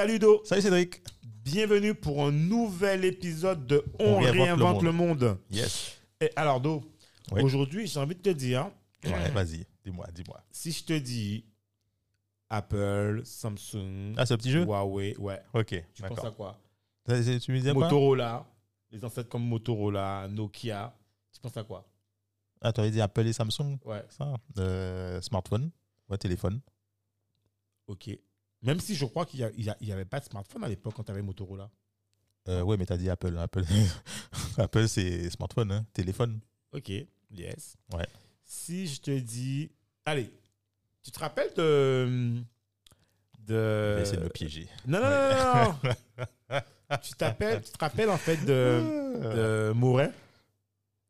[0.00, 1.02] Salut Do, Salut Cédric.
[1.44, 5.38] bienvenue pour un nouvel épisode de On, réinvente, le, monde.
[5.50, 5.98] Yes.
[6.22, 6.80] Et alors Do,
[7.32, 7.42] Oui.
[7.42, 8.70] aujourd'hui j'ai envie de te dire,
[9.04, 10.42] Ouais, vas-y, dis-moi, dis-moi.
[10.50, 11.44] si je te dis
[12.48, 14.64] Apple, Samsung, Ah, un petit jeu?
[14.64, 16.58] Huawei, ouais, Ok, tu penses à quoi?
[17.06, 18.46] Tu me disais quoi Motorola,
[18.90, 20.96] les ancêtres comme Motorola, Nokia,
[21.30, 21.86] tu penses à quoi?
[22.62, 23.76] Ah, tu avais dit Apple et Samsung?
[23.84, 25.70] Ouais, Ça euh, Smartphone
[26.08, 26.62] Ouais, téléphone.
[27.86, 28.18] ok.
[28.62, 31.22] Même si je crois qu'il n'y avait pas de smartphone à l'époque quand tu avais
[31.22, 31.70] Motorola.
[32.48, 33.36] Euh, ouais, mais t'as dit Apple.
[33.38, 33.64] Apple,
[34.58, 36.40] Apple c'est smartphone, hein, téléphone.
[36.72, 36.90] Ok,
[37.30, 37.76] yes.
[37.92, 38.06] Ouais.
[38.44, 39.70] Si je te dis.
[40.04, 40.30] Allez,
[41.02, 42.42] tu te rappelles de.
[43.38, 43.98] De...
[44.00, 44.68] essayer de me piéger.
[44.86, 45.90] Non, non, non, non,
[46.50, 46.60] non.
[47.02, 50.10] tu, t'appelles, tu te rappelles en fait de, de Morin?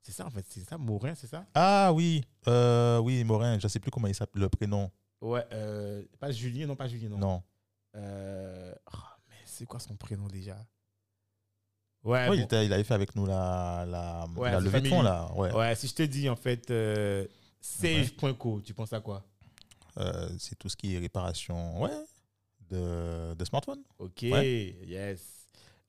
[0.02, 1.44] C'est ça en fait, c'est ça, Morin, c'est ça?
[1.54, 4.90] Ah oui, euh, oui, Morin, je sais plus comment il s'appelle, le prénom.
[5.20, 7.18] Ouais, euh, pas Julien, non, pas Julien, non.
[7.18, 7.42] Non.
[7.96, 10.56] Euh, oh, mais c'est quoi son prénom déjà?
[12.02, 12.34] Ouais, Ouais, bon.
[12.34, 15.30] il, était- il avait fait avec nous la, la, Ouais, la levée de là.
[15.34, 15.52] Ouais.
[15.52, 17.26] ouais, si je te dis en fait euh,
[17.60, 19.22] Sage.co, tu penses à quoi?
[19.98, 21.90] Euh, c'est tout ce qui est réparation ouais,
[22.70, 23.82] de, de smartphone.
[23.98, 25.36] Ok, yes.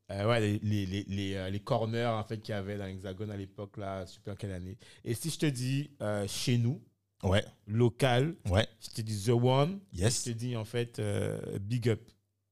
[0.09, 3.31] Euh, ouais, les, les, les, les, les corners en fait qu'il y avait dans l'Hexagone
[3.31, 4.77] à l'époque, là, super quelle année.
[5.05, 6.81] Et si je te dis euh, chez nous,
[7.23, 8.67] Ouais, local, ouais.
[8.81, 10.25] je te dis The One, Yes.
[10.25, 12.01] je te dis en fait euh, Big Up.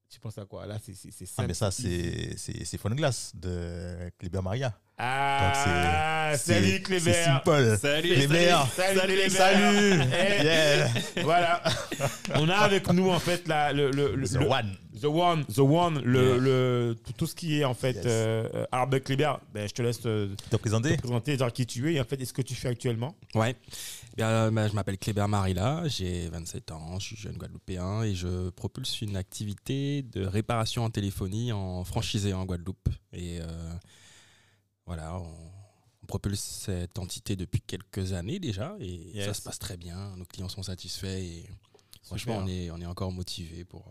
[0.08, 0.66] Tu penses à quoi?
[0.66, 4.76] Là, c'est c'est Ah, mais ça, c'est Phone Glass de Kleber Maria.
[5.02, 7.12] Ah, c'est- salut C'est Cléber.
[7.24, 7.78] simple.
[7.80, 8.56] Salut Kleber.
[8.76, 9.30] Salut, salut Cléber.
[9.30, 10.00] Salut.
[10.12, 10.88] Eh, Yeah.
[11.22, 11.62] Voilà.
[12.34, 14.76] On a avec nous en fait la, le, le, le- The le- One.
[15.00, 16.36] The One, The One, le, Yeah.
[16.38, 17.94] le, tout, tout ce qui est en fait.
[17.94, 18.04] Yes.
[18.06, 21.64] Euh, alors, ben, Cléber, ben, je te laisse euh, Te présenter te présenter, dire qui
[21.66, 23.14] tu es et en fait, est-ce que tu fais actuellement?
[23.34, 23.56] Ouais.
[24.18, 28.14] Bien, euh, bah, je m'appelle Kléber Marilla, j'ai 27 ans, je suis jeune Guadeloupéen et
[28.14, 32.88] je propulse une activité de réparation en téléphonie en franchisé en Guadeloupe.
[33.14, 33.46] Et euh,
[34.90, 35.32] voilà, on,
[36.02, 39.26] on propulse cette entité depuis quelques années déjà et Yes.
[39.26, 40.16] ça se passe très bien.
[40.16, 41.46] Nos clients sont satisfaits et
[42.02, 43.84] franchement, on est, on est encore motivé pour,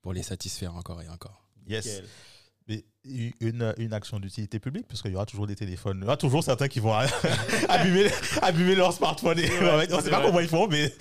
[0.00, 1.44] pour les satisfaire encore et encore.
[1.66, 1.84] Yes.
[1.84, 2.04] Nickel.
[2.68, 2.84] Mais
[3.40, 5.98] une, une action d'utilité publique, parce qu'il y aura toujours des téléphones.
[5.98, 6.94] Il y aura toujours certains qui vont
[7.68, 8.08] abîmer,
[8.40, 9.38] abîmer leur smartphone.
[9.38, 10.26] Et, vrai, on ne sait pas vrai.
[10.28, 10.94] comment ils font, mais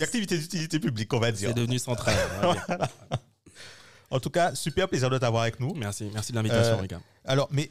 [0.00, 1.48] activité d'utilité publique, on va dire.
[1.50, 2.14] C'est devenu central.
[4.10, 5.74] En tout cas, super plaisir de t'avoir avec nous.
[5.74, 7.00] Merci, merci de l'invitation, Euh, Rika.
[7.26, 7.70] Alors, mais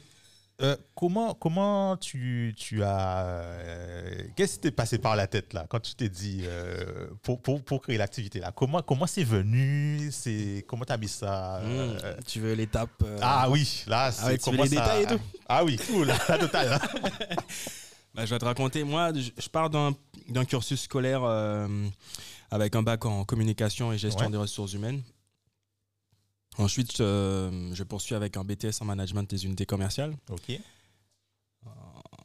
[0.60, 3.24] euh, comment, comment tu, tu as.
[3.24, 7.40] euh, Qu'est-ce qui t'est passé par la tête là quand tu t'es dit euh, pour,
[7.40, 8.50] pour, pour créer l'activité là?
[8.54, 10.08] Comment comment c'est venu?
[10.10, 12.90] C'est comment t'as mis ça Mmh, tu veux l'étape
[13.22, 15.20] Ah oui, là c'est avec tous comment les ça- détails et tout?
[15.48, 16.72] Ah oui, cool, la totale.
[16.72, 16.80] hein.
[18.14, 18.82] Bah, je vais te raconter.
[18.82, 19.94] Moi, je, pars d'un
[20.28, 21.22] d'un cursus scolaire
[22.50, 24.32] avec un bac en communication et gestion Ouais.
[24.32, 25.02] des ressources humaines.
[26.58, 30.16] Ensuite, euh, je poursuis avec un BTS en management des unités commerciales.
[30.30, 30.60] ok.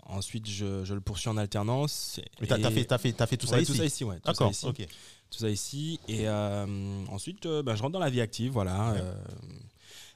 [0.05, 2.19] Ensuite, je, je le poursuis en alternance.
[2.39, 4.15] Mais t'as Et- fait, t'as fait, tout ça Ouais, ici Tout ça ici, ouais.
[4.17, 4.65] Tout ça D'accord, ici.
[4.67, 4.87] ok.
[5.31, 5.99] Tout ça ici.
[6.07, 8.91] Et euh, ensuite, euh, ben, je rentre dans la vie active, voilà.
[8.91, 8.99] Ouais.
[9.01, 9.15] euh.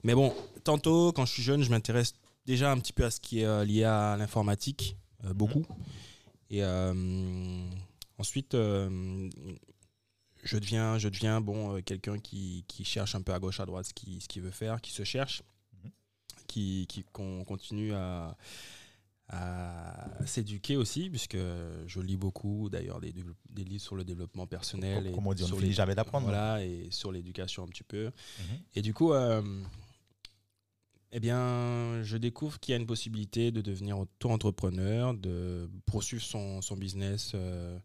[0.03, 2.13] mais bon, tantôt, quand je suis jeune, je m'intéresse
[2.45, 5.65] déjà un petit peu à ce qui est euh, lié à l'informatique, euh, beaucoup.
[6.51, 6.93] Et euh,
[8.19, 9.29] ensuite, euh,
[10.43, 13.65] je deviens, je deviens bon, euh, quelqu'un qui, qui cherche un peu à gauche, à
[13.65, 15.43] droite ce qu'il ce qu'il veut faire, qui se cherche,
[15.83, 15.91] Mhm.
[16.47, 18.37] qui, qui qu'on continue à,
[19.29, 23.13] à s'éduquer aussi, puisque je lis beaucoup d'ailleurs des,
[23.49, 25.03] des livres sur le développement personnel.
[25.03, 26.27] Comme- et comme on dit, on ne sur les- jamais d'apprendre.
[26.27, 28.05] Voilà, et sur l'éducation un petit peu.
[28.05, 28.59] Mhm.
[28.75, 29.41] Et du coup, euh,
[31.11, 36.61] eh bien, je découvre qu'il y a une possibilité de devenir auto-entrepreneur, de poursuivre son,
[36.61, 37.77] son business euh,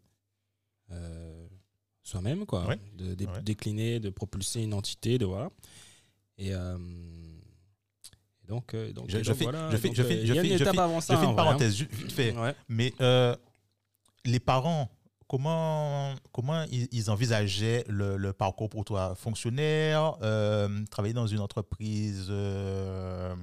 [0.91, 1.42] euh,
[2.03, 2.67] soi-même, quoi.
[2.67, 2.79] Ouais.
[2.97, 3.41] De Ouais.
[3.41, 5.49] décliner, de propulser une entité, de voilà.
[6.37, 6.77] Et, euh,
[8.43, 9.71] et donc, euh, donc, Je- je donc fais- voilà.
[9.71, 11.17] je fais- Donc, je euh, fais- il je fais- une je fais- avant Je ça,
[11.17, 11.35] fais une hein.
[11.35, 12.35] parenthèse, ju- vite fait.
[12.35, 12.53] Ouais.
[12.67, 13.35] Mais euh,
[14.25, 14.89] les parents,
[15.27, 19.15] comment, comment ils, ils envisageaient le, le parcours pour toi?
[19.15, 23.33] Fonctionnaire, euh, travailler dans une entreprise, euh,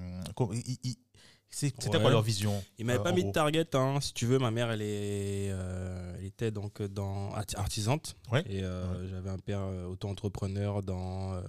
[1.52, 2.00] C'était Ouais.
[2.00, 3.99] quoi leur vision Il m'avait euh, pas mis de target, hein.
[4.00, 4.38] si tu veux.
[4.38, 8.14] Ma mère, elle, est, euh, elle était donc dans arti- artisante.
[8.31, 8.44] Ouais.
[8.47, 11.43] Et euh, j'avais un père euh, auto-entrepreneur dans euh,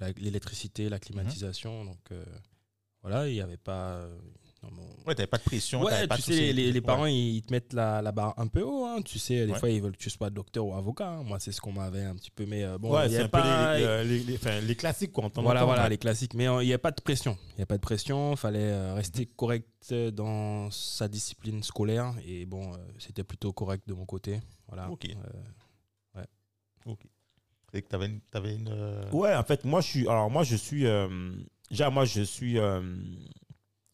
[0.00, 1.82] la- l'électricité, la climatisation.
[1.84, 1.86] Mhm.
[1.90, 2.24] Donc euh,
[3.02, 4.06] voilà, il n'y avait pas.
[5.06, 5.82] Ouais, t'avais pas de pression.
[5.84, 6.80] Ouais, pas tu sais, les, les Ouais.
[6.80, 8.84] parents, ils, ils te mettent la, la barre un peu haut.
[8.84, 9.00] hein.
[9.04, 9.58] Tu sais, des Ouais.
[9.60, 11.08] fois, ils veulent que tu sois docteur ou avocat.
[11.08, 11.22] hein.
[11.22, 12.46] Moi, c'est ce qu'on m'avait un petit peu.
[12.46, 13.76] Mais euh, bon, ouais, c'est un peu pas.
[13.78, 15.24] les, euh, les, les- enfin, les classiques, quoi.
[15.24, 15.90] en temps Voilà, voilà, ouais.
[15.90, 16.34] les classiques.
[16.34, 17.38] Mais euh, il n'y a pas de pression.
[17.52, 18.32] Il n'y a pas de pression.
[18.32, 19.68] Il fallait euh, rester correct
[20.12, 22.14] dans sa discipline scolaire.
[22.26, 24.40] Et bon, euh, c'était plutôt correct de mon côté.
[24.66, 24.90] Voilà.
[24.90, 25.06] Ok.
[25.06, 26.22] Euh,
[27.72, 28.20] C'est que t'avais une.
[28.32, 30.08] t'avais une, euh, Ouais, en fait, moi, je suis.
[30.08, 30.86] Alors, moi, je suis.
[30.86, 31.08] euh,
[31.70, 32.80] déjà, moi, je suis euh,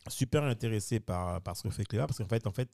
[0.09, 2.07] super intéressé par, par ce que fait Cléa.
[2.07, 2.69] Parce qu'en fait, en fait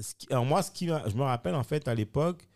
[0.00, 2.48] ce qui- alors, moi, ce qui, je me rappelle, en fait, à l'époque.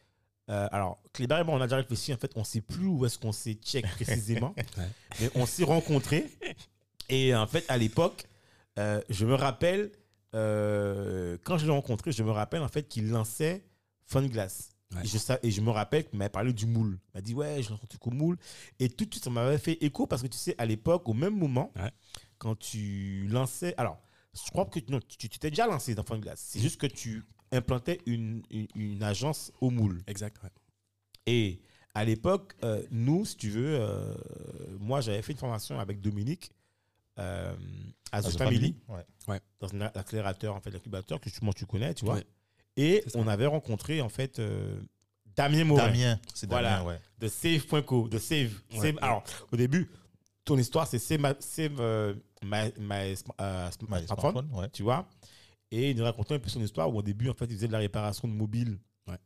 [0.51, 2.12] euh, alors, Cléber et moi, on a déjà réfléchi.
[2.12, 4.55] En fait, on ne sait plus où est-ce qu'on s'est check précisément.
[4.79, 4.89] Ouais.
[5.21, 6.31] Mais on s'est rencontrés.
[7.09, 8.25] Et en fait, à l'époque,
[8.79, 9.91] euh, je me rappelle.
[10.35, 13.65] euh, quand je l'ai rencontré, je me rappelle, en fait, qu'il lançait
[14.06, 14.71] Fun Glass.
[14.95, 15.03] Ouais.
[15.05, 16.99] Et, je, et je me rappelle qu'il m'avait parlé du moule.
[17.15, 18.37] Il m'a dit, ouais, je rencontre au moule.
[18.79, 21.15] Et tout de suite, ça m'avait fait écho parce que tu sais, à l'époque, au
[21.15, 21.91] même moment, Ouais.
[22.39, 23.75] Quand tu lançais.
[23.77, 24.01] Alors,
[24.35, 26.41] je crois que non, tu t'es déjà lancé dans Fun Glass.
[26.41, 30.03] C'est juste que tu implantais une, une, une agence au moule.
[30.07, 30.43] exact.
[30.43, 30.51] ouais.
[31.27, 31.61] Et
[31.95, 34.15] à l'époque, euh, nous, si tu veux, euh,
[34.81, 36.51] moi, j'avais fait une formation avec Dominique
[37.19, 37.55] euh,
[38.11, 38.75] à The As a Family,
[39.29, 39.41] Ouais.
[39.61, 42.17] dans un accélérateur, en fait, l'incubateur que moi, tu connais, tu vois.
[42.17, 42.27] Ouais.
[42.77, 44.41] Et on avait rencontré, en fait,
[45.37, 46.19] Damien Morin Damien.
[46.35, 46.79] C'est Voilà.
[46.79, 47.01] Damien, ouais.
[47.21, 48.51] de Save.co, de Save.
[49.01, 49.23] Alors,
[49.53, 49.89] au début,
[50.44, 54.50] ton histoire, c'est Save, ma- save euh, my, my sm- euh, sm- Ouais, smartphone, smartphone,
[54.52, 54.69] ouais.
[54.70, 55.08] tu vois.
[55.70, 57.67] Et il nous racontait un peu son histoire où, au début, en fait, il faisait
[57.69, 59.19] de la réparation de mobile Ouais.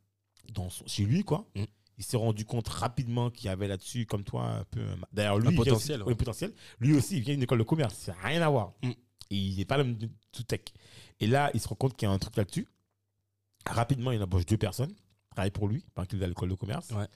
[0.55, 1.47] dans son- chez lui, quoi.
[1.55, 1.65] Mm.
[1.99, 4.81] Il s'est rendu compte rapidement qu'il y avait là-dessus, comme toi, un peu.
[4.81, 6.09] un- D'ailleurs, lui, Un potentiel, aussi- ouais.
[6.13, 6.55] ouais, potentiel.
[6.79, 7.95] Lui aussi, il vient d'une école de commerce.
[7.95, 8.73] Ça n'a rien à voir.
[8.85, 8.91] Mm.
[9.31, 10.61] Et il n'est pas le même de- tout tech.
[11.21, 12.67] Et là, il se rend compte qu'il y a un truc là-dessus.
[13.67, 14.95] Rapidement, il embauche deux personnes,
[15.35, 16.91] travaillent pour lui, pendant qu'il est à l'école de commerce.
[16.93, 17.07] Ouais.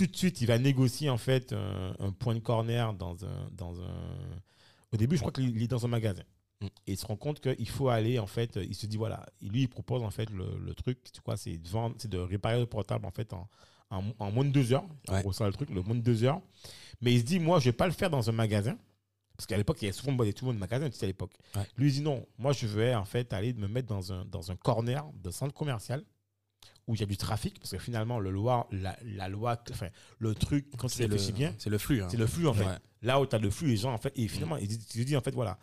[0.00, 3.50] Tout de suite, il va négocier en fait un, un point de corner dans un,
[3.52, 4.16] dans un.
[4.92, 6.22] Au début, je crois qu'il est dans un magasin.
[6.62, 6.66] Mm.
[6.86, 8.56] Et il se rend compte qu'il faut aller en fait.
[8.62, 9.26] Il se dit voilà.
[9.42, 11.02] Lui, il propose en fait le, le truc.
[11.12, 13.46] Tu vois, c'est de vendre, c'est de réparer le portable en fait en,
[13.90, 14.86] en, en moins de deux heures.
[15.10, 15.22] Ouais.
[15.34, 16.40] ça le truc, le moins de deux heures.
[17.02, 18.78] Mais il se dit moi, je vais pas le faire dans un magasin.
[19.36, 21.04] Parce qu'à l'époque, il y avait souvent des tout le monde de magasin, tu sais,
[21.04, 21.32] à l'époque.
[21.56, 21.66] Ouais.
[21.76, 24.50] Lui, il dit non, moi, je vais en fait aller me mettre dans un, dans
[24.50, 26.02] un corner de centre commercial
[26.90, 27.58] où il y a du trafic.
[27.58, 29.88] Parce que finalement, le loi, la, la loi, enfin,
[30.18, 32.02] le truc, quand tu C'est le, réfléchis bien, c'est le flux.
[32.02, 32.08] hein.
[32.10, 32.64] c'est le flux en fait.
[32.64, 32.78] Ouais.
[33.02, 35.04] Là où tu as le flux, les gens, en fait, et finalement, il dit, il
[35.04, 35.58] dit en fait, voilà,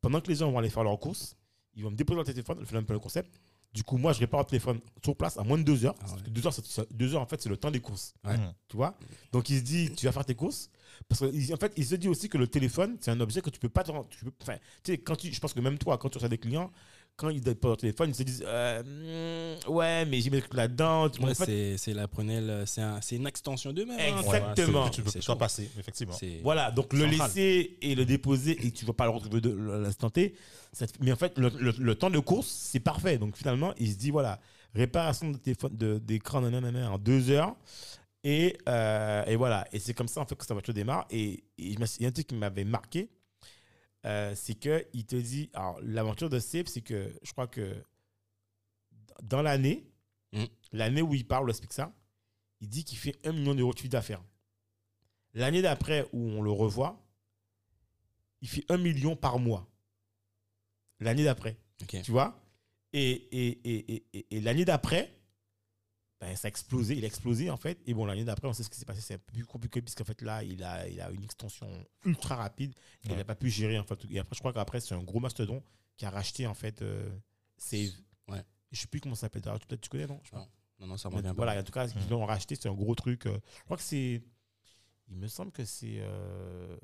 [0.00, 1.36] pendant que les gens vont aller faire leurs courses,
[1.74, 3.40] ils vont me déposer leur téléphone, je fais un peu le concept.
[3.72, 5.94] Du coup, moi, je répare le téléphone sur place à moins de deux heures.
[6.02, 6.20] Ah ouais.
[6.28, 6.52] Deux heures,
[6.90, 8.12] deux heures, en fait, c'est le temps des courses.
[8.22, 8.36] Ouais.
[8.36, 8.52] Mhm.
[8.68, 8.98] Tu vois?
[9.32, 10.68] Donc, il se dit, tu vas faire tes courses.
[11.08, 13.58] Parce qu'en fait, il se dit aussi que le téléphone, c'est un objet que tu
[13.58, 13.82] peux pas.
[13.82, 16.10] te rendre- tu peux- Enfin, tu sais, quand tu, je pense que même toi, quand
[16.10, 16.70] tu reçois des clients,
[17.16, 20.54] quand ils déposent leur téléphone, ils se disent, euh, ouais, mais j'ai mis le truc
[20.54, 21.08] là-dedans.
[21.08, 23.98] Ouais, en fait, c'est c'est la Prunelle, c'est un- c'est une extension d'eux-mêmes.
[24.00, 24.18] hein.
[24.18, 24.84] Exactement.
[24.84, 25.36] Ouais, c'est- Tu peux chaud.
[25.36, 26.14] passer, effectivement.
[26.42, 27.28] Voilà, donc le Central.
[27.28, 30.34] laisser et le déposer et tu vas pas le retrouver de à l'instant T.
[30.72, 33.18] ça te- mais en fait, le, le- le temps de course, c'est parfait.
[33.18, 34.40] Donc finalement, il se dit voilà,
[34.74, 37.54] réparation de téléphone, de- d'écran nanana, en deux heures.
[38.24, 41.06] Et, euh, et voilà, et c'est comme ça en fait que sa voiture démarre.
[41.10, 43.10] Et, il y a un truc qui m'avait marqué,
[44.04, 47.74] euh, c'est que il te dit, alors l'aventure de Save, c'est que je crois que
[49.22, 49.88] dans l'année,
[50.34, 50.44] Mm.
[50.72, 51.52] l'année où il parle,
[52.62, 54.22] il dit qu'il fait un million d'euros de chiffre d'affaires.
[55.34, 57.04] L'année d'après, où on le revoit,
[58.40, 59.68] il fait un million par mois.
[61.00, 61.58] L'année d'après,
[62.02, 62.42] tu vois?
[62.94, 65.14] Et, et, et- et l'année d'après,
[66.22, 66.94] ben, ça a explosé.
[66.96, 67.78] Il a explosé, en fait.
[67.86, 69.00] Et bon, l'année d'après, on sait ce qui s'est passé.
[69.00, 71.68] C'est un peu plus compliqué, puisqu'en fait, là, il a, il a une extension
[72.04, 72.72] ultra rapide.
[73.04, 73.98] Et Il n'a pas pu gérer, en fait.
[74.08, 75.62] Et après, je crois qu'après, c'est un gros mastodon
[75.96, 77.10] qui a racheté, en fait, euh,
[77.58, 77.90] Save.
[78.28, 78.42] Ouais.
[78.70, 79.42] Je sais plus comment ça s'appelle.
[79.42, 80.20] Peut-être tu connais, non?
[80.22, 80.38] Je sais pas.
[80.38, 80.48] Non.
[80.80, 81.34] Non, non, ça me revient pas.
[81.34, 83.26] voilà, en tout cas, ils l'ont racheté, c'est un gros truc.
[83.26, 84.22] euh, Je crois que c'est.
[85.08, 85.96] Il me semble que c'est.
[85.98, 86.76] euh,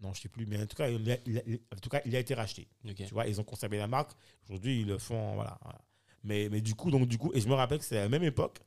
[0.00, 1.90] Non, je sais plus, mais en tout cas, il a, il a- il- en tout
[1.90, 2.68] cas, il a été racheté.
[2.94, 4.12] Tu vois, ils ont conservé la marque.
[4.44, 5.34] Aujourd'hui, ils le font.
[5.34, 5.58] Voilà.
[5.62, 5.80] voilà.
[6.22, 8.08] Mais, mais du coup, donc, du coup, et je me rappelle que c'est à la
[8.08, 8.58] même époque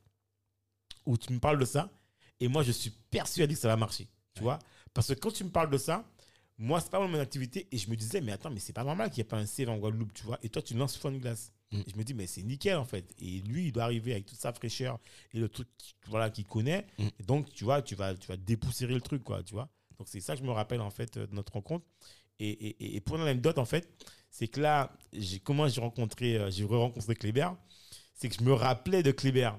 [1.06, 1.90] où tu me parles de ça.
[2.40, 4.08] Et moi, je suis persuadé que ça va marcher.
[4.34, 4.44] Tu Ouais.
[4.44, 4.58] vois
[4.92, 6.04] Parce que quand tu me parles de ça,
[6.58, 7.68] moi, c'est pas mon activité.
[7.72, 9.46] Et je me disais, mais attends, mais c'est pas normal qu'il n'y ait pas un
[9.46, 10.38] CV en Guadeloupe, tu vois.
[10.42, 11.52] Et toi, tu lances Fun Glass.
[11.72, 11.76] Mm.
[11.80, 13.14] Et je me dis, mais c'est nickel, en fait.
[13.20, 14.98] Et lui, il doit arriver avec toute sa fraîcheur
[15.32, 15.68] et le truc
[16.08, 16.86] voilà, qu'il connaît.
[16.98, 17.06] Mm.
[17.20, 19.68] Et donc, tu vois, tu vas, tu vas dépoussiérer le truc, quoi, tu vois.
[19.98, 21.86] Donc, c'est ça que je me rappelle, en fait, euh, de notre rencontre.
[22.40, 23.88] Et, et, et- et pour l'anecdote, en fait,
[24.34, 24.90] c'est que là,
[25.44, 27.50] comment j'ai rencontré, euh, j'ai re-rencontré Kléber,
[28.16, 29.52] c'est que je me rappelais de Kléber.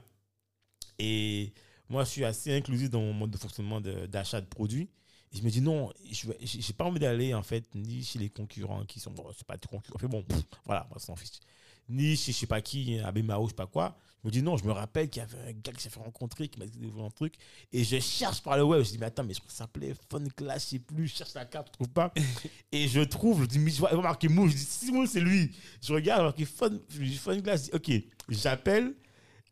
[0.99, 1.53] Et
[1.87, 4.89] moi, je suis assez inclusif dans mon mode de fonctionnement d'achat de produits.
[5.31, 8.83] je me dis non, je j'ai pas envie d'aller en fait ni chez les concurrents
[8.83, 9.97] qui sont bon, c'est pas des concurrents.
[9.97, 10.25] Fait bon,
[10.65, 11.39] voilà, on s'en fiche.
[11.89, 13.97] Ni chez je sais pas qui, Abemao, je sais pas quoi.
[14.23, 15.99] Je me dis non, je me rappelle qu'il y avait un gars qui s'est fait
[15.99, 17.35] rencontrer, qui m'a dit un truc.
[17.71, 18.83] Et je cherche par le web.
[18.83, 21.07] Je dis mais attends, mais je crois que ça s'appelait Fun Class, je sais plus.
[21.07, 22.11] Je cherche la carte, je trouve pas.
[22.71, 24.49] et je trouve, je dis mais je vois marqué Moule.
[24.49, 25.51] Je dis si Moule, c'est lui.
[25.79, 27.65] Je regarde, marqué Fun, je dis, Fun Class.
[27.71, 28.95] Je dis, ok, j'appelle.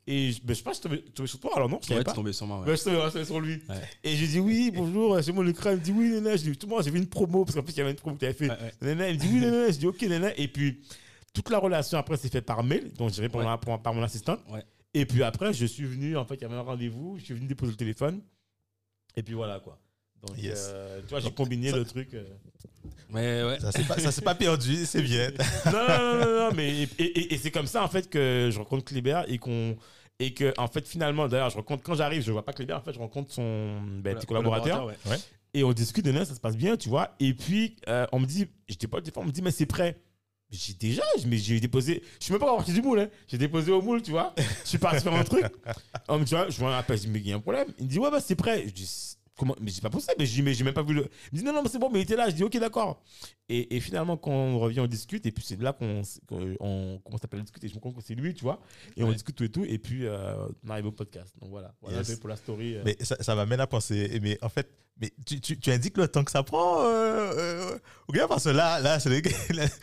[0.08, 1.94] Et je, ben, je sais pas, je suis tombé, tombé sur toi alors non, je
[1.94, 2.12] Ouais, pas.
[2.12, 2.60] tombé sur moi.
[2.62, 2.72] ouais.
[2.72, 3.62] Ouais, je je sur lui.
[3.70, 3.76] Ouais.
[4.04, 5.76] Et j'ai dit oui, bonjour, c'est moi le crâne.
[5.76, 6.36] Il me dit oui, nana.
[6.36, 7.92] Je dis tout le monde, j'ai vu une promo parce qu'en plus il y avait
[7.92, 8.50] une promo que tu avais fait.
[8.50, 8.74] Ouais.
[8.82, 9.72] Nana, il me dit oui, nana.
[9.72, 10.36] Je dis ok, nana.
[10.38, 10.82] Et puis
[11.34, 13.58] toute la relation après s'est faite par mail, donc j'ai répondu Ouais.
[13.58, 14.40] par, par mon assistante.
[14.50, 14.64] Ouais.
[14.94, 17.34] Et puis après, je suis venu, en fait, il y avait un rendez-vous, je suis
[17.34, 18.22] venu déposer le téléphone.
[19.16, 19.80] Et puis voilà quoi.
[20.26, 20.70] Donc, Yes.
[20.74, 22.14] euh, tu vois, j'ai combiné ça- le truc.
[22.14, 22.24] euh.
[23.12, 23.60] Ouais, ouais.
[23.60, 25.30] Ça s'est pas, ça s'est pas perdu, c'est bien.
[25.66, 28.50] non, non, non, non, non, mais et, et- et c'est comme ça en fait que
[28.52, 29.76] je rencontre Kléber et qu'on
[30.20, 32.82] et que en fait finalement d'ailleurs je rencontre quand j'arrive je vois pas Kléber en
[32.82, 34.96] fait je rencontre son ben, petit collaborateur ouais.
[35.54, 38.20] et on discute de là ça se passe bien tu vois et puis euh, on
[38.20, 40.00] me dit j'étais pas au téléphone on me dit mais c'est prêt
[40.54, 43.10] j'ai déjà mais j'ai déposé je suis même pas parti du moule hein.
[43.28, 44.34] j'ai déposé au moule tu vois.
[44.64, 45.46] Je suis parti faire un truc.
[46.08, 47.68] On me dit je vois un appel je dis mais il y a un problème.
[47.80, 48.64] Il me dit ouais bah c'est prêt.
[48.68, 50.94] Je dis comment mais c'est pas possible mais je dis mais j'ai même pas vu
[50.94, 52.44] le il me dit non non mais c'est bon mais il était là je dis
[52.44, 53.02] ok d'accord
[53.50, 57.00] et, et finalement, quand on revient, on discute, et puis c'est là qu'on qu'on- on
[57.04, 57.68] commence à discuter.
[57.68, 58.62] Je me rends compte que c'est lui, tu vois,
[58.96, 61.34] et on discute tout et tout, et puis euh, on arrive au podcast.
[61.42, 62.16] Donc voilà, voilà Yes.
[62.20, 62.78] pour la story.
[62.78, 62.84] euh.
[62.86, 66.08] Mais ça, ça m'amène à penser, mais en fait, mais tu, tu, tu indiques le
[66.08, 69.12] temps que ça prend euh, euh, parce que là, là c'est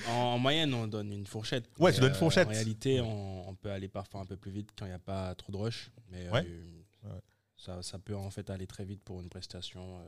[0.08, 1.68] En, en moyenne, on donne une fourchette.
[1.78, 2.48] Ouais, tu donnes une fourchette.
[2.48, 4.98] En réalité, on, on peut aller parfois un peu plus vite quand il n'y a
[4.98, 5.90] pas trop de rush.
[6.10, 6.46] Mais euh, Ouais.
[7.64, 10.02] Ça, ça peut en fait aller très vite pour une prestation euh,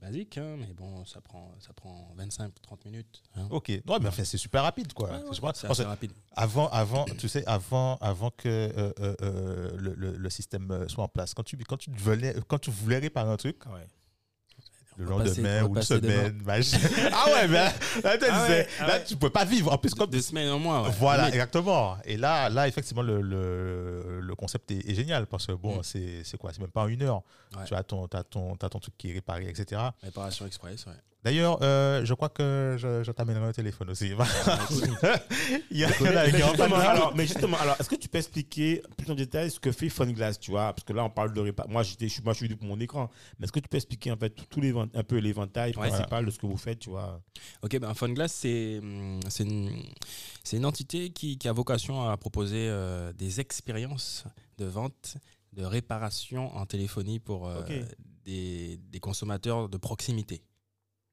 [0.00, 0.36] basique.
[0.38, 2.50] hein, mais bon, ça prend, ça prend 25-30
[2.84, 3.22] minutes.
[3.36, 3.48] hein.
[3.50, 5.10] Ok, ouais, mais enfin, c'est super rapide, quoi.
[5.10, 5.18] Ouais,
[5.54, 6.12] C'est ouais, assez rapide.
[6.32, 11.08] avant, avant, tu sais, avant, avant que euh, euh, le, le, le système soit en
[11.08, 13.86] place, quand tu, quand tu voulais, quand tu voulais réparer un truc, Ouais.
[14.98, 16.78] Le passer- va ou une semaine, machin.
[17.12, 17.72] ah ouais, mais là,
[18.04, 19.04] là, tu Ah ouais, ah là, ouais.
[19.04, 19.72] tu peux pas vivre.
[19.72, 20.82] En plus, comme Deux semaines en mois.
[20.82, 20.90] ouais.
[20.98, 21.96] Voilà, exactement.
[22.04, 25.82] Et là, là effectivement, le, le, le concept est, est génial parce que bon, Mm.
[25.82, 26.52] c'est quoi?
[26.52, 27.22] C'est même pas en une heure.
[27.66, 29.80] Tu as ton, as ton, t'as ton truc qui est réparé, etc.
[30.02, 30.92] Réparation express, ouais.
[31.24, 34.10] D'ailleurs, euh, je crois que je, je t'amènerai un téléphone aussi.
[35.70, 37.94] Il y a, il y en a qui en alors, mais justement, alors, est-ce que
[37.94, 40.72] tu peux expliquer plus en détail ce que fait Funglass, tu vois?
[40.72, 42.66] Parce que là, on parle de répa- Moi, j'étais, je suis, moi, je suis depuis
[42.66, 43.08] mon écran.
[43.38, 45.88] Mais est-ce que tu peux expliquer en fait tout, tout l'évent- un peu l'éventail Ouais.
[45.88, 47.22] principal de ce que vous faites, tu vois?
[47.62, 49.70] Ok, ben Funglass, c'est hum, c'est une,
[50.42, 54.24] c'est une entité qui, qui a vocation à proposer euh, des expériences
[54.58, 55.14] de vente,
[55.52, 57.62] de réparation en téléphonie pour euh,
[58.24, 60.42] des, des consommateurs de proximité.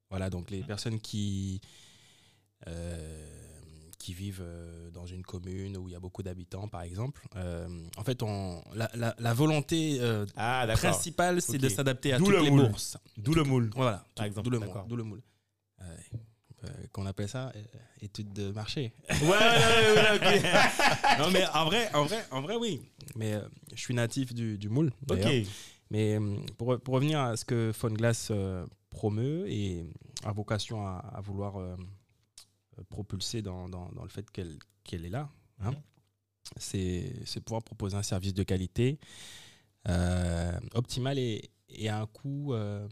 [0.09, 1.61] Voilà, donc les personnes qui,
[2.67, 3.25] euh,
[3.99, 7.21] qui vivent euh, dans une commune où il y a beaucoup d'habitants, par exemple.
[7.35, 12.17] euh, en fait, on, la, la- la volonté euh, Ah, principale, c'est de s'adapter à
[12.17, 12.67] toutes le les moule.
[12.69, 12.97] bourses.
[13.17, 13.69] D'où le moule.
[13.75, 14.67] Voilà, Par tout- exemple, d'où le moule.
[14.67, 14.85] d'accord.
[14.87, 15.21] D'où le moule.
[16.91, 17.53] Qu'on appelle ça
[18.01, 18.91] étude de marché.
[19.09, 20.43] Ouais, ouais, ouais, ouais, ok.
[21.19, 22.81] non mais en vrai, en vrai, en vrai oui.
[23.15, 23.35] Mais
[23.73, 24.91] je suis natif du, du moule.
[25.09, 25.25] Ok.
[25.89, 26.17] Mais
[26.57, 28.65] pour, pour revenir à ce que Phoneglass euh,
[29.03, 29.93] promeut et
[30.25, 31.77] a vocation à, à vouloir euh,
[32.77, 35.29] euh, propulser dans, dans- dans le fait qu'elle est là,
[35.61, 35.71] hein,
[36.57, 37.13] c'est
[37.45, 38.99] pouvoir proposer un service de qualité
[39.87, 42.53] euh, optimal et, et à un coût.
[42.53, 42.87] euh,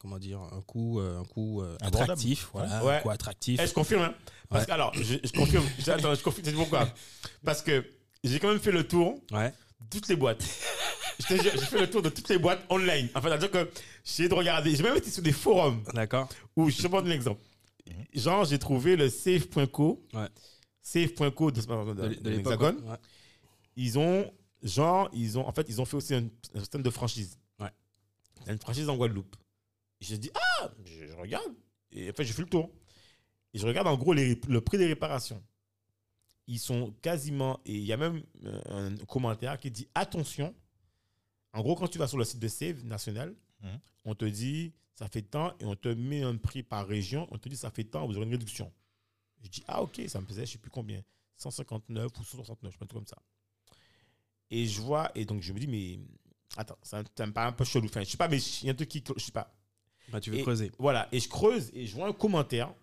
[0.00, 2.94] Comment dire un coût, euh, un coût euh, attractif, voilà, Ouais.
[2.96, 3.60] un coût attractif.
[3.62, 4.14] Eh, je confirme, hein.
[4.48, 4.66] Parce Ouais.
[4.68, 5.66] que, alors, je, je confirme.
[5.86, 6.54] Attends, je confirme.
[6.56, 6.88] Pourquoi
[7.44, 7.84] Parce que
[8.24, 9.52] j'ai quand même fait le tour Ouais.
[9.80, 10.42] de toutes les boîtes.
[11.28, 13.08] J'ai fait le tour de toutes les boîtes online.
[13.14, 13.70] En fait, c'est-à-dire que
[14.04, 14.74] j'ai de regarder.
[14.74, 16.28] J'ai même été sur des forums D'accord.
[16.56, 17.40] où, je te donne un exemple.
[18.14, 20.06] Genre, j'ai trouvé le save.co.
[20.14, 20.28] Ouais.
[20.82, 22.76] Save.co de, de, De, de, l'Hexagone.
[22.88, 22.96] ouais.
[23.76, 24.30] Ils ont,
[24.62, 27.38] genre, ils ont, en fait, ils ont fait aussi un, un système de franchise.
[27.58, 27.70] Ouais.
[28.46, 29.36] Une franchise en Guadeloupe.
[30.00, 31.52] Je dis, ah, je, je regarde.
[31.92, 32.70] Et en fait, j'ai fait le tour.
[33.52, 35.42] Et je regarde en gros les le prix des réparations.
[36.46, 40.54] Ils sont quasiment, et il y a même euh, un commentaire qui dit, attention,
[41.52, 43.80] en gros, quand tu vas sur le site de Save National, Mhm.
[44.06, 47.38] on te dit, ça fait tant, et on te met un prix par région, on
[47.38, 48.72] te dit, ça fait tant, vous aurez une réduction.
[49.42, 51.02] Je dis, ah ok, ça me faisait, je sais plus combien,
[51.36, 53.18] 159 ou 169, je sais pas, un truc comme ça.
[54.50, 55.98] Et je vois, et donc je me dis, mais
[56.56, 57.86] attends, ça, ça me paraît un peu chelou.
[57.86, 59.54] Enfin, je sais pas, mais il y a un truc qui, je sais pas.
[60.08, 60.72] Bah, tu veux Et- creuser.
[60.78, 62.74] Voilà, et je creuse et je vois un commentaire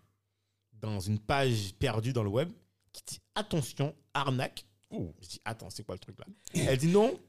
[0.73, 2.49] dans une page perdue dans le web
[2.93, 4.65] qui dit attention, arnaque.
[4.91, 6.25] Je dis attends, c'est quoi le truc là?
[6.53, 7.19] Elle dit non.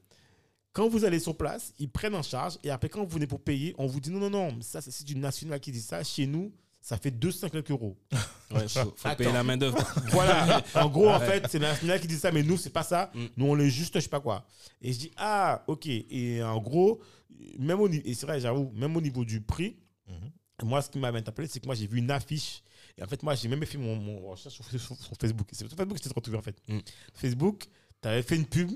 [0.73, 3.41] Quand vous allez sur place, ils prennent en charge et après quand vous venez pour
[3.41, 6.03] payer, on vous dit non non non, ça c'est du national qui dit ça.
[6.03, 7.97] Chez nous, ça fait 200 quelques euros.
[8.51, 9.77] Ouais, faut, payer la main d'œuvre.
[10.11, 10.63] Voilà.
[10.73, 13.11] en gros, en fait, c'est national qui dit ça, mais nous, c'est pas ça.
[13.13, 13.25] Mm.
[13.37, 14.43] Nous, on est juste, je sais pas quoi.
[14.81, 15.85] Et je dis, ah, ok.
[15.85, 16.99] Et en gros,
[17.59, 20.67] même au niveau, et c'est vrai, j'avoue, même au niveau du prix, Mhm.
[20.67, 22.63] moi, ce qui m'avait interpellé, c'est que moi, j'ai vu une affiche.
[22.97, 25.47] Et en fait, moi, j'ai même fait mon, mon recherche sur, sur- sur Facebook.
[25.51, 26.57] C'est sur Facebook que je t'ai retrouvé, en fait.
[26.67, 26.79] Mm.
[27.13, 27.65] Facebook,
[28.01, 28.71] tu avais fait une pub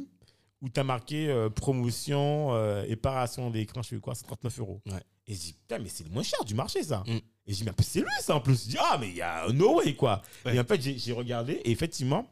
[0.63, 4.81] où tu as marqué euh, promotion, euh, éparation d'écran, je sais quoi, c'est 39 euros.
[4.87, 4.93] Ouais.
[5.27, 7.03] Et je dis, putain, mais c'est le moins cher du marché, ça.
[7.05, 7.11] Mm.
[7.45, 8.63] Et je dis, mais c'est lui, ça, en plus.
[8.63, 10.21] Je dis, ah, mais il y a no way, quoi.
[10.45, 10.55] Ouais.
[10.55, 12.27] Et en fait, j'ai regardé, et effectivement,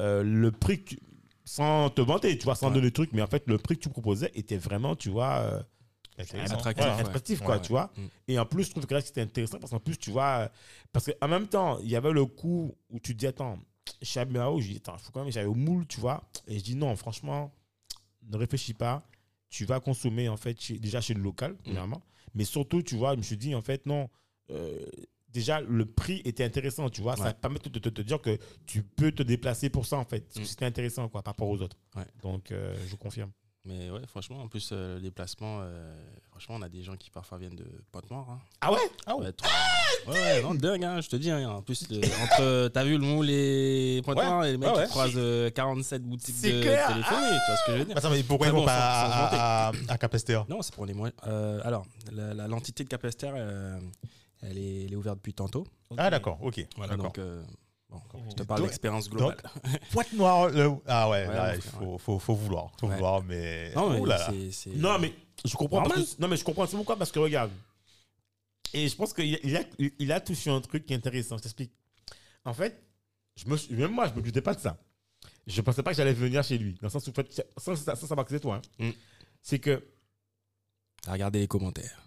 [0.00, 0.94] euh, le prix, que-
[1.44, 2.74] sans te vanter, tu vois, sans Ouais.
[2.74, 5.38] donner le truc, mais en fait, le prix que tu proposais était vraiment, tu vois,
[5.40, 5.62] euh.
[6.16, 7.90] Attractif, ouais, quoi, Ouais, tu vois.
[7.96, 8.02] Mm.
[8.28, 10.48] Et en plus, je trouve que là, c'était intéressant parce qu'en plus, tu vois,
[10.92, 13.58] parce qu'en même temps, il y avait le coup où tu te dis, attends,
[14.00, 16.22] chez Abimao, je dis, attends, faut quand même, j'allais au moule, tu vois.
[16.46, 17.52] Et je dis, non, franchement,
[18.30, 19.06] ne réfléchis pas.
[19.50, 22.02] Tu vas consommer, en fait, chez- déjà chez le local, premièrement.
[22.34, 24.08] Mais surtout, tu vois, je me suis dit, en fait, non,
[24.50, 24.84] euh,
[25.28, 27.16] déjà, le prix était intéressant, tu vois.
[27.16, 30.36] Ça permet de te, dire que tu peux te déplacer pour ça, en fait.
[30.36, 30.44] Mm.
[30.44, 31.76] C'était intéressant, quoi, par rapport aux autres.
[31.96, 32.04] Ouais.
[32.22, 33.30] Donc, euh, je confirme.
[33.66, 35.94] Mais ouais, franchement, en plus, euh, le déplacement, euh,
[36.30, 38.26] franchement, on a des gens qui parfois viennent de Pointe-Noire.
[38.30, 38.38] Hein.
[38.60, 38.78] Ah ouais?
[39.06, 39.24] Ah ouais.
[39.26, 39.48] Ouais, trop-
[40.12, 41.30] ouais, ouais, non, dingue, hein, je te dis.
[41.30, 41.48] hein.
[41.48, 44.80] En plus, le- entre, t'as vu le moule et Pointe-Noire, et les mecs ouais, qui
[44.80, 44.86] ouais.
[44.88, 46.88] croisent euh, 47 boutiques C'est de clair.
[46.88, 49.10] téléphonie, tu vois ce que je veux dire Attends, mais pourquoi ils vont pas sans-
[49.30, 51.18] sans à, à, à Capesterre Non, c'est pour les moyens.
[51.26, 53.78] Euh, alors, la- la- l'entité de Capesterre, euh,
[54.42, 55.66] elle, est, elle est ouverte depuis tantôt.
[55.96, 56.66] Ah, d'accord, ok.
[56.76, 57.06] Voilà, d'accord.
[57.06, 57.42] donc, euh,
[58.12, 59.36] bon, je te parle Donc- d'expérience globale.
[59.92, 62.70] Pointe noire, le- ah ouais, Ouais, là, ouais, il faut, faut, faut vouloir.
[62.78, 62.94] Faut Ouais.
[62.94, 63.72] vouloir, mais.
[63.74, 64.70] non, mais c'est.
[64.70, 65.12] Non, mais
[65.44, 65.82] je comprends.
[65.82, 66.66] Parce que, non, mais je comprends.
[66.66, 66.96] C'est pourquoi?
[66.96, 67.50] Parce que regarde.
[68.72, 69.62] Et je pense qu'il a, il a,
[69.98, 71.36] il a touché un truc qui est intéressant.
[71.36, 71.72] Je t'explique.
[72.44, 72.82] En fait,
[73.36, 74.76] je me, suis- même moi, je me doutais pas de ça.
[75.46, 76.72] Je pensais pas que j'allais venir chez lui.
[76.74, 78.60] Dans le sens où, en fait, sans, sans, sans savoir que c'est toi.
[78.80, 78.86] hein.
[78.86, 78.90] Mm.
[79.42, 79.84] C'est que.
[81.06, 82.00] Regardez les commentaires.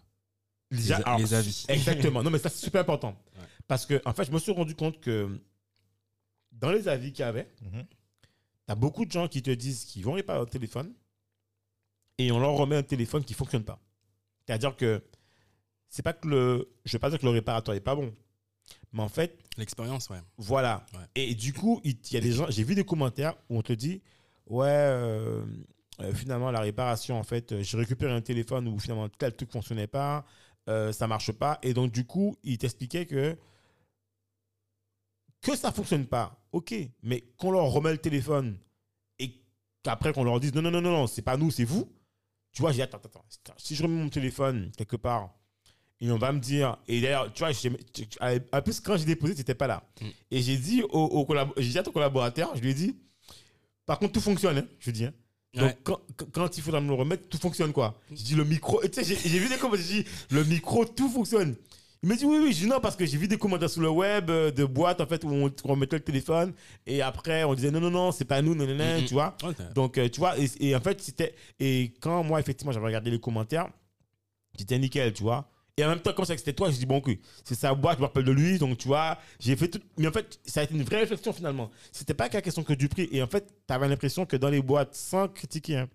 [0.72, 1.66] Les- alors, les avis.
[1.70, 2.24] Exactement.
[2.24, 3.16] Non, mais ça, c'est super important.
[3.38, 3.44] Ouais.
[3.68, 5.40] Parce que, en fait, je me suis rendu compte que
[6.60, 7.86] dans les avis qu'il y avait, Mhm.
[7.86, 10.94] tu as beaucoup de gens qui te disent qu'ils vont réparer leur téléphone
[12.18, 13.80] et on leur remet un téléphone qui ne fonctionne pas.
[14.46, 15.04] C'est-à-dire que
[15.90, 16.70] c'est pas que le.
[16.86, 18.14] Je ne vais pas dire que le réparateur n'est pas bon.
[18.94, 20.20] Mais en fait, L'expérience, ouais.
[20.38, 20.86] voilà.
[20.94, 21.00] Ouais.
[21.16, 22.46] Et du coup, il y a des gens.
[22.50, 24.02] J'ai vu des commentaires où on te dit
[24.48, 25.44] Ouais, euh,
[26.02, 29.50] euh, finalement, la réparation, en fait, euh, j'ai récupéré un téléphone où finalement tel truc
[29.50, 30.26] ne fonctionnait pas,
[30.68, 31.60] ça marche pas.
[31.64, 33.38] Et donc, du coup, il t'expliquait que
[35.42, 36.74] que ça fonctionne pas, ok,
[37.04, 38.58] mais qu'on leur remet le téléphone
[39.20, 39.32] et
[39.84, 41.92] qu'après qu'on leur dise non, non, non, non, non, c'est pas nous, c'est vous.
[42.52, 45.30] Tu vois, j'ai dit, attends, attends, attends, si je remets mon téléphone quelque part
[46.02, 47.72] et on va me dire, et d'ailleurs, tu vois, j'ai-
[48.52, 49.84] en plus, quand j'ai déposé, tu n'étais pas là.
[50.02, 50.06] Mm.
[50.32, 52.96] Et j'ai dit, au, j'ai dit à ton collaborateur, je lui ai dit,
[53.86, 55.06] par contre, tout fonctionne, hein, je dis.
[55.06, 55.14] hein.
[55.54, 56.06] Donc, Ouais.
[56.34, 58.00] quand, il faudra me le remettre, tout fonctionne, quoi.
[58.12, 60.86] Je dis, le micro, tu sais, j'ai j'ai vu des commentaires, j'ai dit, le micro,
[60.86, 61.56] tout fonctionne.
[62.04, 63.82] Il m'a dit, oui, oui, je dis non, parce que j'ai vu des commentaires sur
[63.82, 66.54] le web euh, de boîtes, en fait, où on remettait le téléphone,
[66.86, 69.36] et après, on disait, non, non, non, c'est pas nous, non, non, non, tu vois.
[69.74, 71.34] Donc, euh, tu vois, et, et en fait, c'était.
[71.60, 73.68] Et quand moi, effectivement, j'avais regardé les commentaires,
[74.58, 75.50] c'était nickel, tu vois.
[75.80, 77.12] Et en même temps, comme ça que c'était toi, je dis, bon, ok,
[77.44, 79.80] c'est sa boîte, je me rappelle de lui, donc tu vois, j'ai fait tout.
[79.98, 81.70] Mais en fait, ça a été une vraie réflexion finalement.
[81.92, 83.08] C'était pas qu'à question que du prix.
[83.12, 85.90] Et en fait, tu avais l'impression que dans les boîtes, sans critiquer, hein,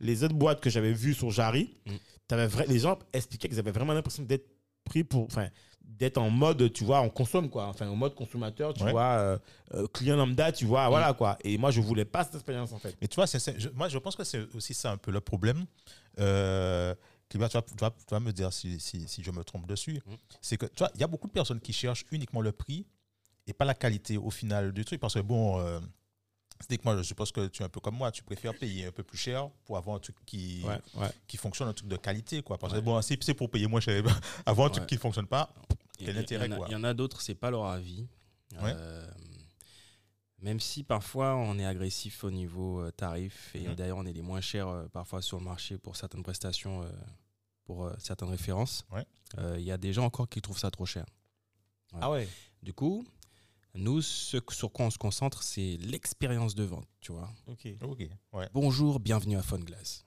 [0.00, 1.90] les autres boîtes que j'avais vues sur Jarry, Mm.
[2.26, 4.48] t'avais vra- les gens expliquaient qu'ils avaient vraiment l'impression d'être
[4.90, 5.24] pris pour.
[5.24, 5.48] Enfin,
[5.82, 7.66] d'être en mode, tu vois, on consomme, quoi.
[7.66, 8.90] Enfin, en mode consommateur, tu Ouais.
[8.92, 9.38] vois, euh,
[9.74, 11.36] euh, client lambda, tu vois, voilà, quoi.
[11.44, 12.96] Et moi, je voulais pas cette expérience, en fait.
[13.00, 15.20] Mais tu vois, c'est- je- moi, je pense que c'est aussi ça un peu le
[15.20, 15.64] problème.
[16.18, 16.94] Euh,
[17.28, 20.00] tu vas, tu vas- tu vas me dire si, si- si je me trompe dessus.
[20.06, 20.16] Mhm.
[20.40, 22.86] C'est que, tu vois, il y a beaucoup de personnes qui cherchent uniquement le prix
[23.46, 25.00] et pas la qualité au final du truc.
[25.00, 25.58] Parce que, bon,
[26.68, 28.10] c'est que moi, je suppose que tu es un peu comme moi.
[28.12, 31.08] Tu préfères payer un peu plus cher pour avoir un truc qui, Ouais, ouais.
[31.26, 32.42] qui fonctionne, un truc de qualité.
[32.42, 32.58] Quoi.
[32.58, 32.84] Parce que, Ouais.
[32.84, 34.02] bon, si c'est pour payer moins cher,
[34.46, 35.52] avoir un truc qui ne fonctionne pas,
[35.98, 37.66] Il y Quel en a- intérêt, il y en a- a d'autres, c'est pas leur
[37.66, 38.06] avis.
[38.62, 39.06] Euh,
[40.42, 43.74] même si parfois on est agressif au niveau euh, tarif, et Mhm.
[43.74, 46.82] d'ailleurs on est les moins chers euh, parfois sur le marché pour certaines prestations,
[47.64, 48.86] pour certaines références,
[49.38, 51.04] euh, il y a des gens encore qui trouvent ça trop cher.
[52.00, 52.26] Ah ouais.
[52.62, 53.06] Du coup,
[53.74, 57.28] nous, ce sur quoi on se concentre, c'est l'expérience de vente, tu vois.
[57.46, 57.68] Ok.
[57.82, 58.08] ok.
[58.32, 58.48] Ouais.
[58.52, 60.04] Bonjour, bienvenue à Phoneglass.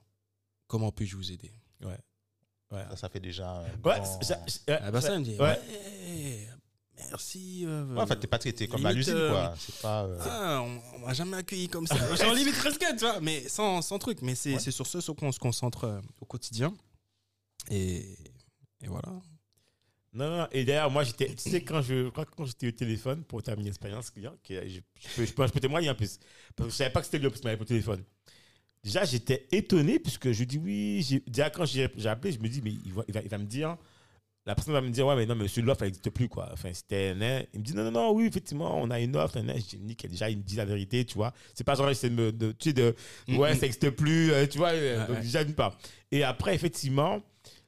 [0.66, 1.52] Comment puis-je vous aider?
[1.82, 1.98] Ouais.
[2.70, 2.84] Ouais.
[2.90, 3.62] Ça, ça fait déjà.
[3.62, 4.20] Ouais, grand-
[4.68, 5.38] Ah bah ça, elle me dit, ouais.
[5.38, 6.48] ouais,
[6.96, 7.64] merci.
[7.66, 9.54] euh, Ouais, en fait, t'es pas traité comme à l'usine, euh, quoi.
[9.58, 10.04] C'est pas.
[10.04, 11.96] euh, Ah, on, on m'a jamais accueilli comme ça.
[12.16, 14.22] Genre limite presque, tu vois, mais sans, sans truc.
[14.22, 16.74] Mais c'est sur ce sur quoi on se concentre euh, au quotidien.
[17.70, 18.16] Et,
[18.80, 19.08] et voilà.
[20.14, 20.48] Non, non, non.
[20.52, 21.34] Et d'ailleurs, moi, j'étais.
[21.34, 24.80] Tu sais, quand je quand, quand j'étais au téléphone pour terminer l'expérience client, que je,
[25.00, 26.18] je peux, je, peux, je peux témoigner en plus.
[26.56, 28.02] Parce que je savais pas que c'était lui qui m'avait au téléphone.
[28.82, 31.22] Déjà, j'étais étonné puisque je dis oui.
[31.26, 33.46] Déjà, quand j'ai appelé, je me dis, mais il va, il va, il va me
[33.46, 33.76] dire
[34.46, 36.50] la personne va me dire, ouais, mais non, mais celui-là, ça n'existe plus, quoi.
[36.52, 37.48] Enfin, c'était, né.
[37.54, 39.54] il me dit, non, non, non, oui, effectivement, on a une offre, né.
[39.56, 41.32] je dis, nickel, déjà, il me dit la vérité, tu vois.
[41.54, 42.94] C'est pas genre, c'est de me, de, tu sais, de,
[43.28, 43.54] Mm, ouais, mm.
[43.54, 45.78] ça n'existe plus, euh, tu vois, euh, donc déjà, d'une part.
[46.12, 47.22] Et après, effectivement,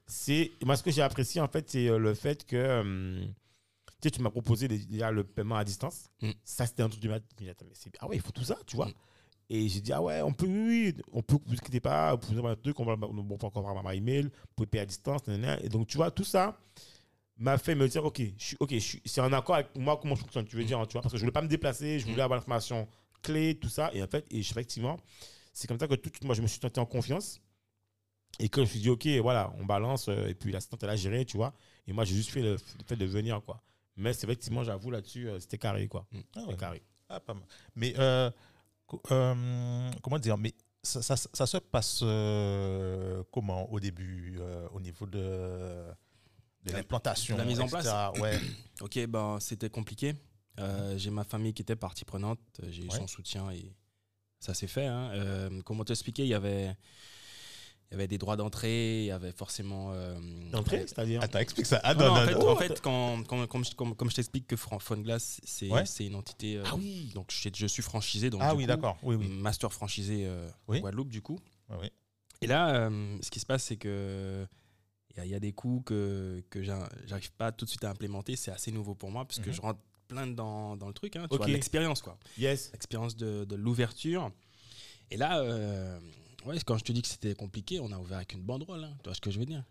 [0.07, 3.35] c'est, moi, ce que j'ai apprécié, en fait, c'est euh, le fait que, hum,
[4.01, 6.11] tu sais, tu m'as proposé déjà le paiement à distance.
[6.23, 6.31] Mm.
[6.45, 7.27] Ça, c'était un truc du matin.
[8.01, 8.87] Ah ouais, il faut tout ça, tu vois.
[8.87, 8.95] Mm.
[9.49, 12.38] Et j'ai dit, ah ouais, on peut, oui, on peut, vous inquiétez pas, vous pouvez
[12.38, 14.87] avoir un truc, on va, on va encore avoir ma email, vous pouvez payer à
[14.87, 15.62] distance, nanana.
[15.62, 16.59] Et donc, tu vois, tout ça
[17.38, 20.23] m'a fait me dire, ok, je suis, ok, c'est en accord avec moi comment je
[20.23, 22.07] fonctionne, tu veux dire, hein, tu vois, parce que je voulais pas me déplacer, je
[22.07, 22.88] voulais avoir l'information
[23.23, 23.90] clé, tout ça.
[23.92, 24.99] Et en fait, et effectivement,
[25.53, 27.40] c'est comme ça que tout de suite, moi, je me suis senti en confiance.
[28.38, 30.90] Et que je me suis dit, ok, voilà, on balance, euh, et puis l'assistante, elle
[30.90, 31.55] a géré, tu vois.
[31.87, 33.62] Et moi, j'ai juste fait le, le fait de venir, quoi.
[33.96, 36.07] Mais c'est effectivement, j'avoue, là-dessus, euh, c'était carré, quoi.
[36.12, 36.18] Mm.
[36.37, 36.57] Ah ouais.
[36.57, 36.83] carré.
[37.09, 37.44] Ah, pas mal.
[37.75, 38.31] Mais euh,
[38.87, 44.68] co- euh, comment dire Mais ça, ça- ça se passe euh, comment au début euh,
[44.72, 47.90] au niveau de, de La- l'implantation de la mise en etc.
[48.20, 48.38] Ouais.
[48.83, 50.14] Ok, ben c'était compliqué.
[50.59, 52.99] Euh, j'ai ma famille qui était partie prenante, j'ai eu Ouais.
[52.99, 53.72] son soutien et
[54.40, 54.87] ça s'est fait.
[54.87, 55.11] hein.
[55.14, 56.25] Euh, comment t'expliquer?
[56.25, 56.77] Il y avait,
[57.90, 59.92] il y avait des droits d'entrée, il y avait forcément.
[59.92, 60.18] euh,
[60.51, 61.81] D'entrée, euh, c'est-à-dire Attends, explique ça.
[61.85, 62.49] Ah, non, non, non, en fait, non.
[62.51, 65.87] en fait, quand, quand- comme, je- comme- comme je t'explique que Fran- Phoneglass, c'est Ouais.
[65.87, 66.57] c'est une entité.
[66.57, 68.29] euh, Ah oui Donc je, je suis franchisé.
[68.31, 68.99] Donc, Ah oui, d'accord.
[69.03, 69.29] Oui, oui.
[69.29, 70.81] Master franchisé euh, Oui.
[70.81, 71.38] Guadeloupe, du coup.
[71.70, 71.88] Oui, oui.
[72.42, 74.46] Et là, euh, ce qui se passe, c'est que
[75.11, 77.70] il y, a- il y a des coups que, que j'a- j'arrive pas tout de
[77.70, 78.37] suite à implémenter.
[78.37, 79.55] C'est assez nouveau pour moi, parce que Mhm.
[79.55, 81.16] je rentre plein dans, dans le truc.
[81.16, 81.38] Hein, tu Ok.
[81.42, 82.18] vois, l'expérience, quoi.
[82.37, 82.70] Yes.
[82.72, 84.31] L'expérience de, de l'ouverture.
[85.11, 85.40] Et là,
[86.46, 88.85] ouais, quand je te dis que c'était compliqué, on a ouvert avec une banderole.
[88.85, 89.64] hein, tu vois ce que je veux dire?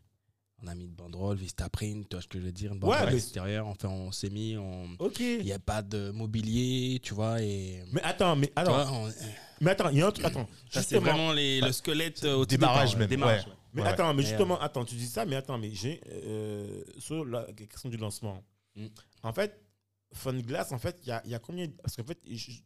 [0.64, 3.06] On a mis une banderole, Vistaprint, tu vois ce que je veux dire Une banderole
[3.06, 3.68] Ouais, mais- extérieure.
[3.68, 4.56] Enfin, on s'est mis.
[4.58, 5.20] on- Ok.
[5.20, 7.42] Il n'y a pas de mobilier, tu vois.
[7.42, 7.84] Et.
[7.92, 9.12] Mais attends, mais alors, vois, on-
[9.60, 10.48] mais attends, il y a un truc, attends.
[10.72, 13.52] ça, c'est vraiment les- le squelette euh, au Démarrage départ, même, démarrage, ouais.
[13.52, 13.58] ouais.
[13.74, 17.44] Mais attends, mais justement, attends, tu dis ça, mais attends, mais j'ai euh, sur la
[17.54, 18.42] question du lancement.
[18.78, 18.86] Mm.
[19.24, 19.62] En fait,
[20.14, 22.62] Fun Glass, en fait, il y a, y a combien Parce qu'en fait, je-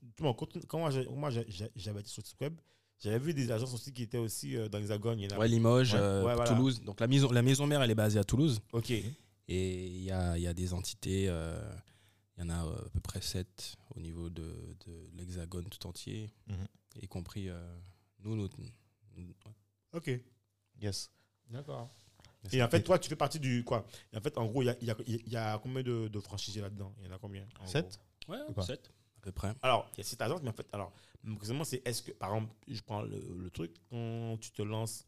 [0.68, 2.54] quand, moi, j'avais été sur le site web,
[3.00, 5.20] j'avais vu des agences aussi qui étaient aussi euh, dans l'Hexagone.
[5.20, 6.50] Il y en a- Ouais, Limoges, Ouais, euh, ouais, voilà.
[6.52, 6.82] Toulouse.
[6.84, 8.62] Donc la maison, la maison mère, elle est basée à Toulouse.
[8.74, 8.92] Ok.
[8.92, 11.60] Et il y a, il y a des entités, euh,
[12.38, 14.44] il y en a euh, à peu près sept au niveau de,
[14.86, 16.68] de l'hexagone tout entier, Mhm.
[17.02, 17.60] y compris euh,
[18.24, 18.36] nous.
[18.36, 18.50] nous-
[19.18, 19.34] nous-
[19.94, 20.12] Ok.
[20.82, 21.10] Yes.
[21.50, 21.90] D'accord.
[22.54, 23.86] Et en fait, toi, tu fais partie du quoi?
[24.14, 24.96] Et en fait, en gros, il y a, il y a-
[25.28, 26.94] y a combien de, de franchisés là-dedans?
[27.02, 28.00] Il y en a combien en Sept?
[28.28, 28.34] gros?
[28.36, 29.54] Ouais, C'est quoi sept à peu près.
[29.62, 30.94] Alors, il y a sept agences, mais en fait, alors,
[31.36, 35.06] précisément, c'est est-ce que, par exemple, je prends le, le truc, quand tu te lances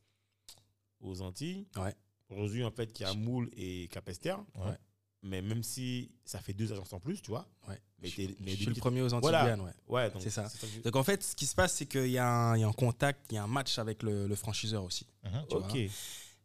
[1.00, 1.96] aux Antilles, Ouais.
[2.30, 4.78] aujourd'hui, en fait, il y a Moule et Capester, Ouais.
[5.24, 7.80] mais même si ça fait deux agences en plus, tu vois, Ouais.
[8.02, 9.30] mais, Je- mais je suis depuis- le premier aux Antilles.
[9.30, 9.56] Voilà.
[9.58, 9.72] ouais.
[9.88, 10.48] Ouais, donc C'est ça.
[10.76, 12.64] je- Donc en fait, ce qui se passe, c'est qu'il y, a un- il y
[12.64, 15.08] a un contact, il y a un match avec le, le franchiseur aussi.
[15.24, 15.46] Mhm.
[15.50, 15.78] tu Ok.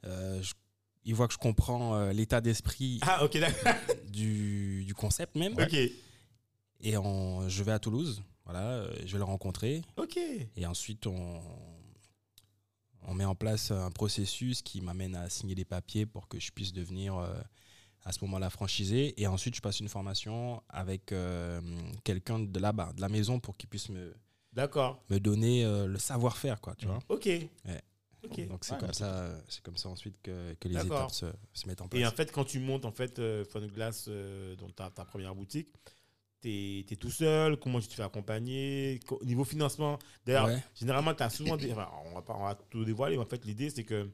[0.05, 0.55] Euh, je-
[1.05, 3.73] il voit que je comprends euh, l'état d'esprit Ah, ok, d'accord.
[4.09, 5.55] du, du concept même.
[5.59, 5.75] Ok.
[6.81, 9.83] Et en- je vais à Toulouse, voilà, euh, je vais le rencontrer.
[9.99, 10.17] Ok.
[10.57, 11.43] Et ensuite, on,
[13.03, 16.51] on met en place un processus qui m'amène à signer des papiers pour que je
[16.51, 17.35] puisse devenir euh,
[18.05, 19.21] à ce moment-là franchisé.
[19.21, 21.61] Et ensuite, je passe une formation avec euh,
[22.05, 24.15] quelqu'un de là-bas, de la maison, pour qu'il puisse me,
[24.53, 25.03] D'accord.
[25.11, 26.93] me donner euh, le savoir-faire, quoi, tu Mhm.
[26.93, 27.03] vois.
[27.09, 27.29] Ok.
[28.49, 31.27] Donc c'est Ouais, comme mais ça, c'est comme ça ensuite que, que les étapes se,
[31.53, 32.03] se mettent en place.
[32.03, 35.05] Et en fait, quand tu montes en fait euh, Fun Glass, euh, dans ta, ta
[35.05, 35.69] première boutique,
[36.87, 37.57] tu es, tout seul.
[37.59, 40.63] Comment tu te fais accompagner Co- Niveau financement, d'ailleurs, Ouais.
[40.75, 41.57] généralement, tu as souvent.
[41.57, 44.09] Des, enfin, on, va pas, on va tout dévoiler, mais en fait, l'idée, c'est que.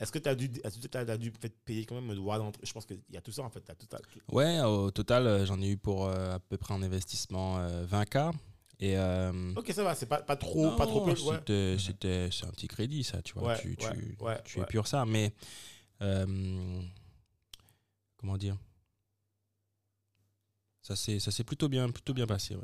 [0.00, 2.62] Est-ce que tu as dû, que t'as dû fait, payer quand même le droit d'entrée?
[2.64, 3.60] Je pense qu'il y a tout ça en fait.
[3.62, 3.86] t'as tout,
[4.30, 7.84] Ouais, au total, euh, j'en ai eu pour euh, à peu près en investissement euh,
[7.84, 8.32] 20K.
[8.80, 10.66] Et euh, Ok, ça va, c'est pas, pas trop.
[10.66, 11.76] Non, pas trop peu, ouais.
[11.78, 13.48] c'était, c'est un petit crédit, ça, tu vois.
[13.48, 14.64] Ouais, tu, tu, ouais, ouais, tu ouais.
[14.64, 15.04] épures ça.
[15.04, 15.32] Mais,
[18.16, 18.56] comment dire?
[20.82, 22.62] Ça s'est, plutôt bien, plutôt bien passé, ouais.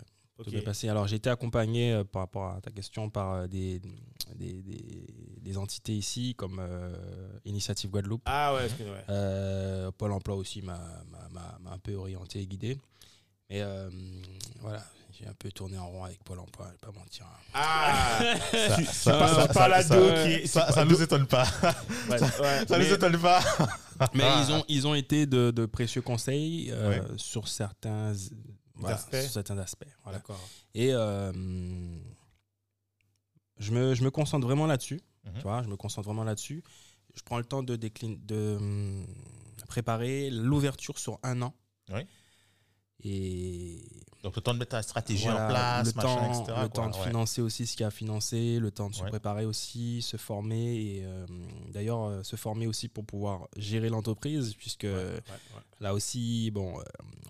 [0.51, 0.89] Bien passé.
[0.89, 3.81] Alors, j'ai été accompagné, euh, par rapport à ta question, par euh, des,
[4.35, 5.07] des, des-
[5.41, 6.97] des entités ici, comme euh,
[7.45, 8.23] Initiative Guadeloupe.
[8.25, 9.93] Ah ouais, que- ouais.
[9.99, 10.81] Pôle emploi aussi m'a
[11.71, 12.79] un peu orienté et guidé.
[13.51, 13.91] Mais euh,
[14.61, 17.27] voilà, j'ai un peu tourné en rond avec Pôle emploi, je vais pas mentir.
[17.27, 17.39] hein.
[17.55, 18.19] Ah
[18.53, 20.09] Ça, ça- ça- ça- la ça- dos
[20.41, 21.47] qui ça- ça pas nous étonne pas.
[22.09, 23.41] Ouais, ouais, Ça mais- nous étonne pas.
[24.15, 24.45] Mais Ah.
[24.49, 27.03] ils, ont, ils ont été de, de précieux conseils euh, Ouais.
[27.17, 28.13] sur certains,
[28.75, 29.21] voilà, Aspects.
[29.23, 29.87] sur certains aspects.
[30.03, 30.19] Voilà.
[30.19, 30.41] D'accord.
[30.75, 31.31] Et euh,
[33.59, 35.01] je, me, je me concentre vraiment là-dessus.
[35.25, 35.33] Mhm.
[35.37, 36.63] Tu vois, je me concentre vraiment là-dessus.
[37.15, 39.07] Je prends le temps de, déclin- de hum,
[39.69, 41.55] préparer l'ouverture sur un an.
[41.93, 42.01] Oui.
[43.03, 43.81] Et
[44.23, 46.43] Donc, le temps de mettre ta stratégie voilà, en place, le machin, temps, etc.
[46.47, 46.69] le quoi.
[46.69, 47.03] temps de Ouais.
[47.03, 49.09] financer aussi ce qu'il y a à financer, le temps de se Ouais.
[49.11, 51.27] préparer aussi, se former et euh,
[51.73, 55.21] d'ailleurs euh, se former aussi pour pouvoir gérer l'entreprise puisque Ouais,
[55.81, 56.83] là aussi bon euh,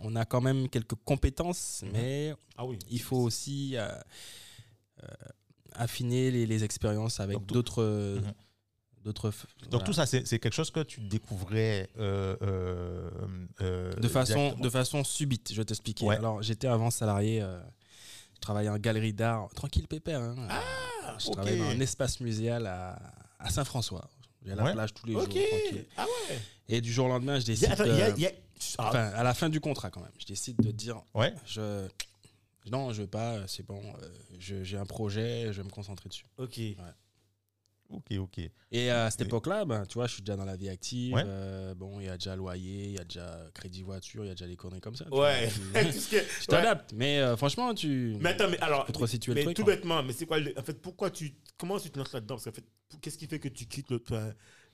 [0.02, 1.90] on a quand même quelques compétences Mhm.
[1.92, 2.78] mais Ah oui.
[2.90, 3.74] il faut aussi
[5.72, 7.82] affiner les, les expériences avec d'autres
[8.22, 8.32] Mhm.
[9.04, 9.84] D'autres Donc, voilà.
[9.86, 13.10] tout ça, c'est quelque chose que tu découvrais euh, euh,
[13.60, 16.16] euh, de façon de subite je vais t'expliquer Ouais.
[16.16, 17.60] alors j'étais avant salarié euh,
[18.34, 20.34] je travaillais en galerie d'art tranquille pépère hein.
[20.50, 22.98] Ah, je travaillais dans un espace muséal à,
[23.38, 24.08] à Saint-François
[24.44, 24.72] j'ai à la Ouais.
[24.72, 25.86] plage tous les jours tranquille.
[25.96, 26.38] Ah ouais.
[26.68, 28.32] et du jour au lendemain je décide a- attends, il y a- de- y a-
[28.78, 31.34] ah, enfin à la fin du contrat quand même je décide de dire Ouais.
[31.46, 31.86] je
[32.70, 36.08] non je veux pas c'est bon euh, je- j'ai un projet je vais me concentrer
[36.08, 36.58] dessus ok.
[37.90, 38.40] Ok, ok.
[38.72, 41.14] Et à cette Et- époque-là, ben, tu vois, je suis déjà dans la vie active.
[41.14, 41.22] Ouais.
[41.24, 44.30] euh, bon, il y a déjà loyer, il y a déjà crédit voiture, il y
[44.30, 45.04] a déjà des conneries comme ça.
[45.04, 45.48] tu Ouais.
[45.74, 46.24] Tu ouais.
[46.48, 46.92] t'adaptes.
[46.94, 48.16] Mais euh, franchement, tu.
[48.20, 48.86] Mais attends, mais alors.
[49.06, 49.74] Situer le mais truc, tout quoi.
[49.76, 51.34] bêtement, mais c'est quoi le- En fait, pourquoi tu.
[51.58, 52.34] Comment tu te lances là-dedans?
[52.36, 52.64] Parce qu'en fait,
[53.00, 54.02] qu'est-ce qui fait que tu quittes le.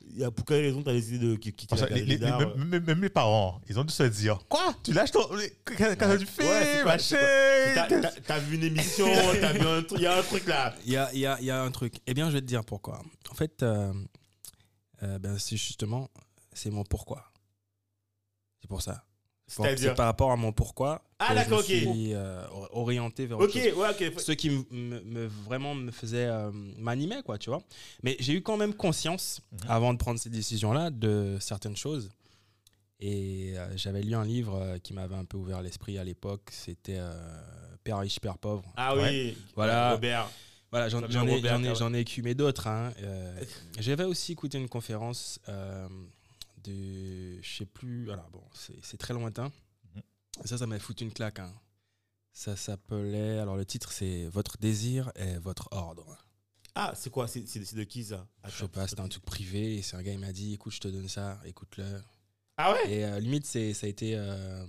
[0.09, 2.19] Y a, pour quelle raison tu as décidé de qui- quitter Parce la que les-
[2.19, 2.81] même, euh?
[2.81, 4.75] même- mes parents, ils ont dû se dire Quoi?
[4.83, 5.27] Tu lâches ton.
[5.67, 7.17] Qu'est-ce que tu fais machin?
[8.27, 9.07] T'as- vu une émission,
[9.41, 10.75] t'as vu un truc, il y a un truc là.
[10.85, 11.95] Il y a, il y, a, il y a un truc.
[12.07, 13.03] Eh bien, je vais te dire pourquoi.
[13.31, 13.93] En fait, euh,
[15.03, 16.09] euh, ben, c'est justement,
[16.53, 17.31] c'est mon pourquoi.
[18.61, 19.05] C'est pour ça.
[19.77, 21.03] C'est par rapport à mon pourquoi.
[21.19, 21.67] Ah, d'accord, ok.
[21.69, 24.13] Je suis euh, orienté vers Ok, ouais, ok.
[24.21, 27.61] ce qui me, me- me- vraiment me faisait euh, m'animer quoi tu vois
[28.03, 29.59] mais j'ai eu quand même conscience Mhm.
[29.69, 32.11] avant de prendre ces décisions là de certaines choses
[33.01, 36.49] et euh, j'avais lu un livre euh, qui m'avait un peu ouvert l'esprit à l'époque
[36.53, 36.99] c'était
[37.85, 39.93] Père riche Père pauvre Ah oui, Voilà.
[39.93, 40.31] Robert.
[40.71, 42.93] voilà j'en ai, ai, ai écumé d'autres hein.
[43.79, 45.39] J'avais aussi écouté une conférence
[46.63, 48.43] de je sais plus alors bon
[48.81, 49.51] c'est très lointain
[49.95, 50.03] Mhm.
[50.45, 51.53] ça ça m'a foutu une claque hein.
[52.33, 56.17] ça s'appelait alors le titre c'est votre désir et votre ordre
[56.75, 57.27] Ah, c'est quoi?
[57.27, 57.43] C'est
[57.75, 58.27] de qui ça?
[58.47, 60.73] Je sais pas, c'était un truc privé et c'est un gars il m'a dit écoute,
[60.73, 62.01] je te donne ça, écoute-le.
[62.57, 62.93] Ah ouais?
[62.93, 64.65] Et euh, limite, c'est, ça a été euh,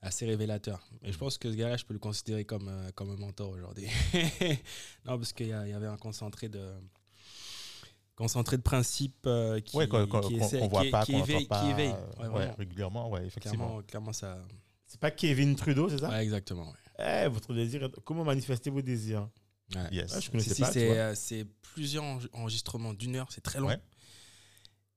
[0.00, 0.80] assez révélateur.
[1.02, 3.50] Et je pense que ce gars-là, je peux le considérer comme, euh, comme un mentor
[3.50, 3.86] aujourd'hui.
[5.04, 6.72] non, parce qu'il y avait un concentré de
[8.18, 11.12] concentré de principes euh, qui, Ouais, qu'on qu'on- qui essaie- qu'on voit qui- pas, qui
[11.12, 11.60] qu'on éveille, pas.
[11.62, 11.90] qui éveille.
[11.92, 12.54] euh, Ouais, ouais, vraiment.
[12.58, 13.64] régulièrement, ouais, effectivement.
[13.66, 14.38] Clairement, clairement, ça.
[14.86, 16.08] C'est pas Kevin Trudeau, c'est ça?
[16.08, 16.66] Ouais, exactement.
[16.98, 17.24] ouais.
[17.24, 17.88] Eh, votre désir.
[18.04, 19.28] Comment manifester vos désirs?
[19.74, 19.82] Ouais.
[19.92, 20.12] Yes.
[20.14, 20.72] Ah, je Si, connaissais si, pas.
[20.72, 20.94] c'est, vois.
[20.96, 23.68] euh, c'est plusieurs enre- enregistrements d'une heure, c'est très long.
[23.68, 23.78] Ouais.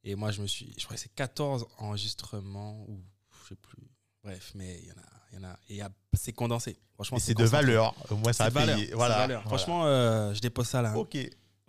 [0.03, 0.73] Et moi, je me suis.
[0.79, 2.99] Je crois que c'est 14 enregistrements, ou
[3.43, 3.87] je sais plus.
[4.23, 5.05] Bref, mais il y en a.
[5.33, 6.77] Il y en a, et c'est condensé.
[6.95, 7.95] Franchement, Et c'est de valeur.
[8.11, 8.75] Moins, ça C'est a de valeur.
[8.75, 8.85] payé.
[8.87, 9.17] c'est de Voilà.
[9.17, 9.43] valeur.
[9.43, 10.91] Franchement, euh, je dépose ça là.
[10.91, 10.95] hein.
[10.95, 11.17] Ok.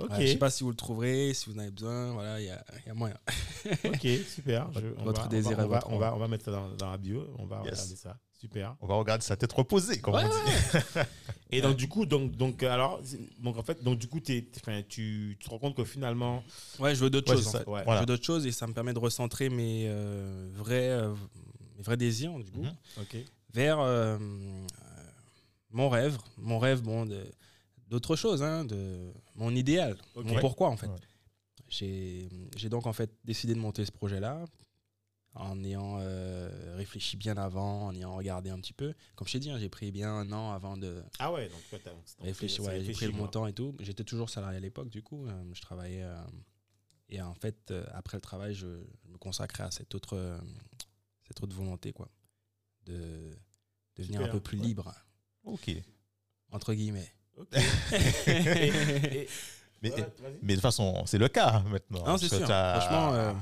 [0.02, 2.12] Ok, Ouais, je sais pas si vous le trouverez, si vous en avez besoin.
[2.12, 3.16] Voilà, il y a, il y a moyen.
[3.84, 4.00] ok,
[4.34, 4.70] super.
[4.74, 6.68] Je- on Votre va- désir on va, votre on va, on va mettre ça dans,
[6.70, 7.26] dans la bio.
[7.38, 7.72] On va Yes.
[7.74, 8.18] regarder ça.
[8.40, 8.74] Super.
[8.80, 11.06] On va regarder sa tête reposée, comme Ouais, on dit.
[11.50, 13.00] Et donc du coup, donc, donc euh, alors,
[13.38, 16.42] donc en fait, donc du coup, t'es- enfin, tu, tu te rends compte que finalement,
[16.80, 17.44] Ouais, je veux d'autres Ouais, choses.
[17.44, 17.64] c'est en ça.
[17.64, 17.70] fait.
[17.70, 17.82] Ouais.
[17.86, 21.14] Je veux d'autres choses et ça me permet de recentrer mes euh, vrais, euh,
[21.76, 22.74] mes vrais désirs, du coup, Mhm.
[23.02, 23.16] ok,
[23.54, 24.66] vers euh, euh,
[25.70, 26.18] mon rêve.
[26.38, 27.24] Mon rêve, bon, de-
[27.92, 30.88] d'autres choses, hein, de mon idéal, mon pourquoi, en fait.
[30.88, 30.98] Ouais.
[31.68, 34.44] J'ai donc, en fait, décidé de monter ce projet-là
[35.34, 38.94] en ayant euh, réfléchi bien avant, en ayant regardé un petit peu.
[39.14, 41.60] Comme je t'ai dit, hein, j'ai pris bien un an avant de ah ouais, donc
[41.68, 41.78] toi,
[42.20, 42.64] réfléchir.
[42.64, 43.74] Ouais, j'ai pris le montant et tout.
[43.80, 45.26] J'étais toujours salarié à l'époque, du coup.
[45.26, 46.02] euh, je travaillais.
[46.02, 46.22] euh,
[47.10, 48.66] et en fait, après le travail, je,
[49.04, 50.40] je me consacrais à cette autre,
[51.24, 52.08] cette autre volonté, quoi.
[52.86, 53.30] De
[53.96, 54.66] devenir un peu plus ouais.
[54.66, 54.94] libre,
[55.44, 55.70] Ok.
[56.50, 57.12] entre guillemets.
[57.38, 57.48] Ok.
[57.54, 57.58] Et-
[59.22, 59.28] et-
[59.82, 60.32] Mais, ouais, vas-y.
[60.42, 62.04] mais de toute façon, c'est le cas maintenant.
[62.06, 62.46] Non, c'est sûr.
[62.46, 63.32] Franchement, euh,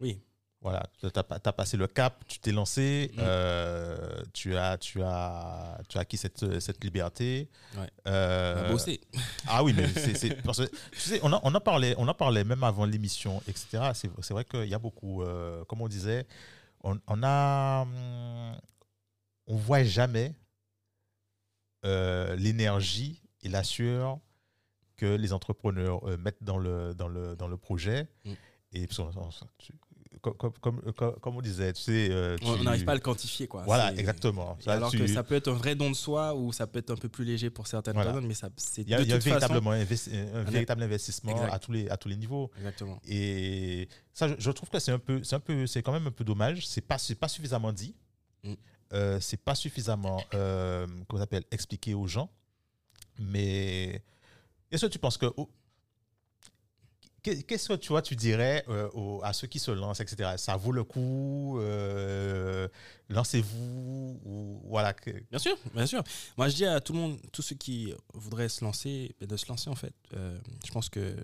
[0.00, 0.20] oui.
[0.60, 3.20] Voilà, tu as, passé le cap, tu t'es lancé, Mhm.
[3.22, 7.48] euh, tu, as, tu, as, tu as acquis cette, cette liberté.
[7.76, 7.88] Ouais.
[8.08, 9.00] Euh, On a bossé.
[9.46, 10.16] Ah oui, mais c'est.
[10.16, 12.84] c'est- parce que, Tu sais, on en, on en parlait, on en parlait même avant
[12.84, 13.90] l'émission, etc.
[13.94, 16.26] C'est c'est vrai qu'il y a beaucoup, euh, comme on disait,
[16.82, 17.82] on, on a.
[17.82, 18.56] hum,
[19.46, 20.32] On voit jamais
[21.86, 24.18] euh, l'énergie et la sueur
[24.96, 28.08] que les entrepreneurs euh, mettent dans le, dans le, dans le projet.
[28.24, 28.32] Mm.
[28.72, 29.72] Et on- tu-
[30.22, 32.08] comme, comme, comme, comme- comme on disait, tu sais.
[32.10, 33.62] euh, On n'arrive pas à le quantifier, quoi.
[33.64, 34.56] Voilà, exactement.
[34.60, 36.78] Ça, alors tu- que ça peut être un vrai don de soi ou ça peut
[36.80, 38.10] être un peu plus léger pour certaines Voilà.
[38.10, 40.40] personnes, mais ça, c'est il y a, de y a toute façon- véritablement un, un
[40.40, 41.52] Un- véritable investissement Exact.
[41.52, 42.50] à tous, les, à tous les niveaux.
[42.56, 42.98] Exactement.
[43.06, 46.06] Et ça, je, je trouve que c'est un peu, c'est un peu, c'est quand même
[46.06, 46.66] un peu dommage.
[46.66, 47.94] C'est pas, c'est pas suffisamment dit.
[48.42, 48.54] Mm.
[48.92, 52.30] Euh, c'est pas suffisamment, euh, comment on appelle, expliqué aux gens.
[53.18, 54.02] Mais
[54.70, 55.26] est-ce que tu penses que
[57.22, 58.88] qu'est- qu'est-ce que tu vois, tu dirais euh,
[59.22, 60.34] à ceux qui se lancent, etc.
[60.36, 62.68] Ça vaut le coup euh,
[63.08, 64.94] Lancez-vous ou voilà.
[65.30, 66.02] Bien sûr, bien sûr.
[66.36, 69.36] Moi, je dis à tout le monde, tous ceux qui voudraient se lancer, ben, de
[69.36, 69.94] se lancer en fait.
[70.12, 71.16] Je pense que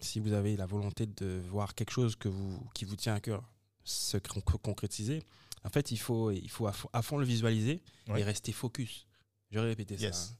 [0.00, 3.20] si vous avez la volonté de voir quelque chose que vous, qui vous tient à
[3.20, 3.42] cœur
[3.84, 5.22] se con- concrétiser,
[5.64, 8.20] en fait, il faut, il faut à fond, à fond le visualiser Ouais.
[8.20, 9.06] et rester focus.
[9.50, 10.16] Je vais répéter Yes.
[10.16, 10.32] ça.
[10.32, 10.36] hein.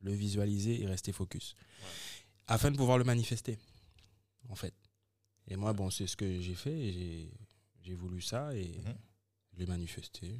[0.00, 1.54] Le visualiser et rester focus.
[2.46, 3.58] Afin de pouvoir le manifester,
[4.48, 4.74] en fait.
[5.48, 6.92] Et moi, bon, c'est ce que j'ai fait.
[7.82, 8.94] J'ai, voulu ça et Mhm.
[9.52, 10.38] je l'ai manifesté.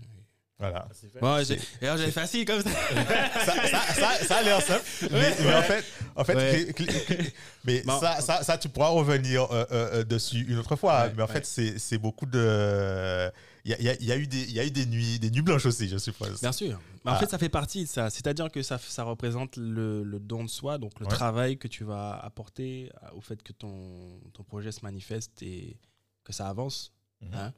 [0.58, 0.88] Voilà.
[1.20, 2.70] Bon, j'ai, d'ailleurs, j'ai facile comme ça.
[3.44, 5.84] ça, ça, ça, ça a l'air simple, mais, mais en fait,
[6.16, 6.72] en fait Ouais.
[6.72, 7.32] clé- clé- clé-
[7.64, 8.00] mais Bon.
[8.00, 11.04] ça, ça, ça, tu pourras revenir euh, euh, euh, dessus une autre fois.
[11.04, 11.32] Ouais, mais en ouais.
[11.32, 13.30] fait, c'est c'est beaucoup de.
[13.64, 14.86] Il y a, il y a- y a eu des, il y a eu des
[14.86, 16.40] nuits, des nuits blanches aussi, je suppose.
[16.40, 16.80] Bien sûr.
[17.04, 17.18] Mais en Ah.
[17.18, 18.10] fait, ça fait partie de ça.
[18.10, 21.12] C'est-à-dire que ça, ça représente le, le don de soi, donc le Ouais.
[21.12, 25.76] travail que tu vas apporter au fait que ton, ton projet se manifeste et
[26.24, 26.92] que ça avance.
[27.20, 27.30] Mhm.
[27.34, 27.52] hein.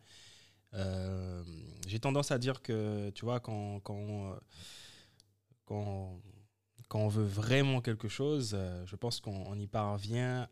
[0.74, 1.42] Euh,
[1.86, 4.36] J'ai tendance à dire que, tu vois, quand, quand, euh,
[5.64, 6.20] quand,
[6.88, 10.48] quand on veut vraiment quelque chose, euh, je pense qu'on on y parvient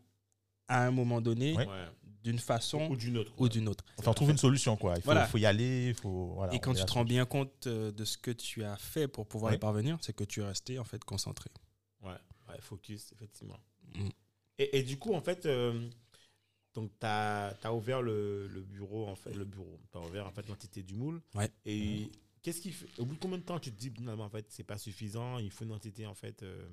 [0.67, 1.65] à un moment donné, Ouais.
[1.65, 1.85] Ouais.
[2.23, 3.31] d'une façon Ou d'une autre.
[3.37, 3.83] ou d'une autre.
[3.97, 4.93] Enfin, on trouve une solution, quoi.
[4.97, 5.25] Il faut, Voilà.
[5.25, 5.87] faut y aller.
[5.89, 8.75] il Faut, voilà, Et quand tu te rends bien compte de ce que tu as
[8.77, 11.49] fait pour pouvoir y parvenir, c'est que tu es resté en fait concentré.
[12.01, 12.11] Ouais,
[12.49, 13.57] ouais, focus, effectivement.
[13.95, 14.09] Mm.
[14.59, 15.89] Et, et du coup, en fait, euh,
[16.81, 19.79] donc tu as, ouvert le, le bureau, en fait, le bureau.
[19.91, 21.21] Tu as ouvert en fait l'entité du moule.
[21.35, 21.49] Ouais.
[21.65, 22.09] Et
[22.41, 24.45] qu'est-ce qui fait Au bout de combien de temps tu te dis finalement en fait
[24.49, 26.67] c'est pas suffisant, il faut une entité en fait euh,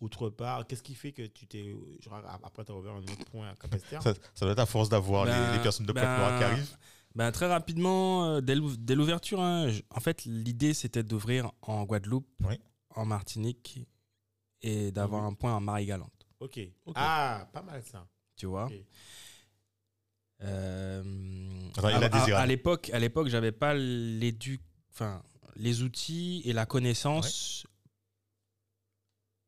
[0.00, 0.66] autre part?
[0.66, 3.54] Qu'est-ce qui fait que tu t'es genre après tu as ouvert un autre point à
[3.54, 4.02] Capesterre?
[4.02, 6.02] Ça, ça doit être à force d'avoir les- Ben, les, personnes de ben,
[6.38, 6.76] qui arrivent.
[7.14, 11.84] Ben, très rapidement, euh, dès l'ou- dès l'ouverture, hein, en fait, l'idée c'était d'ouvrir en
[11.84, 12.60] Guadeloupe, Oui.
[12.90, 13.80] en Martinique
[14.60, 15.28] et d'avoir Mhm.
[15.28, 16.26] un point en Marie-Galante.
[16.40, 16.60] Ok.
[16.94, 18.06] Ah, pas mal ça.
[18.36, 18.68] Tu vois?
[20.42, 21.02] Euh,
[21.78, 22.32] il a à- à- désiré.
[22.40, 24.60] à l'époque, à l'époque, j'avais pas l'édu,
[24.92, 25.22] enfin,
[25.56, 27.66] les outils et la connaissance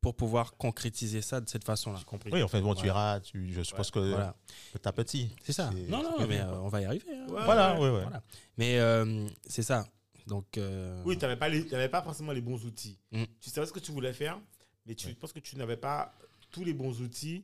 [0.01, 1.99] pour pouvoir concrétiser ça de cette façon-là.
[2.31, 2.87] Oui, en fait, bon, tu Ouais.
[2.87, 3.19] iras.
[3.19, 4.35] Tu, je suppose que Voilà,
[4.73, 5.35] petit à petit.
[5.43, 5.69] c'est ça.
[5.89, 7.05] Non, non, mais euh, on va y arriver.
[7.13, 7.27] hein.
[7.29, 7.79] Ouais, Voilà, ouais.
[7.89, 8.01] oui, oui.
[8.03, 8.23] Voilà.
[8.57, 9.85] Mais euh, c'est ça.
[10.25, 12.97] Donc, euh, Oui, tu n'avais pas, les- pas forcément les bons outils.
[13.11, 13.23] Mm.
[13.41, 14.39] Tu savais ce que tu voulais faire,
[14.85, 15.13] mais tu Ouais.
[15.15, 16.13] penses que tu n'avais pas
[16.49, 17.43] tous les bons outils.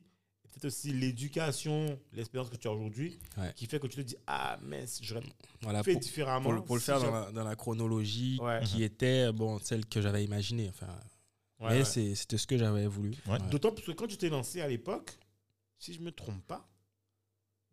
[0.56, 3.52] Peut-être aussi l'éducation, l'expérience que tu as aujourd'hui, Ouais.
[3.54, 5.22] qui fait que tu te dis Ah, mince, j'aurais
[5.60, 6.42] voilà, fait pour, différemment.
[6.44, 8.62] pour le, pour le si faire dans la, dans la chronologie Ouais.
[8.64, 10.70] qui était bon, celle que j'avais imaginée.
[10.70, 10.86] Enfin,
[11.60, 11.84] Ouais, mais ouais.
[11.84, 13.14] c'est- c'était ce que j'avais voulu.
[13.26, 13.38] Ouais.
[13.50, 15.18] D'autant plus que quand tu t'es lancé à l'époque,
[15.78, 16.66] si je me trompe pas,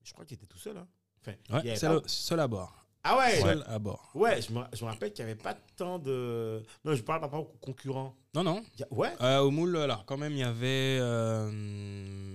[0.03, 0.75] je crois que tu étais tout seul.
[0.77, 0.87] Hein.
[1.21, 2.82] Enfin, Ouais, pas- seul à bord.
[3.05, 4.09] Ah ouais, Seul à bord.
[4.15, 6.63] Ouais, je me, je me rappelle qu'il n'y avait pas tant de.
[6.85, 8.15] Non, je parle par rapport aux concurrents.
[8.33, 8.63] Non, non.
[8.75, 11.51] Il y a- Ouais, Euh, au moule, alors, quand même, il y avait, euh,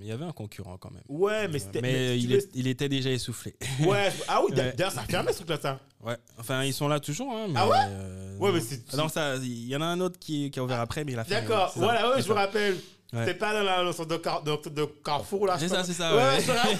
[0.03, 1.03] il y avait un concurrent quand même.
[1.09, 1.81] ouais, mais c'était.
[1.81, 3.57] Mais si il, tu veux- est- il était déjà essoufflé.
[3.81, 4.75] Ouais, ah oui, Ouais.
[4.77, 5.81] d'ailleurs, ça a fermé ce truc-là, ça.
[6.05, 6.17] Ouais.
[6.39, 7.33] Enfin, ils sont là toujours.
[7.33, 7.77] Hein, mais, Ah ouais?
[7.89, 10.65] euh, Ouais, mais c'est- Non, ça, il y en a un autre qui, qui a
[10.65, 11.31] ouvert après, mais il a fait.
[11.41, 11.85] D'accord, c'est ça.
[11.87, 12.41] voilà, ouais, C'est je me ça.
[12.41, 12.75] rappelle.
[13.15, 13.21] Ouais.
[13.25, 15.55] C'était pas dans la dans le centre de, car, de, de Carrefour, là.
[15.57, 15.85] je C'est sais ça, pas.
[15.87, 16.41] c'est ça, Ouais, ouais.
[16.43, 16.77] je me rappelle.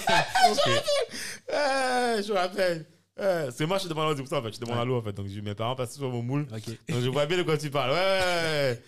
[1.49, 2.85] Ouais, je me rappelle.
[3.19, 4.53] Ouais, c'est moi, je demande à l'eau, c'est pour ça, en fait.
[4.55, 5.13] Je demande à l'eau, en fait.
[5.13, 6.45] Donc, je- mes parents passent sur mon moule.
[6.47, 7.91] Donc, je vois bien de quoi tu parles.
[7.91, 8.79] Ouais,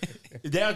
[0.42, 0.76] ouais, D'ailleurs,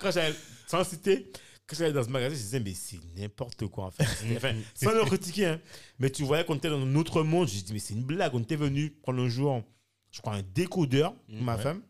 [0.00, 0.34] quand j'allais,
[0.66, 1.32] sans citer,
[1.66, 4.04] quand j'allais dans ce magasin, je disais, mais c'est n'importe quoi, en fait.
[4.36, 5.60] Enfin, sans le critiquer, hein.
[5.98, 7.48] Mais tu voyais qu'on était dans un autre monde.
[7.48, 8.34] Je dis, mais c'est une blague.
[8.34, 9.62] On était venu prendre un jour,
[10.10, 11.62] je crois, un décodeur pour ma Ouais.
[11.62, 11.82] femme.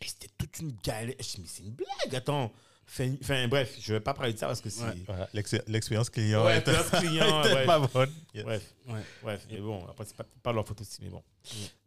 [0.00, 1.14] Et c'était toute une galère.
[1.18, 2.52] Je dis, mais c'est une blague, attends.
[2.86, 4.82] Enfin, bref, je vais pas parler de ça parce que c'est.
[4.84, 5.26] Ouais.
[5.66, 7.66] L'expérience client Ouais, expérience client, bref.
[7.66, 8.12] pas bonne.
[8.34, 8.44] Yes.
[8.44, 9.00] Bref, Ouais.
[9.22, 11.22] bref, mais bon, après, c'est pas, pas leur faute aussi, mais bon.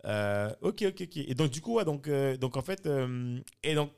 [0.06, 1.18] Euh, ok, ok, ok.
[1.18, 3.92] Et donc, du coup, donc, euh, donc en fait, euh, et donc,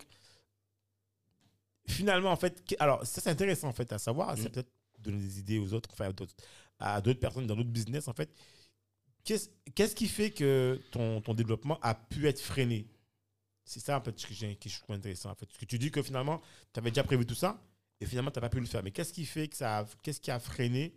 [1.87, 4.51] finalement, en fait, alors, ça, c'est intéressant, en fait, à savoir, c'est Mm.
[4.51, 6.11] peut-être donner des idées aux autres, enfin,
[6.79, 8.29] à d'autres- personnes dans d'autres business, en fait.
[9.23, 12.87] Qu'est-ce qu'est-ce qui fait que ton, ton développement a pu être freiné?
[13.69, 15.45] C'est ça, en fait, ce que que je trouve intéressant, en fait.
[15.45, 16.41] Parce que tu dis que finalement,
[16.73, 17.61] tu avais déjà prévu tout ça,
[18.01, 18.81] et finalement, tu n'as pas pu le faire.
[18.81, 20.91] Mais qu'est-ce qui fait que ça a- qu'est-ce qui a freiné?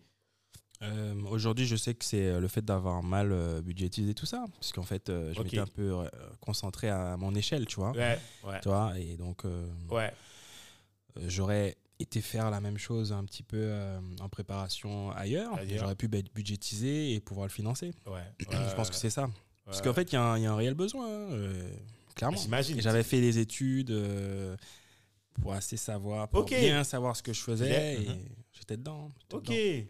[0.80, 4.46] Euh, Aujourd'hui, je sais que c'est euh, le fait d'avoir mal euh, budgétisé tout ça.
[4.54, 5.44] Parce qu'en fait, euh, je Ok.
[5.44, 6.08] m'étais un peu
[6.40, 7.90] concentré à mon échelle, tu vois.
[7.92, 9.42] Ouais, ouais, Tu vois, et donc,
[9.90, 10.14] ouais.
[11.26, 13.70] j'aurais été faire la même chose un petit peu
[14.18, 15.58] en préparation ailleurs.
[15.76, 17.92] J'aurais pu être budgétisé et pouvoir le financer.
[18.06, 19.28] Ouais, je pense que c'est ça.
[19.66, 21.28] Parce qu'en fait, il y, a un- il y a un réel besoin, hein,
[22.14, 22.36] clairement.
[22.38, 22.80] J'imagine.
[22.80, 24.56] J'avais fait des études euh,
[25.40, 27.94] pour assez savoir, pour bien savoir ce que je faisais.
[28.02, 28.08] Et
[28.52, 29.10] j'étais dedans.
[29.32, 29.44] Ok.
[29.48, 29.86] dedans.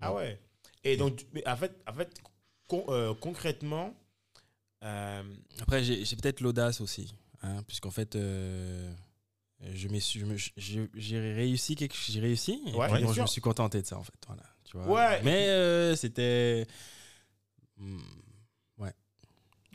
[0.00, 0.40] Ah ouais.
[0.84, 2.10] Et donc, mais en fait, en fait
[2.66, 3.94] con- euh, concrètement,
[4.84, 5.22] euh,
[5.60, 7.14] Après, j'ai peut-être l'audace aussi.
[7.42, 8.16] Hein, Puisqu'en fait,
[9.62, 9.88] je
[10.94, 14.02] j'ai réussi quelque j'ai réussi et Ouais, bon, je me suis contenté de ça en
[14.02, 15.22] fait voilà tu vois Ouais.
[15.22, 16.66] mais euh, c'était
[17.78, 17.98] hmm,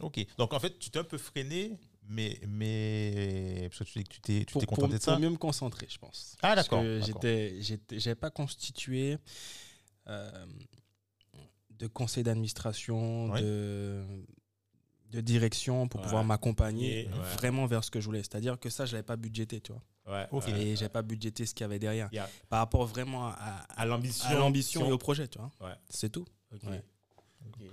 [0.02, 0.26] Ok.
[0.38, 1.78] Donc en fait, tu t'es un peu freiné,
[2.08, 5.02] mais, mais parce que tu dis que tu t'es, tu pour, t'es pour, contenté de
[5.02, 5.12] ça.
[5.14, 6.84] pour mieux me concentrer je pense Ah Parce d'accord.
[7.06, 9.18] j'étais j'étais j'avais pas constitué
[10.08, 10.46] euh,
[11.70, 13.42] de conseil d'administration Ouais.
[13.42, 14.04] de
[15.12, 16.06] de direction pour Ouais.
[16.06, 17.20] pouvoir m'accompagner ouais.
[17.38, 19.60] vraiment vers ce que je voulais c'est à dire que ça je l'avais pas budgété
[19.62, 20.46] tu vois Ouais, Ok.
[20.48, 20.60] ouais.
[20.68, 22.10] et j'avais pas budgété ce qu'il y avait derrière
[22.50, 23.36] par rapport vraiment à,
[23.76, 24.28] à l'ambition.
[24.30, 25.76] à l'ambition si et au projet tu vois Ouais.
[25.90, 26.62] c'est tout Ok.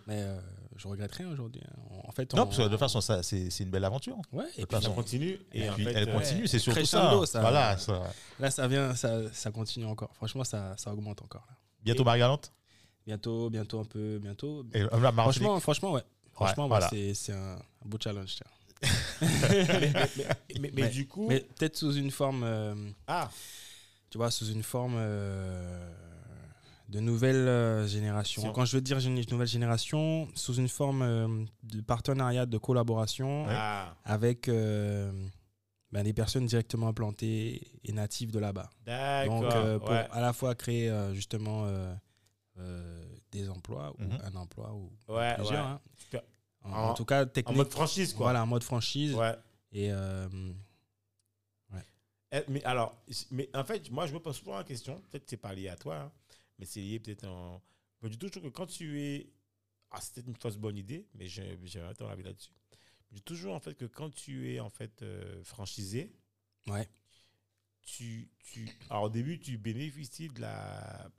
[0.06, 0.38] Mais euh,
[0.76, 2.00] je regrette rien aujourd'hui hein.
[2.04, 4.16] En fait Non, on- parce que de toute façon, ça, c'est, c'est une belle aventure.
[4.32, 5.38] ouais et de puis Ça continue.
[5.52, 7.26] Et, Et en puis, fait, elle euh, continue, c'est surtout ça.
[7.26, 7.40] ça.
[7.40, 7.76] Voilà.
[7.76, 8.02] ça.
[8.40, 11.56] là ça vient ça, ça continue encore franchement ça, ça augmente encore là.
[11.82, 12.52] Bientôt Marie-Galante.
[13.06, 14.88] bientôt bientôt un peu bientôt Et euh.
[15.12, 16.02] Franchement, franchement, ouais.
[16.32, 16.88] Franchement, ouais, voilà.
[16.88, 18.36] c'est, c'est un, beau challenge.
[18.36, 18.88] tiens.
[19.50, 19.92] mais,
[20.60, 20.88] mais- mais Ouais.
[20.88, 21.26] du coup.
[21.28, 22.74] Mais peut-être sous une forme, euh,
[23.06, 23.28] Ah,
[24.10, 25.92] tu vois, sous une forme euh,
[26.88, 28.42] de nouvelle euh, génération.
[28.42, 32.46] Si on- Quand je veux dire gén- nouvelle génération, sous une forme euh, de partenariat,
[32.46, 35.12] de collaboration ah, avec euh,
[35.92, 38.70] ben, des personnes directement implantées et natives de là-bas.
[38.86, 39.40] d'accord.
[39.42, 40.06] Donc, euh, pour ouais.
[40.10, 41.94] à la fois créer euh, justement euh,
[42.58, 44.18] euh, des emplois ou Mhm.
[44.24, 45.64] un emploi ou Ouais, plusieurs.
[45.66, 45.70] ouais.
[46.14, 46.20] hein.
[46.64, 47.56] En, En- en tout cas, En technique.
[47.56, 48.26] mode franchise, quoi.
[48.26, 49.14] Voilà, en mode franchise.
[49.14, 49.36] Ouais.
[49.72, 50.28] Et euh,
[52.30, 52.94] Eh, Mais alors,
[53.30, 55.70] mais en fait, moi, je me pose souvent la question, peut-être que c'est pas lié
[55.70, 56.12] à toi, hein,
[56.58, 57.62] mais c'est lié peut-être en.
[58.02, 59.32] Mais du tout, je trouve que quand tu es.
[59.90, 62.52] Ah, peut-être une fausse bonne idée, mais j'ai un avis là-dessus.
[63.10, 66.14] Je dis toujours, en fait, que quand tu es, en fait, euh, franchisé,
[66.66, 66.86] ouais.
[67.82, 68.68] tu, tu.
[68.90, 71.10] Alors, au début, tu bénéficies de la.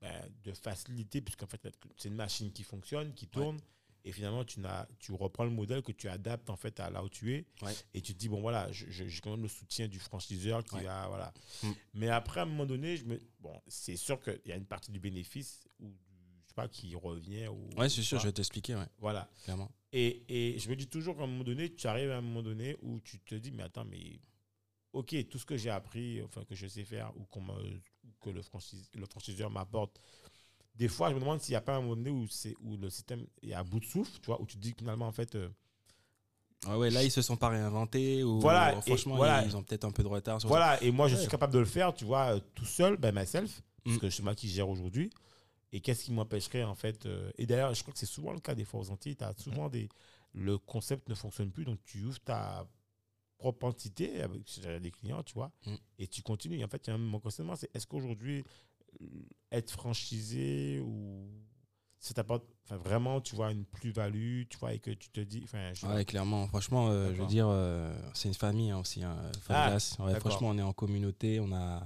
[0.00, 3.60] ben, de facilité, puisqu'en fait, c'est une machine qui fonctionne, qui tourne.
[4.08, 7.02] Et finalement, tu, n'as, tu reprends le modèle que tu adaptes en fait à là
[7.02, 7.44] où tu es.
[7.60, 7.74] Ouais.
[7.92, 10.84] Et tu te dis, bon, voilà, j'ai quand même le soutien du franchiseur qui Ouais.
[10.84, 11.08] va.
[11.08, 11.34] Voilà.
[11.64, 11.72] Mm.
[11.94, 14.64] Mais après, à un moment donné, je me, bon, c'est sûr qu'il y a une
[14.64, 15.88] partie du bénéfice ou
[16.44, 17.48] je sais pas, qui revient.
[17.48, 19.28] Ou, Ouais, c'est sûr, je vais t'expliquer, ouais, Voilà.
[19.42, 19.72] clairement.
[19.92, 20.22] Et,
[20.54, 22.76] et je me dis toujours qu'à un moment donné, tu arrives à un moment donné
[22.82, 24.20] où tu te dis, mais attends, mais
[24.92, 28.12] ok, tout ce que j'ai appris, enfin que je sais faire, ou, qu'on me- ou
[28.20, 30.00] que le, franchise, le franchiseur m'apporte,
[30.76, 32.26] des fois, je me demande s'il n'y a pas un moment donné où,
[32.62, 34.78] où le système est à bout de souffle, tu vois, où tu te dis que
[34.78, 35.48] finalement, en fait, euh,
[36.66, 39.42] Ah ouais, là, ils se sont pas réinventés ou Voilà, et franchement, voilà.
[39.44, 40.40] ils ont peut-être un peu de retard.
[40.40, 41.20] sur voilà, et moi, je Ouais.
[41.20, 44.00] suis capable de le faire, tu vois, euh, tout seul, by myself, parce Mm.
[44.00, 45.10] que c'est moi qui gère aujourd'hui.
[45.72, 48.40] Et qu'est-ce qui m'empêcherait, en fait euh, Et d'ailleurs, je crois que c'est souvent le
[48.40, 49.88] cas des fois aux Antilles, tu as souvent des.
[50.32, 52.66] Le concept ne fonctionne plus, donc tu ouvres ta
[53.38, 54.42] propre entité avec
[54.80, 55.74] des clients, tu vois, Mm.
[55.98, 56.58] et tu continues.
[56.58, 58.44] Et en fait, il y a un mon questionnement c'est est-ce qu'aujourd'hui,
[59.52, 61.28] être franchisé ou.
[61.98, 65.40] Ça t'apporte enfin, vraiment, tu vois, une plus-value, tu vois, et que tu te dis.
[65.44, 65.86] Enfin, je-.
[65.86, 66.46] Ouais, clairement.
[66.46, 69.02] Franchement, euh, je veux dire, euh, c'est une famille hein, aussi.
[69.02, 69.96] Hein, Favelas.
[69.98, 71.82] Ouais, franchement, on est en communauté, on, a,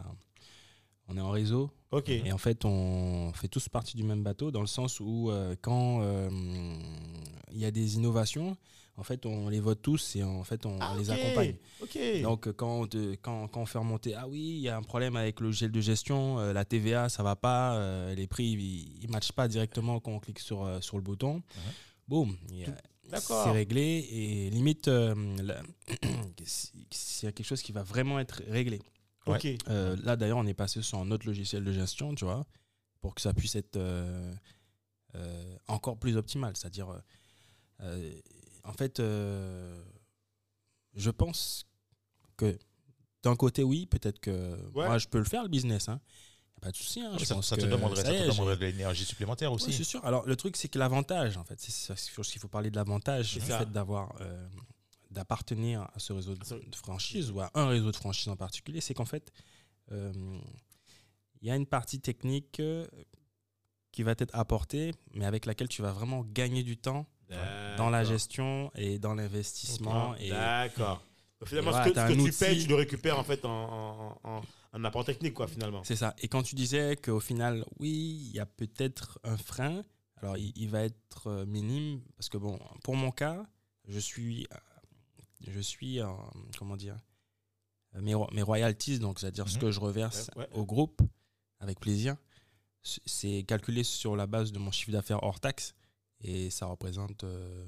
[1.08, 1.70] on est en réseau.
[1.90, 2.10] Ok.
[2.10, 5.56] Et en fait, on fait tous partie du même bateau dans le sens où euh,
[5.62, 6.02] quand
[7.52, 8.56] il y a des innovations,
[8.96, 11.56] en fait, on les vote tous et en fait, on, Ah, les accompagne.
[12.22, 14.82] Donc, quand on, te- quand, quand on fait remonter, ah oui, il y a un
[14.82, 18.46] problème avec le gel de gestion, euh, la TVA, ça va pas, euh, les prix,
[19.00, 21.42] ils ne matchent pas directement quand on clique sur, euh, sur le bouton.
[22.08, 22.76] Boum, a-
[23.08, 23.44] D'accord.
[23.44, 25.14] c'est réglé et limite, euh,
[26.44, 28.80] s'il y a quelque chose qui va vraiment être réglé.
[29.68, 32.44] Euh, là, d'ailleurs, on est passé sur un autre logiciel de gestion, tu vois,
[33.00, 34.32] pour que ça puisse être euh,
[35.14, 36.56] euh, encore plus optimal.
[36.56, 36.98] C'est-à-dire, euh,
[37.82, 38.12] euh,
[38.64, 39.82] en fait, euh,
[40.94, 41.66] je pense
[42.36, 42.58] que
[43.22, 44.86] d'un côté, oui, peut-être que Ouais.
[44.86, 45.88] moi, je peux le faire, le business.
[45.88, 46.00] Hein.
[46.56, 47.00] Y a pas de souci.
[47.00, 47.16] hein.
[47.42, 49.72] Ça, te demanderait, ça te demanderait de l'énergie supplémentaire oui, aussi.
[49.72, 50.04] c'est sûr.
[50.04, 53.40] Alors, le truc, c'est que l'avantage, en fait, c'est qu'il faut parler de l'avantage C'est
[53.40, 53.58] du ça.
[53.60, 54.48] fait d'avoir, euh,
[55.10, 56.44] d'appartenir à ce réseau de,
[56.74, 59.32] franchise ou à un réseau de franchise en particulier, c'est qu'en fait,
[59.92, 60.12] euh,
[61.42, 62.60] il y a une partie technique
[63.92, 67.06] qui va être apportée, mais avec laquelle tu vas vraiment gagner du temps
[67.84, 70.14] dans la gestion et dans l'investissement.
[70.16, 71.02] Et, D'accord.
[71.46, 74.40] Finalement, et ce que, ce tu payes, tu le récupères en fait en, en, en,
[74.74, 75.82] en apport technique, quoi, finalement.
[75.84, 76.14] C'est ça.
[76.18, 79.82] Et quand tu disais qu'au final, oui, il y a peut-être un frein,
[80.18, 83.46] alors il, il va être euh, minime, parce que bon, pour mon cas,
[83.88, 84.56] je suis, euh,
[85.48, 85.98] je suis,
[86.58, 86.96] comment dire,
[87.94, 89.60] mes, ro- mes royalties, donc c'est-à-dire ce Mhm.
[89.62, 90.48] que je reverse Ouais, ouais.
[90.58, 91.00] au groupe,
[91.58, 92.16] avec plaisir,
[92.82, 95.74] c'est calculé sur la base de mon chiffre d'affaires hors taxe,
[96.22, 97.66] et ça représente euh,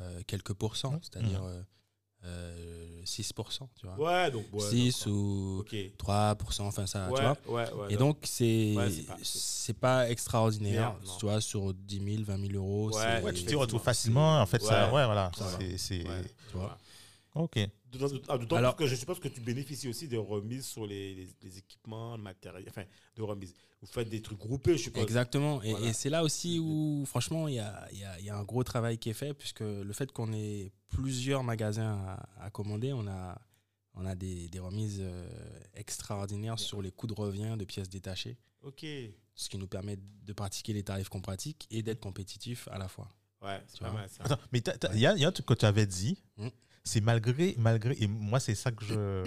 [0.00, 1.62] euh, quelques pourcents, c'est-à-dire euh,
[2.24, 3.96] euh, 6%, tu vois.
[3.98, 4.44] Ouais, donc.
[4.52, 5.12] Ouais, 6 d'accord.
[5.14, 5.74] ou Ok.
[5.98, 7.36] 3%, enfin ça, tu ouais, vois.
[7.46, 7.94] ouais, ouais.
[7.94, 8.84] Et donc, c'est pas-
[9.74, 10.94] pas extraordinaire.
[11.04, 11.16] Non.
[11.18, 12.90] Tu vois, sur 10 000, 20 000 euros.
[12.96, 14.40] Ouais, tu t'y retrouves facilement.
[14.40, 15.04] En fait, ça, Ouais.
[15.04, 15.30] voilà.
[15.36, 15.76] Ça Ouais,
[16.50, 16.76] tu vois.
[17.38, 17.58] Ok.
[17.92, 21.58] D'autant ah, que je suppose que tu bénéficies aussi de remises sur les, les- les
[21.58, 22.84] équipements, le matériel, enfin,
[23.16, 23.54] de remises.
[23.80, 25.02] Vous faites des trucs groupés, je suppose.
[25.02, 25.62] Exactement.
[25.62, 25.86] Et, Voilà.
[25.86, 28.36] et c'est là aussi où, franchement, il y a, il y a- il y a
[28.36, 31.96] un gros travail qui est fait, puisque le fait qu'on ait plusieurs magasins
[32.36, 33.40] à, à commander, on a,
[33.94, 35.28] on a des, des remises euh,
[35.74, 38.84] extraordinaires sur les coûts de revient de pièces détachées, Ok.
[39.34, 42.88] ce qui nous permet de pratiquer les tarifs qu'on pratique et d'être compétitif à la
[42.88, 43.08] fois.
[43.40, 44.24] Ouais, c'est pas mal ça.
[44.24, 45.86] Attends, mais t'as- t'as- il y, a il y a un truc que tu avais
[45.86, 46.18] dit.
[46.36, 46.48] Hmm.
[46.88, 49.24] C'est malgré, malgré, et moi c'est ça que je,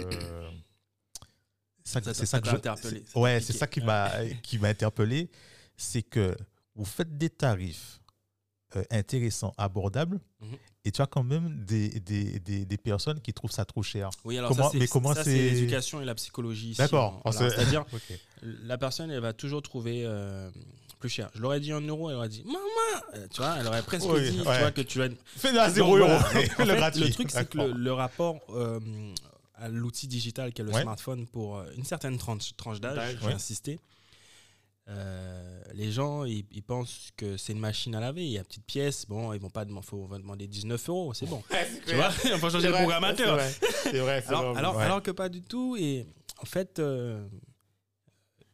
[1.84, 4.10] c'est ça ça que je, interpellé, ouais, c'est ça qui m'a,
[4.42, 5.30] qui m'a interpellé,
[5.76, 6.36] c'est que
[6.74, 8.00] vous faites des tarifs
[8.76, 10.56] euh, intéressants, abordables, Mhm.
[10.86, 14.10] et tu as quand même des, des, des, des personnes qui trouvent ça trop cher.
[14.24, 16.74] Oui, alors Comment- ça, c'est, mais comment ça, c'est- c'est l'éducation et la psychologie.
[16.76, 17.20] D'accord.
[17.24, 18.18] Voilà, C'est-à-dire, Ok.
[18.42, 20.50] la personne, elle va toujours trouver euh,
[21.02, 21.30] plus cher.
[21.34, 22.58] Je leur ai dit un euro, elle aurait dit maman,
[23.14, 24.58] Euh, tu vois, elle aurait presque Oui, dit, tu ouais.
[24.60, 25.08] vois, que tu vas.
[25.36, 26.14] Fais-le à Donc, 0 voilà.
[26.14, 26.24] euros.
[26.58, 28.78] En le truc, c'est que le, rapport euh,
[29.56, 30.82] à l'outil digital qu'est le Ouais.
[30.82, 33.32] smartphone pour euh, une certaine tranche, tranche d'âge, j'ai ouais.
[33.34, 33.78] insisté.
[34.88, 38.24] euh, les gens, ils, ils pensent que c'est une machine à laver.
[38.24, 39.06] Il y a une petite pièce.
[39.06, 41.42] Bon, ils vont pas demander, faut, on va demander 19 euros, c'est bon.
[41.50, 43.40] Ouais, c'est tu vois, faut C'est changer vrai, programmateur.
[43.40, 44.22] C'est vrai, c'est vrai.
[44.22, 44.58] c'est Alors, vrai.
[44.58, 44.82] alors, ouais.
[44.84, 45.76] alors que pas du tout.
[45.78, 46.06] Et
[46.40, 47.24] en fait, euh,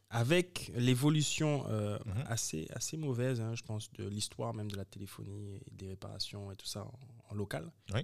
[0.09, 2.23] avec l'évolution euh, Mhm.
[2.27, 6.51] assez, assez mauvaise, hein, je pense, de l'histoire même de la téléphonie et des réparations
[6.51, 6.99] et tout ça en,
[7.29, 8.01] en local, Oui.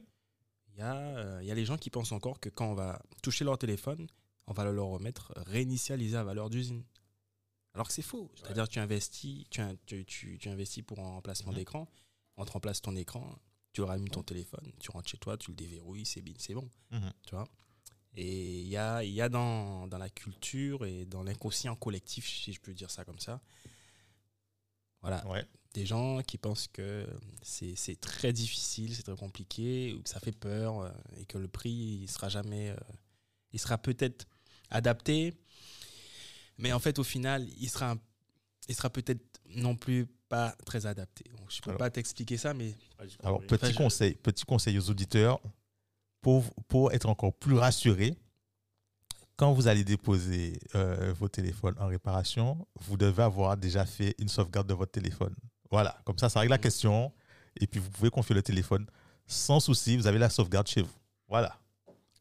[0.69, 3.01] il y, a, euh, y a les gens qui pensent encore que quand on va
[3.23, 4.07] toucher leur téléphone,
[4.47, 6.83] on va le leur remettre réinitialisé à valeur d'usine.
[7.73, 8.31] Alors que c'est faux.
[8.35, 11.57] C'est-à-dire que tu investis, tu, tu, tu- tu investis pour un remplacement Mhm.
[11.57, 11.89] d'écran,
[12.37, 13.37] on te remplace ton écran,
[13.73, 16.69] tu rallumes ton téléphone, tu rentres chez toi, tu le déverrouilles, c'est bien, c'est bon.
[16.91, 17.11] Mhm.
[17.25, 17.47] Tu vois?
[18.17, 22.27] Et il y a, il y a dans, dans la culture et dans l'inconscient collectif,
[22.27, 23.41] si je peux dire ça comme ça,
[25.01, 25.45] voilà, Ouais.
[25.73, 27.05] des gens qui pensent que
[27.41, 31.37] c'est c'est très difficile, c'est très compliqué, ou que ça fait peur, euh, et que
[31.37, 31.71] le prix,
[32.03, 32.69] il sera jamais.
[32.71, 32.75] euh,
[33.51, 34.25] il sera peut-être
[34.69, 35.33] adapté,
[36.57, 37.95] mais en fait, au final, il sera,
[38.67, 41.23] il sera peut-être non plus pas très adapté.
[41.37, 42.75] Donc, je peux Alors- pas t'expliquer ça, mais
[43.23, 45.39] Alors, petit Enfin, je- conseil, petit conseil aux auditeurs,
[46.25, 48.17] pour, pour être encore plus rassurés,
[49.35, 54.27] quand vous allez déposer euh, vos téléphones en réparation, vous devez avoir déjà fait une
[54.27, 55.35] sauvegarde de votre téléphone.
[55.69, 57.13] Voilà, comme ça, ça règle la question.
[57.59, 58.87] Et puis, vous pouvez confier le téléphone
[59.27, 59.97] sans souci.
[59.97, 60.97] Vous avez la sauvegarde chez vous.
[61.27, 61.59] Voilà,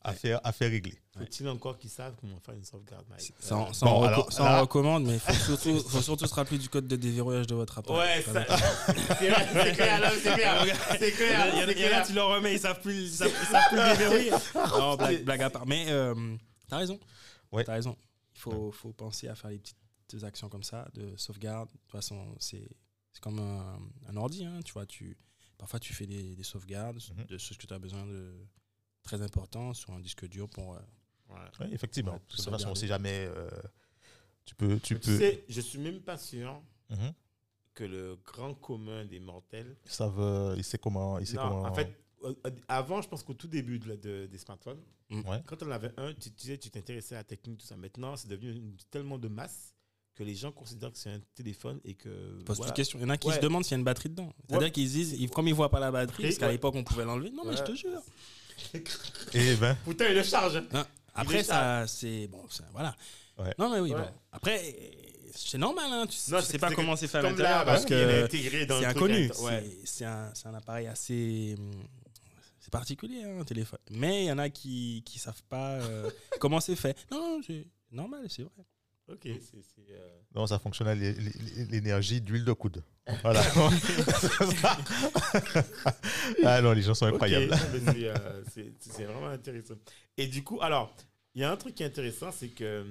[0.03, 1.01] affaire, affaire réglée.
[1.17, 5.05] Faut-il encore qu'ils savent comment faire une sauvegarde, Mike Ça, ça bon, alors, là- recommande,
[5.05, 8.19] mais il faut surtout, faut surtout se rappeler du code de déverrouillage de votre appareil.
[8.19, 8.47] Ouais, c'est vrai,
[9.53, 10.65] c'est clair, là, c'est clair.
[10.99, 12.07] C'est clair, Il y en a- a, clair.
[12.07, 14.31] tu leur remets, ils savent plus, ils savent, ils savent plus le déverrouiller.
[14.79, 15.67] Non, blague, blague à part.
[15.67, 16.37] Mais euh,
[16.69, 16.99] t'as raison.
[17.53, 17.65] Ouais.
[17.65, 17.97] T'as raison.
[18.35, 21.69] Il faut, faut penser à faire les petites actions comme ça, de sauvegarde.
[21.69, 22.69] De toute façon, c'est
[23.13, 24.45] c'est comme un, un ordi.
[24.45, 25.17] Hein, tu vois, tu,
[25.59, 27.27] parfois, tu fais des, des sauvegardes Mhm.
[27.27, 28.35] de ce que tu as besoin de
[29.05, 30.75] très important sur un disque dur pour.
[30.75, 30.79] euh,
[31.31, 31.37] Ouais.
[31.61, 32.13] Oui, effectivement.
[32.13, 33.27] Ouais, de toute façon, on ne sait jamais.
[33.29, 33.49] euh,
[34.45, 34.77] tu peux.
[34.79, 36.61] Tu Tu peux sais, je suis même pas sûr
[36.91, 37.13] Mhm.
[37.75, 39.77] que le grand commun des mortels.
[39.87, 41.19] Ils savent, euh, il sait comment.
[41.19, 41.63] Non, comment...
[41.63, 41.91] en fait,
[42.25, 42.35] euh,
[42.69, 45.43] avant, je pense qu'au tout début de la- de- des smartphones, Ouais.
[45.47, 47.77] quand on avait un, tu, tu sais, tu t'intéressais à la technique, tout ça.
[47.77, 49.75] Maintenant, c'est devenu une- tellement de masse
[50.15, 52.09] que les gens considèrent que c'est un téléphone et que.
[52.45, 52.63] pose voilà.
[52.65, 52.99] plus de questions.
[52.99, 53.35] Il y en a qui Ouais.
[53.35, 54.33] se demandent s'il y a une batterie dedans.
[54.49, 54.71] C'est-à-dire Ouais.
[54.71, 56.53] qu'ils disent, ils- comme ils voient pas la batterie, Et- parce qu'à ouais.
[56.53, 57.31] l'époque on pouvait l'enlever.
[57.31, 58.01] Non, mais je te jure.
[59.35, 60.57] Eh ben, Putain, il le charge.
[60.57, 60.65] hein.
[60.73, 62.27] Hein, Après, ça, c'est.
[62.29, 62.95] Bon, ça- voilà.
[63.39, 63.55] Ouais.
[63.59, 64.01] Non, mais oui, Ouais.
[64.01, 64.09] bon.
[64.33, 64.77] Après,
[65.35, 66.07] c'est normal, hein.
[66.07, 68.21] Tu, Non, tu c'est- sais pas comment c'est fait à l'intérieur parce parce qu'il est
[68.21, 69.31] que intégré dans c'est inconnu.
[69.35, 69.71] C'est Ouais.
[69.85, 71.57] c'est un, c'est un appareil assez.
[72.61, 73.79] C'est particulier, hein, un téléphone.
[73.91, 76.11] Mais il y en a qui qui savent pas euh,
[76.41, 76.97] comment c'est fait.
[77.11, 78.65] Non, c'est normal, c'est vrai.
[79.07, 79.41] Ok, c'est.
[79.63, 82.83] c'est, euh, non, ça fonctionne à l'é- l'é- l'énergie d'huile de coude.
[83.23, 83.43] Voilà.
[86.45, 87.55] ah non, les gens sont incroyables.
[87.55, 88.45] c'est, euh,
[88.81, 89.75] c'est- vraiment intéressant.
[90.17, 90.95] Et du coup, alors,
[91.35, 92.87] il y a un truc qui est intéressant, c'est que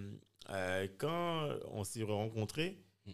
[0.49, 3.11] euh, quand on s'est rencontrés, Mm.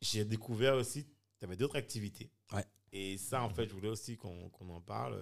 [0.00, 1.04] j'ai découvert aussi,
[1.38, 2.30] tu avais d'autres activités.
[2.52, 2.64] Ouais.
[2.92, 5.18] Et ça, en fait, je voulais aussi qu'on en parle.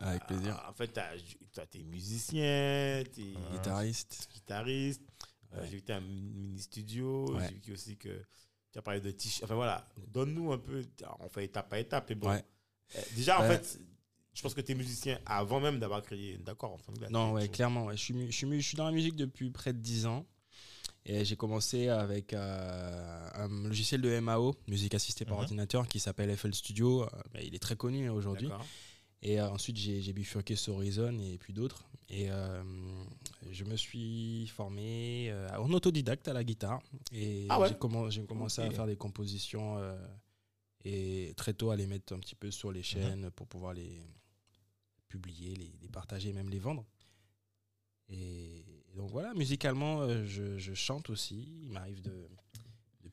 [0.00, 0.58] Avec plaisir.
[0.68, 0.98] En fait,
[1.70, 4.28] tu es musicien, tu es Guitariste.
[4.32, 5.02] guitariste.
[5.54, 5.66] Euh, Ouais.
[5.70, 7.34] j'ai vu que t'as un mini studio.
[7.34, 7.48] Ouais.
[7.48, 8.08] J'ai vu aussi que
[8.72, 9.44] tu as parlé de t-shirt.
[9.44, 10.82] Enfin voilà, donne-nous un peu.
[11.20, 12.10] On fait étape par étape.
[12.10, 12.44] Et bon, Ouais.
[12.96, 13.56] Euh, déjà, en Ouais.
[13.58, 13.80] fait,
[14.34, 16.36] je pense que tu es musicien avant même d'avoir créé.
[16.38, 17.86] D'accord, enfin, Non, ouais, clairement.
[17.86, 17.96] ouais.
[17.96, 20.26] Je, suis, je, suis, je suis dans la musique depuis près de 10 ans.
[21.08, 25.42] Et j'ai commencé avec euh, un logiciel de MAO, musique assistée par Mhm.
[25.44, 27.04] ordinateur, qui s'appelle FL Studio.
[27.04, 28.48] Euh, bah, il est très connu aujourd'hui.
[29.22, 31.84] Et euh, ensuite, j'ai bifurqué sur Horizon et puis d'autres.
[32.08, 32.62] Et euh,
[33.50, 36.80] je me suis formé euh, en autodidacte à la guitare.
[37.12, 39.78] Et Ah ouais j'ai commen- j'ai commencé à faire des compositions
[40.84, 44.00] et très tôt à les mettre un petit peu sur les chaînes pour pouvoir les
[45.08, 46.84] publier, les, les partager, même les vendre.
[48.08, 48.64] Et
[48.94, 51.48] donc voilà, musicalement, je, je chante aussi.
[51.62, 52.28] Il m'arrive de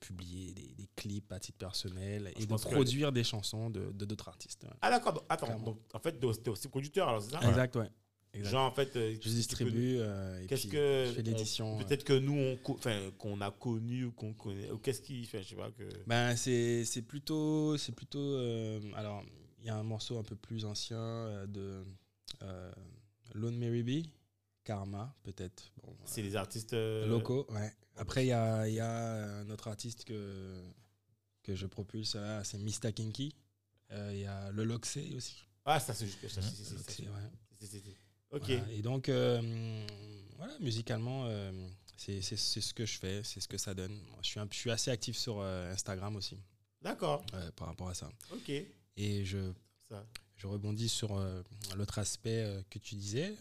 [0.06, 4.28] publier des, des clips à titre personnel et de que- produire des chansons de d'autres
[4.28, 4.64] artistes.
[4.64, 4.70] ouais.
[4.82, 5.66] Ah d'accord, donc, attends, Clairement.
[5.66, 7.40] donc en fait t'es aussi producteur alors c'est ça?
[7.48, 7.90] Exact, ouais.
[8.36, 8.52] Exact.
[8.52, 11.80] Genre en fait euh, je distribue euh, et Qu'est-ce puis que je fais on- l'édition.
[11.80, 11.84] euh.
[11.84, 15.24] Peut-être que nous on co- enfin qu'on a connu ou qu'on connaît ou qu'est-ce qui
[15.26, 17.78] fait je sais pas que Ben, c'est c'est plutôt.
[17.78, 19.24] C'est plutôt euh, alors,
[19.60, 21.86] il y a un morceau un peu plus ancien euh, de
[22.42, 22.72] euh,
[23.36, 24.06] Lone Mary B,
[24.64, 25.72] Karma, peut-être.
[25.82, 27.72] Bon, c'est les artistes euh, euh, locaux, ouais.
[27.96, 30.56] Après, il y a, y a un autre artiste que,
[31.44, 33.36] que je propulse là, c'est Mista Kinky.
[33.92, 35.36] Euh, Il y a Le Loxé aussi.
[35.66, 36.30] Ah ça c'est juste ouais.
[38.32, 38.42] OK.
[38.48, 38.72] Voilà.
[38.72, 39.86] Et donc, euh,
[40.38, 41.52] voilà, musicalement, euh,
[41.98, 43.94] c'est c'est- c'est ce que je fais, c'est ce que ça donne.
[44.10, 46.38] Moi, je, suis un- je suis assez actif sur euh, Instagram aussi
[46.82, 47.24] D'accord.
[47.36, 48.10] euh, par rapport à ça.
[48.32, 48.50] OK.
[48.50, 49.54] Et je,
[49.88, 50.04] Ça.
[50.36, 51.42] je rebondis sur euh,
[51.76, 53.36] l'autre aspect euh, que tu disais.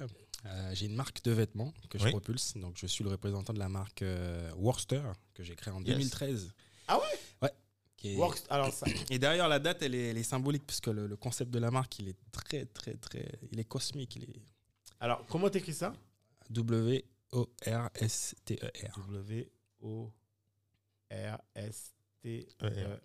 [0.44, 2.10] Euh, j'ai une marque de vêtements que je Oui.
[2.10, 2.54] propulse.
[2.56, 5.02] Donc, je suis le représentant de la marque euh, Worcester
[5.34, 5.94] que j'ai créée en Yes.
[5.96, 6.52] 2013.
[6.88, 7.04] Ah ouais?
[7.42, 7.52] Ouais.
[7.96, 11.06] Qui est- alors ça Et d'ailleurs, la date, elle est, elle est symbolique puisque le,
[11.06, 13.30] le concept de la marque, il est très, très, très.
[13.52, 14.16] Il est cosmique.
[14.16, 14.42] Il est
[14.98, 15.94] Alors comment t'écris ça?
[16.50, 16.98] W-O-R-S-T-E-R.
[19.08, 20.12] W O
[21.12, 23.00] R S T E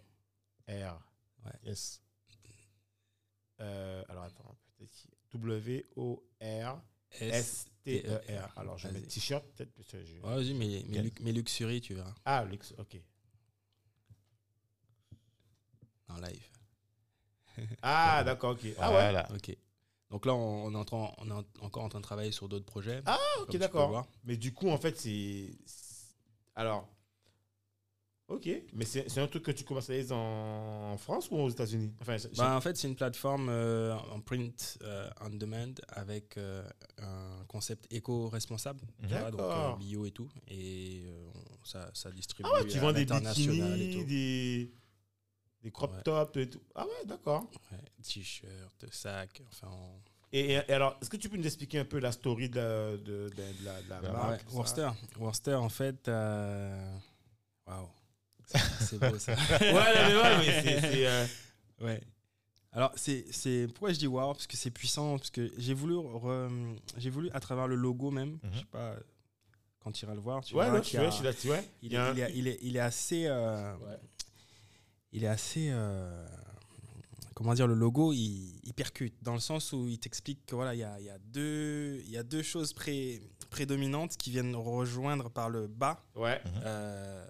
[0.69, 0.99] R.
[1.63, 2.01] Yes.
[3.59, 5.11] Euh, alors attends, peut-être qu'il-
[7.11, 8.53] W O R S T E R.
[8.59, 11.03] Alors je mettre t-shirt peut-être parce que je- Ouais, Vas-y, mais, mais, Yes.
[11.05, 12.13] Lu- mais Luxury, tu verras.
[12.25, 13.01] Ah luxe, OK.
[16.09, 16.47] En live.
[17.81, 18.59] Ah d'accord, OK.
[18.77, 18.93] Ah ouais.
[18.95, 19.27] Voilà.
[19.33, 19.55] Ok.
[20.09, 22.31] Donc là, on, on est, en train- on est en- encore en train de travailler
[22.31, 23.01] sur d'autres projets.
[23.05, 24.07] Ah, OK, d'accord.
[24.23, 25.51] Mais du coup en fait c'est-
[26.55, 26.87] alors
[28.29, 31.93] OK, mais c'est un truc que tu commercialises en, en France ou aux États-Unis?
[32.01, 36.67] Enfin, Bah, en fait, c'est une plateforme euh, en print euh, on demand avec euh,
[37.01, 38.81] un concept éco-responsable,
[39.31, 40.27] donc bio et tout.
[40.49, 41.05] Et
[41.63, 44.03] ça, ça distribue ah ouais, tu à vends des et bikinis, tout.
[44.03, 44.73] des
[45.63, 46.03] des crop Ouais.
[46.03, 46.61] tops et tout.
[46.75, 47.49] Ah ouais, d'accord.
[47.71, 49.69] Ouais, T-shirt, sac, enfin.
[49.71, 50.01] on-
[50.33, 52.57] Et, et- et alors, est-ce que tu peux nous expliquer un peu la story de,
[52.59, 54.89] la- de, de- de la, de la Ouais, marque Worcester.
[55.17, 56.07] Worcester, en fait.
[57.65, 57.87] Waouh.
[58.79, 59.33] C'est- beau ça.
[59.61, 61.25] Ouais, mais, ouais, mais c'est- euh,
[61.81, 62.01] Ouais.
[62.71, 65.17] Alors, c'est, c'est, pourquoi je dis wow Parce que c'est puissant.
[65.17, 68.95] Parce que j'ai voulu, re- j'ai voulu, à travers le logo même, je sais pas,
[69.79, 71.59] quand tu iras le voir, tu Ouais, vois, je suis là, tu vois.
[71.81, 73.25] il, est, un- il, est, il, est, il est assez.
[73.27, 73.97] euh, Ouais.
[75.13, 75.69] Il est assez.
[75.71, 76.27] euh,
[77.33, 80.73] comment dire, le logo, il, il percute, dans le sens où il t'explique que voilà,
[80.75, 84.31] il y a, il y a deux, il y a deux choses pré- prédominantes qui
[84.31, 86.03] viennent rejoindre par le bas.
[86.15, 86.41] Ouais.
[86.65, 87.25] euh,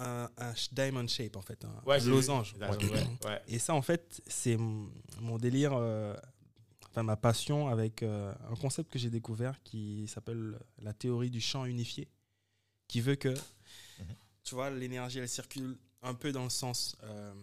[0.00, 2.56] un, diamond shape en fait, un Ouais, losange.
[3.24, 3.42] Ouais.
[3.48, 6.16] Et ça, en fait, c'est mon délire, euh,
[6.88, 11.40] enfin ma passion avec euh, un concept que j'ai découvert qui s'appelle la théorie du
[11.40, 12.08] champ unifié,
[12.88, 13.34] qui veut que,
[14.42, 17.34] tu vois, l'énergie, elle circule un peu dans le sens, euh,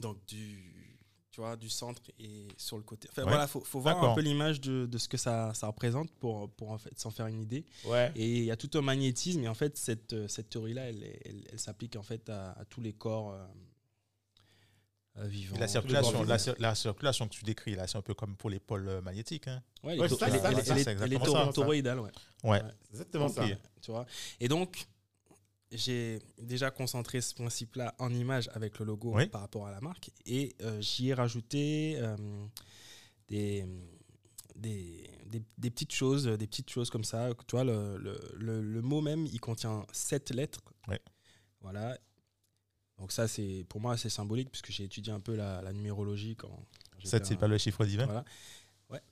[0.00, 0.81] donc du,
[1.32, 3.08] tu vois, du centre et sur le côté.
[3.10, 3.28] Enfin Ouais.
[3.30, 6.48] voilà, faut, faut voir un peu l'image de, de ce que ça, ça représente pour,
[6.50, 7.64] pour en fait s'en faire une idée.
[7.86, 8.12] Ouais.
[8.14, 11.02] Et il y a tout un magnétisme, et en fait, cette, euh, cette théorie-là, elle,
[11.24, 13.44] elle, elle s'applique en fait à, à tous les corps euh,
[15.18, 15.56] euh, vivants.
[15.58, 16.52] La circulation, bords la, vivants.
[16.52, 19.48] cir- la circulation que tu décris là, c'est un peu comme pour les pôles magnétiques.
[19.48, 19.62] Hein.
[19.82, 22.10] Ouais, elle Ouais, est toroïdale, ouais.
[22.44, 22.62] Ouais.
[22.90, 23.34] Exactement Ok.
[23.34, 23.44] ça.
[23.80, 24.06] Tu vois
[24.40, 24.86] Et donc,
[25.72, 29.26] j'ai déjà concentré ce principe-là en image avec le logo Oui.
[29.26, 32.16] par rapport à la marque, et euh, j'y ai rajouté euh,
[33.28, 33.64] des,
[34.56, 37.30] des, des, des petites choses, des petites choses comme ça.
[37.46, 40.60] Tu vois, le, le, le, le mot même, il contient sept lettres.
[40.88, 41.00] Ouais.
[41.60, 41.96] Voilà.
[42.98, 46.36] Donc ça, c'est pour moi, c'est symbolique puisque j'ai étudié un peu la, la numérologie
[46.36, 46.50] quand.
[46.98, 48.04] j'étais 7, c'est pas le chiffre divin.
[48.06, 48.24] Voilà.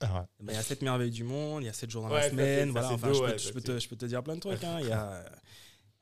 [0.01, 2.21] Ah, Il y a sept merveilles du monde, il y a sept jours dans Ouais,
[2.21, 2.93] la semaine, voilà.
[2.93, 4.35] Enfin, beau, je, peux, ouais, je ça, peux c'est- te, je peux te dire plein
[4.35, 4.79] de trucs, hein.
[4.81, 5.25] Il y a,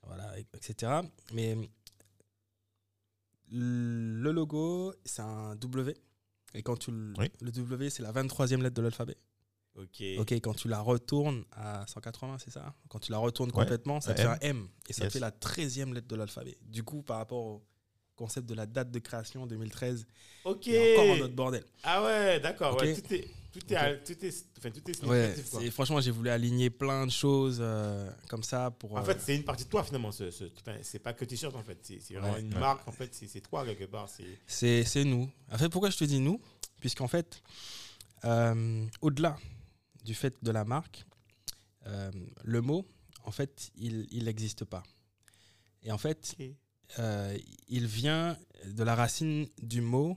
[0.09, 1.01] voilà, etc.
[1.33, 1.57] Mais
[3.51, 5.95] le logo, c'est un W.
[6.55, 7.31] Et quand tu le, Oui.
[7.41, 9.17] le W, c'est la 23e lettre de l'alphabet.
[9.75, 10.03] Ok.
[10.19, 12.75] Ok, quand tu la retournes à 180, c'est ça?
[12.89, 13.55] Quand tu la retournes Ouais.
[13.63, 14.69] complètement, ça te fait un M.
[14.89, 15.13] Et ça Yes.
[15.13, 16.59] fait la 13e lettre de l'alphabet.
[16.63, 17.65] Du coup, par rapport au
[18.19, 20.07] concept de la date de création 2013,
[20.45, 20.67] Ok.
[20.67, 21.65] il a encore un autre bordel.
[21.85, 22.75] Ah ouais, d'accord.
[22.75, 22.81] Ok.
[22.83, 25.61] Ouais, tout est, tout est, tout est, enfin, tout est Ouais, quoi.
[25.61, 28.93] c'est- franchement, j'ai voulu aligner plein de choses euh, comme ça pour.
[28.95, 30.11] En euh, fait, c'est une partie de toi finalement.
[30.13, 30.45] Ce, ce,
[30.99, 31.79] pas que t-shirt en fait.
[31.83, 32.41] C'est vraiment Ouais.
[32.41, 32.61] une Ouais.
[32.61, 33.15] marque en fait.
[33.15, 34.09] C'est toi quelque part.
[34.47, 35.31] C'est nous.
[35.51, 36.41] En fait, pourquoi je te dis nous?
[36.81, 37.41] Puisqu'en fait,
[38.25, 39.37] euh, au-delà
[40.05, 41.05] du fait de la marque,
[41.87, 42.11] euh,
[42.45, 42.85] le mot,
[43.25, 44.83] en fait, il n'existe pas.
[45.83, 46.51] Et en fait, euh,
[47.69, 48.37] il vient
[48.67, 50.17] de la racine du mot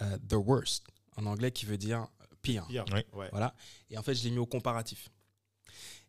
[0.00, 0.84] euh, the worst.
[1.16, 2.06] en anglais qui veut dire
[2.42, 2.66] pire.
[2.68, 2.84] Pire.
[2.92, 3.00] Oui.
[3.12, 3.28] Ouais.
[3.32, 3.54] Voilà.
[3.90, 5.10] Et en fait, je l'ai mis au comparatif.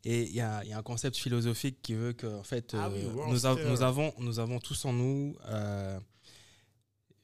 [0.05, 2.73] Et il y a, il y a un concept philosophique qui veut que, en fait,
[2.77, 3.69] Ah oui, euh, nous, av- Worcester.
[3.69, 5.97] nous avons, nous avons tous en nous euh,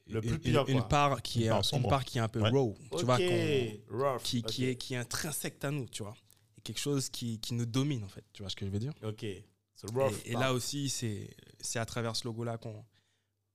[0.08, 0.88] Le une, plus pire, une- une quoi.
[0.90, 2.50] part qui Une est, part une part qui est un peu Ouais.
[2.50, 3.18] raw, tu vois,
[3.90, 4.22] rough.
[4.24, 6.16] qui, qui est, qui est intrinsèque à nous, tu vois.
[6.58, 8.24] Et quelque chose qui, qui nous domine, en fait.
[8.34, 8.94] Tu vois ce que je veux dire?
[9.04, 9.26] Ok.
[9.88, 10.14] Rough.
[10.26, 12.84] Et, et là aussi, c'est à travers ce logo-là qu'on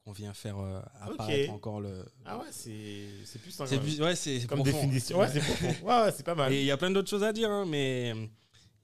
[0.04, 2.04] qu'on vient faire euh, apparaître encore le.
[2.26, 3.50] Ah ouais, c'est plus.
[3.50, 4.76] C'est plus- ouais, c'est Comme profond.
[4.82, 5.18] définition.
[5.18, 5.40] Ouais, c'est.
[5.82, 6.52] Ouais, ouais, c'est pas mal.
[6.52, 8.10] Et il y a plein d'autres choses à dire, hein, mais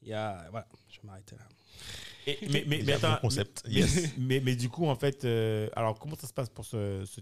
[0.00, 0.46] il y a.
[0.50, 1.46] Voilà, je vais m'arrêter là.
[2.42, 3.62] Et- mais, mais, mais attends, concept.
[3.66, 4.08] Mais, Yes.
[4.18, 7.04] mais, mais du coup, en fait, euh, alors comment ça se passe pour ce.
[7.06, 7.20] ce-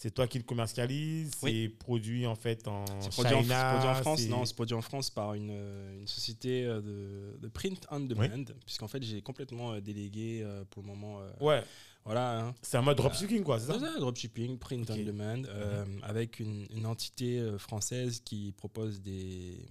[0.00, 1.64] c'est toi qui le commercialise Oui.
[1.64, 5.10] C'est produit en fait en C'est produit, en- produit France, non, c'est produit en France
[5.10, 9.72] par une, euh, une société euh, de, de print on demand, puisqu'en fait j'ai complètement
[9.72, 11.20] euh, délégué euh, pour le moment.
[11.20, 11.64] euh, Ouais,
[12.04, 12.54] Voilà, hein.
[12.62, 14.96] c'est un mode dropshipping, quoi, c'est C'est ça ça, dropshipping, print Ok.
[15.00, 19.66] on demand, euh, avec une, une entité française qui propose des,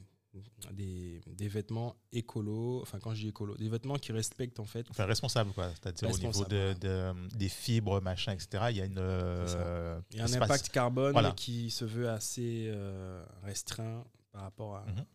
[0.74, 4.86] des, des vêtements écolos, enfin quand je dis écolo, des vêtements qui respectent en fait.
[4.90, 5.70] Enfin, responsable, quoi.
[5.74, 8.66] C'est-à-dire au niveau de, des fibres, machin, etc.
[8.72, 8.98] Il y a une.
[9.00, 10.42] euh, Il y a un espace.
[10.44, 11.32] impact carbone Voilà.
[11.32, 15.06] qui se veut assez euh, restreint par rapport à, Mhm.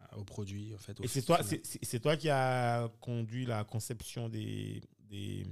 [0.00, 0.98] à- aux produits en fait.
[1.02, 4.80] Et c'est toi, c'est- toi qui a conduit la conception des.
[5.08, 5.44] des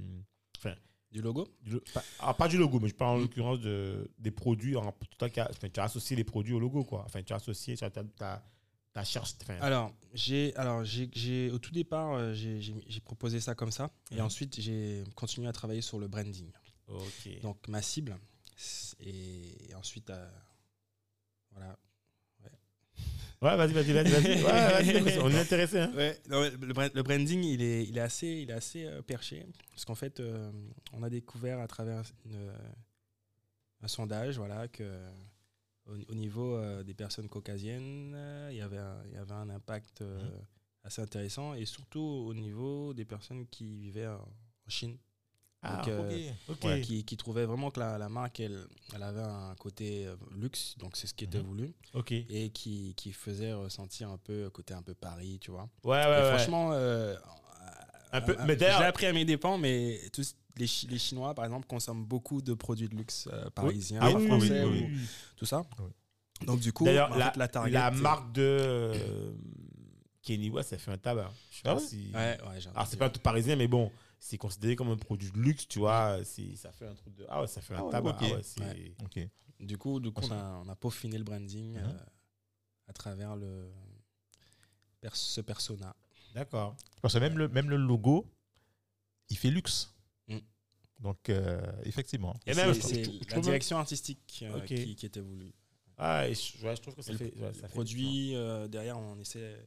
[1.11, 1.47] du logo.
[1.63, 4.75] du- pas, ah, pas du logo, mais je parle en l'occurrence de, des produits.
[4.75, 7.01] En, toi qui enfin, tu as associé les produits au logo, quoi.
[7.03, 8.43] Enfin, tu as associé, tu as,
[8.95, 14.21] enfin, Alors, j'ai, alors j'ai, au tout départ, euh, j'ai, proposé ça comme ça, et
[14.21, 16.51] ensuite j'ai continué à travailler sur le branding.
[16.87, 17.41] ok.
[17.41, 18.17] Donc ma cible,
[18.99, 20.29] et, ensuite, euh,
[21.51, 21.77] voilà.
[23.41, 24.09] Ouais, vas-y, vas-y, vas-y.
[24.09, 24.43] vas-y.
[24.43, 25.79] Ouais, on est intéressé.
[25.79, 25.93] Hein.
[25.95, 29.45] Ouais, non, le, le branding, il est, il est assez, il est assez euh, perché,
[29.71, 30.51] parce qu'en fait, euh,
[30.91, 32.51] on a découvert à travers une,
[33.81, 34.83] un sondage, voilà, que
[35.89, 39.33] au, au niveau euh, des personnes caucasiennes, euh, il y avait un, il y avait
[39.33, 40.31] un impact euh, Mhm.
[40.83, 44.97] assez intéressant, et surtout au niveau des personnes qui vivaient en, en Chine,
[45.61, 45.93] Ah, Donc,
[46.47, 46.63] ok.
[46.63, 46.79] Ouais.
[46.81, 48.65] qui, qui trouvaient vraiment que la, la marque, elle,
[48.95, 51.45] elle avait un côté luxe, donc c'est ce qui était Mhm.
[51.45, 52.11] voulu, Ok.
[52.11, 55.69] Ouais, et qui, qui faisait ressentir un peu côté un peu Paris, tu vois.
[55.83, 56.71] ouais, Et franchement,
[58.11, 61.45] Un peu- mais l'ai appris à mes dépens, mais tous les, Chi- les Chinois, par
[61.45, 64.85] exemple, consomment beaucoup de produits de luxe euh, parisiens, Ah oui, oui, français, oui, ou
[64.85, 65.07] oui, oui.
[65.37, 65.63] tout ça.
[66.45, 69.33] Donc du coup, D'ailleurs, en la, fait, la target, la c'est- marque de euh,
[70.21, 71.31] Kenny West, ça fait un tabac.
[71.51, 71.87] Je sais Ah pas ouais?
[71.87, 72.11] si.
[72.13, 72.97] Ouais, ouais, j'ai Alors, c'est entendu.
[72.97, 76.23] pas tout parisien, mais bon, c'est considéré comme un produit de luxe, tu vois.
[76.23, 77.25] c'est- Ça fait un truc de.
[77.29, 78.09] Ah ouais, ça fait un Ah ouais, tabac.
[78.11, 78.17] ok.
[78.21, 78.93] Ah ouais, c'est- Ouais.
[79.03, 79.19] Ok.
[79.59, 81.83] Du coup, du coup on, a, on a peaufiné le branding Mhm.
[81.83, 81.93] euh,
[82.87, 83.69] à travers le
[85.01, 85.93] pers- ce persona.
[86.33, 86.75] D'accord.
[87.01, 88.25] Parce que même le, même le logo,
[89.29, 89.93] il fait luxe.
[90.99, 92.33] Donc, euh, effectivement.
[92.45, 95.21] Et C'est- même, je- c'est je- je la trouve- direction artistique euh, qui, qui était
[95.21, 95.53] voulue.
[95.97, 97.35] Ah, et je, ouais, je trouve que ça Et le, fait.
[97.39, 99.65] ouais, le ça fait produit, euh, derrière, on essaie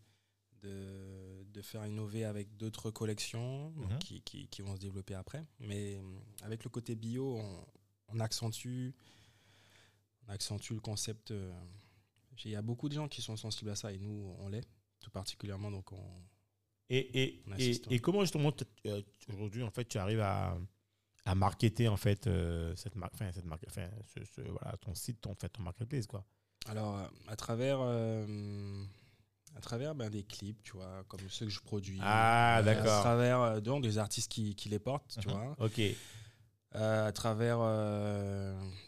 [0.62, 3.98] de, de faire innover avec d'autres collections donc, Mhm.
[3.98, 5.42] qui, qui- qui vont se développer après.
[5.58, 6.00] Mais
[6.42, 7.64] avec le côté bio, on,
[8.08, 8.94] on accentue,
[10.26, 11.30] on accentue le concept.
[11.30, 11.52] euh,
[12.44, 14.66] Il y a beaucoup de gens qui sont sensibles à ça et nous, on l'est,
[15.00, 15.70] tout particulièrement.
[15.70, 16.02] Donc, on,
[16.88, 17.98] Et, et, On et, ouais.
[18.00, 18.52] comment justement
[19.28, 20.58] aujourd'hui en fait tu arrives à,
[21.24, 24.94] à marketer en fait euh, cette marque, enfin cette marque, enfin ce, ce- voilà ton
[24.94, 26.24] site, ton fait ton marketplace quoi.
[26.68, 28.84] Alors, euh, à travers, euh,
[29.56, 31.98] à travers ben, des clips, tu vois, comme ceux que je produis.
[32.02, 33.00] Ah, Euh, À d'accord.
[33.00, 35.34] travers euh, donc, des artistes qui, qui les portent, tu Mhm.
[35.34, 35.56] vois.
[35.58, 35.80] Ok.
[36.74, 37.58] Euh, à travers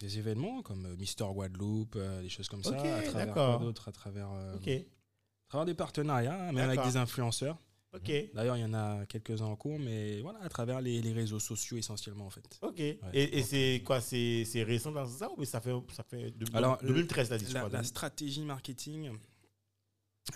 [0.01, 2.71] des événements comme Mister Guadeloupe, des choses comme ça.
[2.71, 4.69] Ok, À travers quoi d'autre À travers, euh, Ok.
[4.69, 7.59] à travers des partenariats, même avec des influenceurs.
[7.95, 8.11] Ok.
[8.35, 11.39] D'ailleurs, il y en a quelques-uns en cours, mais voilà, à travers les, les réseaux
[11.39, 12.59] sociaux essentiellement, en fait.
[12.63, 12.81] Ok.
[12.81, 16.79] Et, et c'est quoi C'est récent dans ça ou ça fait ça fait de, Alors,
[16.83, 19.13] 2013 t'as dit je La, stratégie marketing,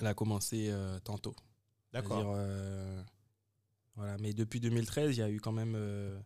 [0.00, 1.34] elle a commencé euh, tantôt.
[1.92, 2.34] D'accord.
[2.36, 3.02] Euh,
[3.96, 6.16] voilà, mais depuis 2013, il y a eu quand même euh,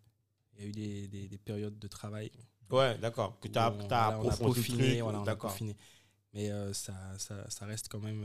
[0.58, 2.30] y a eu des, des- des périodes de travail.
[2.70, 3.38] Ouais, d'accord.
[3.40, 5.00] Que tu as, on- as voilà, on a approfondi le peaufiné, truc.
[5.02, 5.50] voilà, on a d'accord.
[5.50, 5.76] peaufiné.
[6.34, 8.22] Mais euh, ça, ça, ça reste quand même.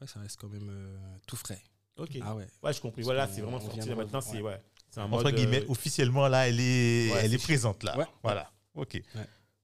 [0.00, 1.62] Ouais, ça reste quand même euh, tout frais.
[1.96, 2.18] Ok.
[2.22, 2.46] Ah ouais.
[2.62, 3.02] Ouais, je compris.
[3.02, 4.20] Voilà, c'est vraiment sorti là maintenant.
[4.20, 4.60] C'est ouais.
[4.88, 5.34] C'est un Entre mode.
[5.36, 7.96] guillemets, euh, officiellement, là, elle est, Ouais, elle est présente, là.
[7.96, 8.06] Ouais.
[8.22, 8.50] Voilà.
[8.74, 9.00] OK.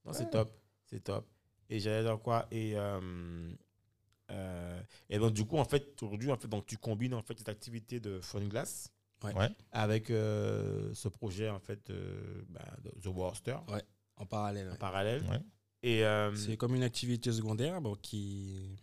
[0.05, 0.57] Non, c'est top.
[0.85, 1.27] C'est top.
[1.69, 2.47] Et j'allais dire quoi?
[2.53, 3.51] Et, euh,
[4.31, 7.37] euh, et donc, du coup, en fait, aujourd'hui, en fait, donc, tu combines en fait
[7.39, 8.93] cette activité de Phone Glass
[9.25, 9.35] Ouais.
[9.35, 9.49] Ouais.
[9.73, 13.57] avec euh, ce projet en fait euh, bah, de The Worcester
[14.19, 14.69] En parallèle.
[14.69, 14.77] en ouais.
[14.79, 15.23] parallèle.
[15.23, 15.41] Ouais.
[15.83, 18.77] Et euh, C'est comme une activité secondaire bon, qui,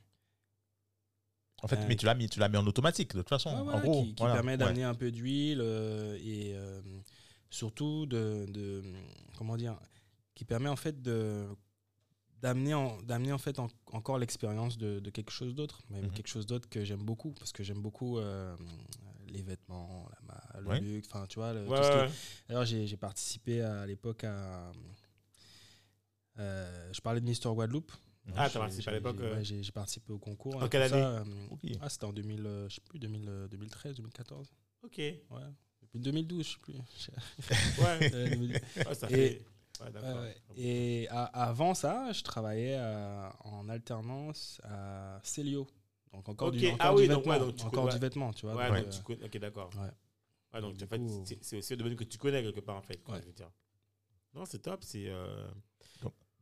[1.63, 3.49] En fait, Euh, mais tu l'as mis, tu l'as mis en automatique, de toute façon.
[3.49, 4.03] Ouais, en gros.
[4.03, 4.33] qui, qui voilà.
[4.35, 4.57] permet Ouais.
[4.57, 6.81] d'amener un peu d'huile euh, et euh,
[7.49, 8.83] surtout de, de-
[9.37, 9.79] comment dire
[10.35, 11.45] qui permet en fait de
[12.41, 16.11] d'amener en, d'amener en fait en- encore l'expérience de, de quelque chose d'autre, mais Mhm.
[16.11, 18.53] quelque chose d'autre que j'aime beaucoup, parce que j'aime beaucoup euh,
[19.29, 20.79] les vêtements, la ma- le Ouais.
[20.81, 21.53] luxe, enfin tu vois.
[21.53, 22.09] le- Ouais, tout ce qui est- ouais.
[22.49, 24.71] D'ailleurs, j'ai participé à, à l'époque à.
[26.39, 27.91] euh, je parlais de Mister Guadeloupe.
[28.35, 30.55] Ah, J'ai- t'as participé à l'époque, j'ai- euh, ouais, J'ai participé au concours.
[30.55, 31.59] En et quelle tout ça, année euh, Ok.
[31.81, 34.47] Ah, c'était en 2000, euh, je sais plus, 2000, euh, 2013, 2014.
[34.83, 34.97] Ok.
[34.97, 35.15] Ouais.
[35.81, 36.73] Depuis 2012, je sais plus.
[37.83, 38.09] Ouais.
[38.09, 38.59] 2012.
[38.87, 39.45] Ouais, ça Et- fait.
[39.83, 40.15] Ouais, d'accord.
[40.21, 40.35] Ouais, ouais.
[40.55, 45.67] Et a- avant ça, je travaillais à- en alternance à Célio.
[46.13, 47.33] Donc encore Ok, du, encore ah du oui, donc, vêtement.
[47.33, 48.55] ouais, donc tu encore du vêtement, tu vois.
[48.55, 49.25] Ouais, donc, donc tu.
[49.25, 49.69] Ok, d'accord.
[49.75, 49.89] ouais.
[50.53, 52.97] Ouais, donc Du coup- c'est- aussi un domaine que tu connais quelque part, en fait.
[53.03, 53.21] quoi, Ouais.
[53.21, 53.49] je veux dire.
[54.35, 54.83] Non, c'est top.
[54.83, 55.07] C'est.
[55.09, 55.47] euh,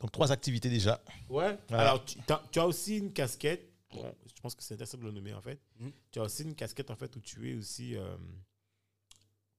[0.02, 1.02] Donc, trois activités déjà.
[1.30, 1.46] Ouais.
[1.46, 1.58] Ouais.
[1.78, 3.70] Alors, tu, as aussi une casquette.
[3.94, 5.60] Bon, je pense que c'est intéressant de le nommer, en fait.
[5.80, 5.92] Mhm.
[6.12, 8.16] Tu as aussi une casquette, en fait, où tu es aussi euh,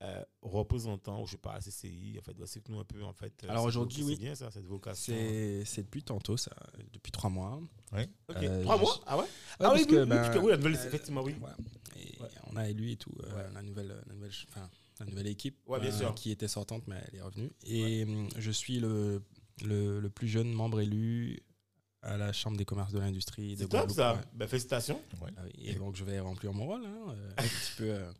[0.01, 2.17] euh, représentant, ou je sais pas, CCI.
[2.19, 3.31] En fait, explique-nous un peu, en fait.
[3.45, 4.15] euh, Alors aujourd'hui, oui.
[4.15, 5.13] C'est bien, ça, cette vocation.
[5.65, 6.51] C'est depuis tantôt, ça,
[6.91, 7.61] depuis trois mois.
[7.93, 7.99] Ok.
[8.35, 9.01] Euh, Trois je- mois?
[9.05, 9.23] Ah ouais?
[9.23, 9.29] Ouais,
[9.59, 11.35] Ah parce oui, que, oui, oui, ben, parce que oui, la nouvelle, effectivement, oui.
[11.39, 11.55] voilà.
[11.95, 12.27] Et Ouais.
[12.51, 13.53] on a élu et tout, euh, Ouais.
[13.53, 14.69] la, nouvelle, la, nouvelle, enfin,
[14.99, 16.15] la nouvelle équipe Ouais, bien euh, sûr.
[16.15, 17.51] qui était sortante, mais elle est revenue.
[17.65, 19.21] Et hum, je suis le,
[19.63, 21.39] le, le plus jeune membre élu
[22.01, 24.15] à la Chambre des commerces de l'industrie de C'est top, ça.
[24.15, 24.21] Ouais.
[24.33, 25.01] Ben, félicitations.
[25.21, 25.29] Ouais.
[25.37, 28.11] Ah oui, et donc je vais remplir mon rôle, hein, euh, un petit peu euh,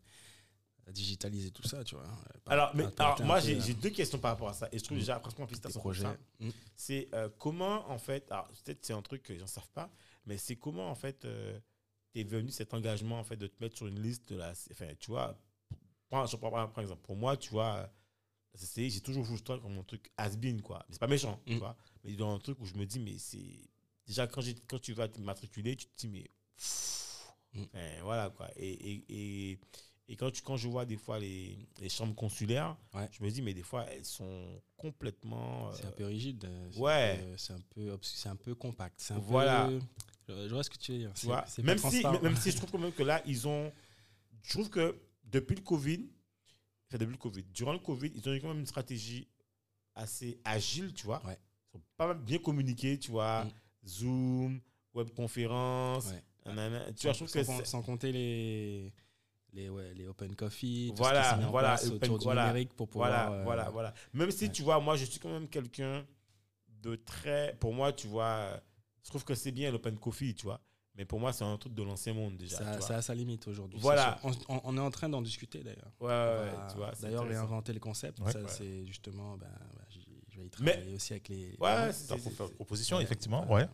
[0.91, 2.03] digitaliser tout ça, tu vois.
[2.05, 4.69] euh, par- Alors, mais, moi, j'ai euh, j'ai deux questions par rapport à ça.
[4.71, 5.01] Et je trouve Mm.
[5.01, 6.15] déjà, franchement, félicitations pour ça.
[6.39, 6.49] Mm.
[6.75, 9.69] C'est euh, comment, en fait, alors peut-être c'est un truc que les gens ne savent
[9.73, 9.89] pas,
[10.25, 11.25] mais c'est comment, en fait,
[12.13, 14.51] tu es venu cet engagement, en fait, de te mettre sur une liste de la.
[14.71, 15.37] Enfin, tu vois,
[16.09, 17.89] prends- je prends par par exemple, pour moi, tu vois,
[18.57, 20.83] CCI, j'ai toujours vu ça comme un truc has-been, quoi.
[20.87, 21.59] Mais c'est pas méchant, tu Mm.
[21.59, 21.75] vois.
[22.03, 23.39] Mais dans un truc où je me dis, mais c'est.
[24.05, 26.23] Déjà, quand, j'ai- quand tu vas te matriculer, tu te dis, mais.
[26.57, 27.61] pff, Mm.
[27.63, 28.49] enfin, voilà, quoi.
[28.55, 29.05] Et, et,
[29.51, 29.59] et,
[30.09, 33.07] et quand, tu, quand je vois des fois les, les chambres consulaires, Ouais.
[33.11, 35.71] je me dis, mais des fois, elles sont complètement.
[35.73, 36.43] C'est euh, un peu rigide.
[36.45, 37.33] euh, c'est ouais.
[37.37, 38.95] C'est un peu, c'est un peu compact.
[38.99, 39.67] C'est Voilà.
[39.67, 39.79] peu.
[40.47, 41.13] Je, vois ce que tu veux dire.
[41.13, 43.71] Tu C'est- c'est même, si, même si je trouve quand même que là, ils ont.
[44.41, 46.09] Je trouve que depuis le Covid,
[46.93, 49.27] enfin depuis le Covid, durant le Covid, ils ont eu quand même une stratégie
[49.95, 51.25] assez agile, tu vois.
[51.25, 51.37] Ouais.
[51.73, 53.45] Ils sont pas mal bien communiqués, tu vois.
[53.45, 53.51] Mm.
[53.85, 54.61] Zoom,
[54.93, 56.07] webconférence.
[56.11, 56.23] Ouais.
[56.45, 56.91] nanana.
[56.93, 58.93] Tu vois, je sans, trouve que sans- c'est- sans compter les,
[59.53, 62.47] les, ouais, les open coffee, tout Voilà, ce qui voilà, place open- autour du voilà,
[62.47, 63.09] numérique pour pouvoir.
[63.27, 63.93] Voilà, euh, voilà, voilà.
[64.13, 64.51] Même si ouais.
[64.51, 66.05] tu vois, moi, je suis quand même quelqu'un
[66.81, 67.55] de très.
[67.59, 68.61] Pour moi, tu vois,
[69.03, 70.59] je trouve que c'est bien l'open coffee, tu vois.
[70.95, 72.79] Mais pour moi, c'est un truc de l'ancien monde déjà.
[72.79, 73.79] Ça, a sa limite aujourd'hui.
[73.81, 74.19] Voilà.
[74.23, 75.91] On, on- on est en train d'en discuter d'ailleurs.
[75.99, 76.91] Ouais, ouais, tu vois.
[77.01, 78.31] D'ailleurs, réinventer le concept, Ouais.
[78.31, 78.47] ça, Ouais.
[78.47, 81.55] c'est justement, ben, ben, j'y- je vais y Mais- travailler aussi avec les.
[81.59, 83.03] Ouais, c'est- pour faire proposition, Ouais.
[83.03, 83.51] effectivement.
[83.51, 83.67] Ouais.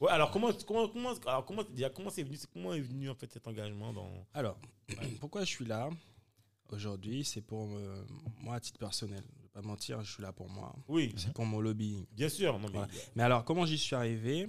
[0.00, 3.14] Ouais, alors comment, comment, comment, alors comment, déjà, comment c'est venu, comment est venu en
[3.14, 4.10] fait cet engagement dans.
[4.34, 4.58] Alors,
[5.20, 5.90] pourquoi je suis là
[6.70, 8.04] aujourd'hui C'est pour me-
[8.40, 9.22] moi, à titre personnel.
[9.36, 10.74] Je vais pas mentir, je suis là pour moi.
[10.88, 12.06] Oui, C'est pour mon lobbying.
[12.12, 12.54] bien sûr.
[12.58, 12.88] Non, mais Voilà.
[13.14, 14.48] Mais alors, comment j'y suis arrivé?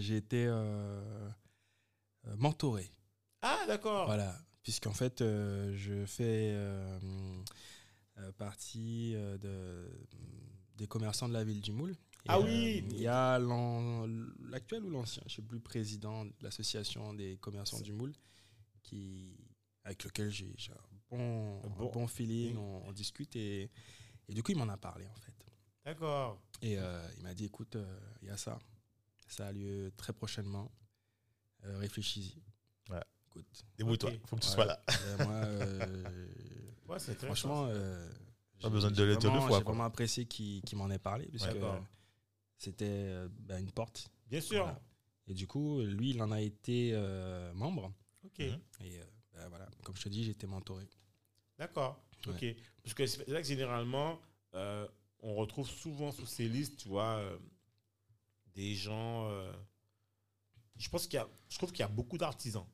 [0.00, 1.28] J'ai été euh,
[2.26, 2.88] euh, mentoré.
[3.42, 4.06] Ah, d'accord.
[4.06, 4.36] Voilà.
[4.62, 6.98] Puisqu'en fait, euh, je fais euh,
[8.18, 9.90] euh, partie euh, de,
[10.76, 11.92] des commerçants de la ville du Moule.
[11.92, 11.96] Et,
[12.28, 12.84] Ah euh, oui.
[12.90, 17.80] Il y a l'actuel ou l'ancien, je ne sais plus, président de l'association des commerçants
[17.80, 18.12] du Moule,
[18.82, 19.34] qui,
[19.84, 20.76] avec lequel j'ai un
[21.16, 23.34] bon, un bon- feeling, on, on discute.
[23.36, 23.70] Et,
[24.28, 25.32] et du coup, il m'en a parlé, en fait.
[25.86, 26.38] D'accord.
[26.60, 28.58] Et euh, il m'a dit, écoute, euh, il y a ça.
[29.30, 30.70] Ça a lieu très prochainement.
[31.64, 32.34] Euh, Réfléchis-y.
[32.92, 33.00] Ouais.
[33.28, 33.46] Écoute.
[33.78, 34.10] Débrouille-toi.
[34.10, 34.20] Ok.
[34.26, 34.54] Faut que tu Ouais.
[34.54, 34.82] sois là.
[35.04, 36.28] Euh, moi, euh,
[36.88, 37.26] Ouais, c'est intéressant.
[37.26, 38.14] franchement, euh, Pas
[38.62, 41.26] j'ai- besoin de le dire deux vraiment- fois, J'ai vraiment apprécié qu'il m'en ait parlé,
[41.26, 41.60] parce que
[42.58, 44.08] c'était bah, une porte.
[44.26, 44.64] Bien sûr.
[44.64, 44.80] Voilà.
[45.28, 47.92] Et du coup, lui, il en a été euh, membre.
[48.24, 48.40] Ok.
[48.40, 48.52] Et
[48.82, 50.88] euh, bah, voilà, comme je te dis, j'ai été mentoré.
[51.56, 52.02] D'accord.
[52.26, 52.44] Ok.
[52.82, 54.20] Parce que c'est là que généralement,
[54.54, 54.88] euh,
[55.20, 57.38] on retrouve souvent sous ces listes, tu vois, euh,
[58.60, 59.28] des gens.
[59.30, 59.50] euh,
[60.76, 62.66] je pense qu'il y a, je trouve qu'il y a beaucoup d'artisans,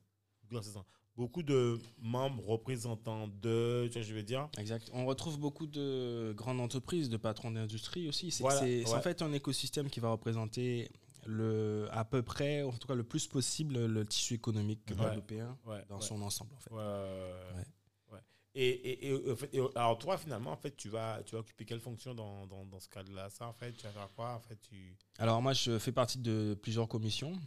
[1.16, 4.48] beaucoup de membres représentants de, tu vois, je veux dire?
[4.58, 4.90] Exact.
[4.92, 8.30] On retrouve beaucoup de grandes entreprises, de patrons d'industrie aussi.
[8.30, 10.90] C'est Voilà, en fait un écosystème qui va représenter
[11.24, 15.42] le, à peu près, en tout cas le plus possible, le tissu économique Ouais.
[15.66, 15.84] Ouais.
[15.88, 16.52] dans son ensemble.
[16.54, 16.70] En fait.
[16.70, 17.64] Ouais, ouais, ouais.
[18.12, 18.20] Ouais.
[18.58, 21.40] Et, et, et, en fait, et, alors toi, finalement, en fait, tu vas, tu vas
[21.42, 23.28] occuper quelle fonction dans, dans, dans ce cadre-là?
[23.28, 24.32] Ça, en fait, tu vas faire quoi?
[24.34, 24.96] En fait, tu...
[25.18, 27.38] Alors moi, je fais partie de plusieurs commissions.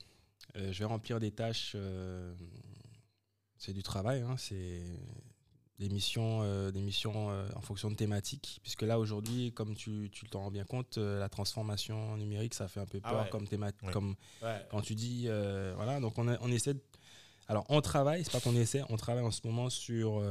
[0.56, 1.74] Euh, je vais remplir des tâches.
[1.76, 2.34] euh,
[3.58, 4.22] c'est du travail.
[4.22, 4.84] hein, c'est
[5.80, 8.60] des missions, euh, des missions en fonction de thématiques.
[8.62, 12.82] Puisque là, aujourd'hui, comme tu tu t'en rends bien compte, la transformation numérique, ça fait
[12.82, 13.30] un peu Ah peur ouais.
[13.30, 13.82] comme thématique.
[13.88, 13.94] Ouais.
[13.94, 14.66] Comme Ouais.
[14.70, 15.24] quand tu dis,
[15.76, 16.76] voilà, donc on, a- on essaie.
[16.76, 16.84] de-
[17.48, 20.22] alors, on travaille, c'est pas qu'on essaie, on travaille en ce moment sur,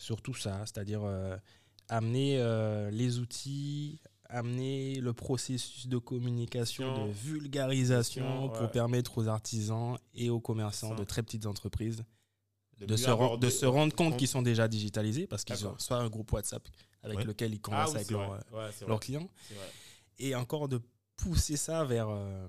[0.00, 1.36] euh, sur tout ça, c'est-à-dire euh,
[1.88, 4.00] amener euh, les outils
[4.32, 8.58] amener le processus de communication, de vulgarisation Ouais.
[8.58, 10.94] pour permettre aux artisans et aux commerçants Ça.
[10.94, 12.04] de très petites entreprises
[12.78, 15.96] de, se, aborder- de se rendre compte qu'ils sont déjà digitalisés parce qu'ils ont soit
[15.96, 16.62] un groupe WhatsApp
[17.02, 17.24] avec Ouais.
[17.24, 19.28] lequel ils Ah conversent oui, avec leurs, euh, Ouais, leurs clients.
[20.20, 20.80] Et encore de
[21.16, 22.46] pousser ça vers, euh,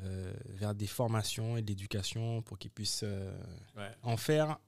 [0.00, 3.34] euh, vers des formations et de l'éducation pour qu'ils puissent euh,
[4.02, 4.58] en faire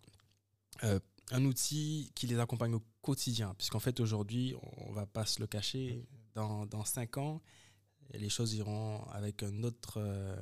[1.31, 3.55] un outil qui les accompagne au quotidien.
[3.55, 7.41] Puisqu'en fait, aujourd'hui, on va pas se le cacher, dans, dans cinq ans,
[8.14, 9.95] les choses iront avec un autre.
[9.99, 10.37] euh,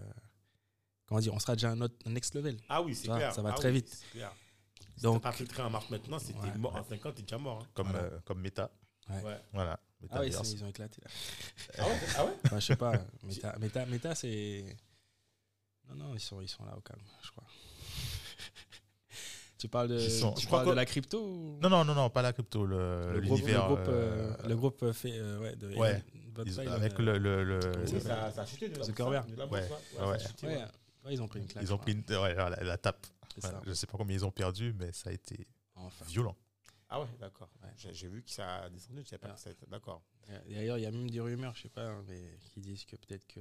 [1.07, 2.57] comment dire On sera déjà un, autre, un next level.
[2.69, 3.35] Ah oui, c'est clair.
[3.35, 4.05] ça va Ah très oui, vite.
[4.13, 4.33] clair.
[4.97, 6.57] Si Donc- t'as pas train en marche maintenant, c'était Ouais.
[6.57, 6.75] mort.
[6.77, 7.61] En 5 ans, t'es déjà mort.
[7.63, 7.69] hein.
[7.75, 8.05] Comme, Voilà.
[8.07, 8.71] euh, comme Meta.
[9.11, 9.41] Ouais.
[9.53, 9.79] Voilà.
[10.01, 11.11] Meta Ah oui, ils ont éclaté là.
[11.79, 12.33] Ah ouais, ah ouais?
[12.47, 12.93] Enfin, je sais pas.
[13.25, 14.77] Meta, Meta, Meta, c'est.
[15.89, 17.45] Non, non, ils sont, ils sont là au calme, je crois.
[19.59, 21.85] Tu parles de, sont- tu je crois parles de que- la crypto ou- Non, non,
[21.85, 23.67] non, non, pas la crypto, le, le groupe, le l'univers.
[23.67, 25.13] groupe, euh, euh, le groupe fait.
[25.19, 26.03] euh, ouais, de, Ouais.
[26.45, 27.19] Ils- avec euh, le.
[27.19, 29.25] le, le- ça a chuté de la Zuckerberg.
[29.25, 30.19] bourse, de la Ouais, bourse, ouais, ça a ouais.
[30.19, 30.63] chuté, Ouais, ouais.
[31.07, 31.65] ouais, ils ont pris une claque.
[31.65, 33.07] Ils ont je pris une- ouais, la, la tape.
[33.65, 36.05] je sais pas combien ils ont perdu, mais ça a été Enfin.
[36.07, 36.37] violent.
[36.91, 37.49] Ah ouais, d'accord.
[37.63, 37.71] Ouais.
[37.93, 40.03] J'ai vu que ça a descendu, je pas a été- D'accord.
[40.49, 42.21] D'ailleurs, il y a même des rumeurs, je sais pas, hein, mais
[42.53, 43.41] qui disent que peut-être que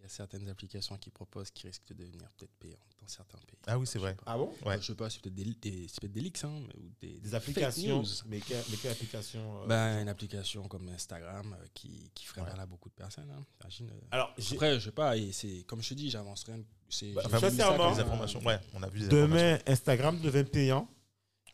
[0.00, 3.36] il y a certaines applications qui proposent qui risquent de devenir peut-être payantes dans certains
[3.46, 3.58] pays.
[3.66, 4.16] Ah oui, c'est vrai.
[4.24, 4.50] Ah bon?
[4.64, 4.80] Ouais.
[4.80, 7.28] Je sais pas, c'est peut-être des, des, c'est peut-être des leaks, hein, ou des, Des
[7.28, 7.98] fake applications.
[7.98, 8.06] news.
[8.26, 12.40] Mais quelle, mais quelle application euh, Ben, une application comme Instagram euh, qui, qui ferait
[12.40, 12.48] Ouais.
[12.50, 13.30] mal à beaucoup de personnes.
[13.30, 13.44] hein.
[13.60, 14.00] Imagine, euh.
[14.10, 16.60] Alors, Après, je sais pas, et c'est comme je te dis, j'avance rien.
[16.88, 18.40] C'est, Bah, informations.
[18.44, 20.88] Ouais, on a vu demain, Instagram devient payant.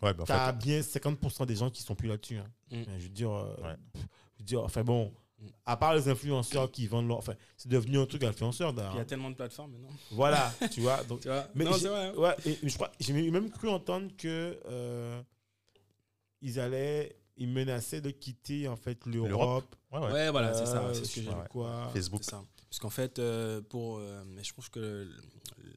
[0.02, 2.36] Ouais, bah, en T'as fait, bien 50% des gens qui sont plus là-dessus.
[2.38, 2.46] hein.
[2.70, 2.82] Mm.
[2.98, 3.76] Je veux dire, euh, Ouais.
[3.94, 4.00] je
[4.38, 5.12] veux dire, enfin bon.
[5.66, 7.18] À part les influenceurs qui vendent leur.
[7.18, 8.72] Enfin, c'est devenu un truc influenceur.
[8.72, 9.06] Puis Il y a d'ailleurs.
[9.06, 9.90] tellement de plateformes maintenant.
[10.12, 11.02] Voilà, tu vois.
[11.04, 11.46] Donc, Tu vois?
[11.54, 12.06] Mais non, j'ai- c'est vrai.
[12.06, 12.14] hein.
[12.16, 15.22] Ouais, et je crois, j'ai même cru entendre que euh,
[16.40, 19.28] ils allaient, ils menaçaient de quitter en fait l'Europe.
[19.30, 19.76] L'Europe.
[19.92, 20.12] ouais, ouais.
[20.12, 20.82] Ouais, voilà, c'est ça.
[20.84, 21.42] Euh, C'est ce que je j'ai sais vu.
[21.42, 21.90] pas quoi.
[21.92, 22.22] Facebook.
[22.24, 22.42] C'est ça.
[22.68, 25.04] Parce qu'en fait, euh, pour, euh, mais je trouve que le-
[25.62, 25.72] le-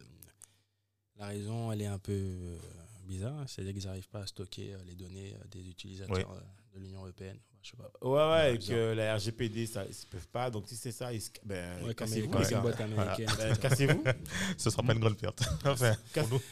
[1.17, 2.57] la raison, elle est un peu euh,
[3.09, 3.43] bizarre.
[3.47, 6.23] C'est-à-dire qu'ils n'arrivent pas à stocker euh, les données euh, des utilisateurs Oui.
[6.23, 7.37] euh, de l'Union européenne.
[7.61, 7.91] Je sais pas.
[8.01, 10.49] Ouais, ouais, et que la RGPD, ça, ils ne peuvent pas.
[10.49, 13.25] Donc si c'est ça, ils se- ben, Ouais, cassez-vous, comme les.
[13.25, 14.03] Ben, cassez-vous.
[14.57, 15.41] Ce sera pas une grande perte.
[15.65, 16.43] enfin, Casse- pour nous.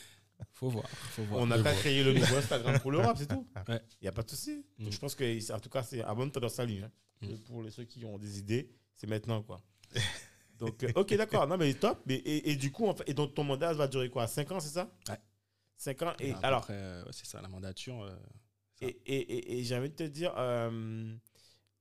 [0.54, 0.88] Faut voir.
[0.90, 1.42] Faut voir.
[1.42, 3.48] On n'a qu'à créer le nouveau Instagram pour l'Europe, c'est tout.
[3.68, 3.82] Il Ouais.
[4.02, 4.66] n'y a pas de souci.
[4.78, 4.92] Donc, Mm.
[4.92, 6.84] je pense que, en tout cas, c'est abonne toi dans salut.
[6.84, 6.92] Hein.
[7.22, 7.36] Mm.
[7.48, 9.62] Pour les ceux qui ont des idées, c'est maintenant, quoi.
[10.60, 11.48] Donc, ok, d'accord.
[11.48, 12.00] Non, mais top.
[12.06, 14.28] Mais, et, et du coup, en fait, et donc ton mandat va durer quoi?
[14.28, 14.92] 5 ans, c'est ça?
[15.10, 15.16] Ouais.
[15.78, 16.14] 5 ans.
[16.20, 18.02] Et À peu alors, près, euh, ouais, c'est ça, la mandature.
[18.04, 18.10] euh,
[18.80, 18.86] ça.
[18.88, 21.16] et, et, et, et j'ai envie de te dire, euh,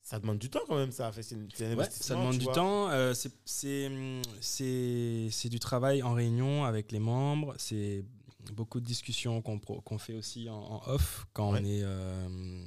[0.02, 1.10] ça demande du temps quand même, ça.
[1.12, 2.54] Fait, c'est, c'est Ouais, ça demande du vois.
[2.54, 2.90] temps.
[2.90, 7.54] euh, c'est- c'est hum, c'est c'est du travail en réunion avec les membres.
[7.58, 8.04] C'est
[8.52, 11.60] beaucoup de discussions qu'on qu'on fait aussi en, en off quand Ouais.
[11.60, 12.64] on est euh,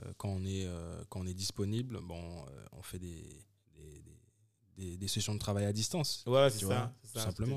[0.00, 0.68] euh, quand on est
[1.08, 1.98] quand on est disponible.
[2.02, 3.44] Bon, on fait des
[3.76, 4.20] des, des-
[4.76, 6.22] des- des sessions de travail à distance.
[6.26, 6.94] Ouais, c'est ça.
[7.02, 7.56] c'est tout ça, simplement.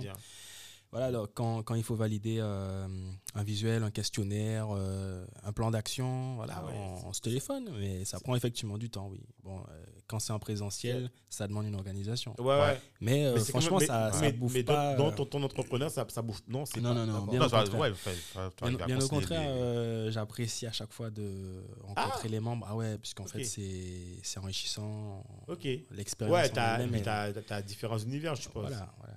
[0.91, 2.88] Voilà, alors, quand, quand il faut valider euh,
[3.35, 6.73] un visuel, un questionnaire, euh, un plan d'action, voilà, Ah ouais,
[7.05, 9.19] on, se téléphone, mais ça prend effectivement du temps, oui.
[9.43, 12.33] Bon, euh, quand c'est en présentiel, ça demande une organisation.
[12.39, 12.81] Ouais, ouais.
[13.01, 14.95] Mais, franchement, même- ça, mais, ça mais- bouffe mais dans- pas.
[14.95, 16.41] dans, ton, ton entrepreneur, ça, ça bouffe.
[16.47, 18.85] Non, c'est Non, non, non, bien Non, au contraire.
[18.88, 22.65] Bien, au contraire, j'apprécie à chaque fois de rencontrer les membres.
[22.69, 23.31] Ah ouais, puisqu'en Ok.
[23.31, 25.21] fait, c'est c'est enrichissant.
[25.49, 25.67] Ok.
[25.91, 26.33] L'expérience.
[26.33, 28.63] Ouais, t'as différents univers, je suppose.
[28.69, 29.13] Voilà, voilà.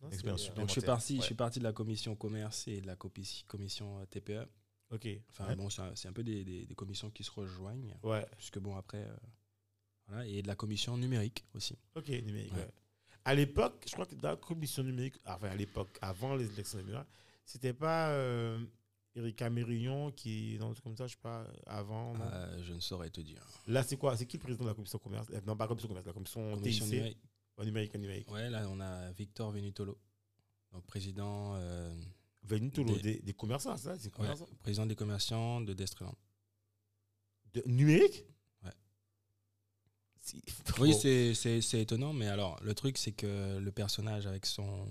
[0.00, 1.26] Non, c'est- Expérience euh, Donc, je suis, parti, je Ouais.
[1.26, 4.46] suis parti de la commission commerce et de la commission euh, TPE.
[4.90, 5.06] Ok.
[5.30, 5.56] Enfin, Ouais.
[5.56, 8.26] bon, c'est un, c'est un peu des, des- des commissions qui se rejoignent, Ouais.
[8.36, 9.16] puisque bon, après, euh,
[10.08, 11.76] voilà, et de la commission numérique aussi.
[11.94, 12.52] Ok, numérique.
[12.52, 12.58] Ouais.
[12.60, 12.70] ouais.
[13.24, 16.78] À l'époque, je crois que dans la commission numérique, enfin à l'époque, avant les élections
[16.78, 17.06] numériques,
[17.44, 18.58] c'était pas euh,
[19.14, 22.14] Erika Mérillon qui, dans comme ça, je sais pas, avant.
[22.20, 23.44] Euh, je ne saurais te dire.
[23.66, 24.16] Là, c'est quoi?
[24.16, 25.26] C'est qui le président de la commission commerce?
[25.32, 27.18] Euh, Non, pas la commission commerce, la commission, Commission TIC.
[27.64, 27.92] Numérique.
[27.94, 28.30] Ouais, numérique, numérique.
[28.30, 29.98] Ouais, là, on a Victor Venutolo,
[30.72, 31.94] donc président, euh,
[32.42, 36.14] Venutolo, Des- des, des commerçants, ça C'est des ouais, commerçants président des commerçants de Destreland.
[37.54, 38.24] De- Numérique
[38.64, 38.70] Ouais.
[40.20, 40.42] Si-
[40.78, 41.34] Oui, c'est-
[41.80, 44.86] étonnant, mais alors, le truc, c'est que le personnage, avec son,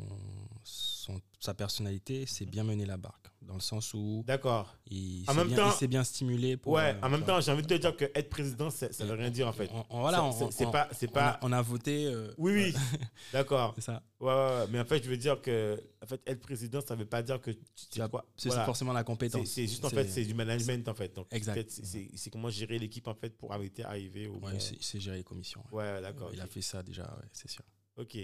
[0.64, 0.99] son,
[1.40, 4.76] sa personnalité, c'est bien mener la barque, dans le sens où D'accord.
[4.88, 6.74] il s'est bien, bien stimulé pour.
[6.74, 9.06] Ouais, euh, en même temps, j'ai envie de te dire que être président, ça ça
[9.06, 9.70] veut rien dire en fait.
[9.74, 10.18] On- on- voilà,
[10.52, 11.28] c'est- on- pas, on pas.
[11.30, 12.06] a, on a voté.
[12.08, 12.74] euh, Oui, oui,
[13.34, 13.72] d'accord.
[13.76, 14.04] c'est ça.
[14.20, 16.96] Ouais, ouais, ouais, mais en fait, je veux dire que en fait, être président, ça
[16.96, 17.60] veut pas dire que tu
[17.92, 18.26] Tu quoi.
[18.36, 18.66] C'est Voilà.
[18.66, 19.48] forcément la compétence.
[19.48, 21.16] c'est juste en fait, c'est du management en fait.
[21.16, 21.70] Donc, Exact.
[21.70, 24.36] c'est- comment gérer l'équipe en fait pour arrêter, arriver au.
[24.40, 25.64] Ouais, c'est gérer les commissions.
[25.72, 26.02] ouais.
[26.02, 26.30] D'accord.
[26.34, 27.64] Il a fait ça déjà, c'est sûr.
[27.96, 28.18] Ok.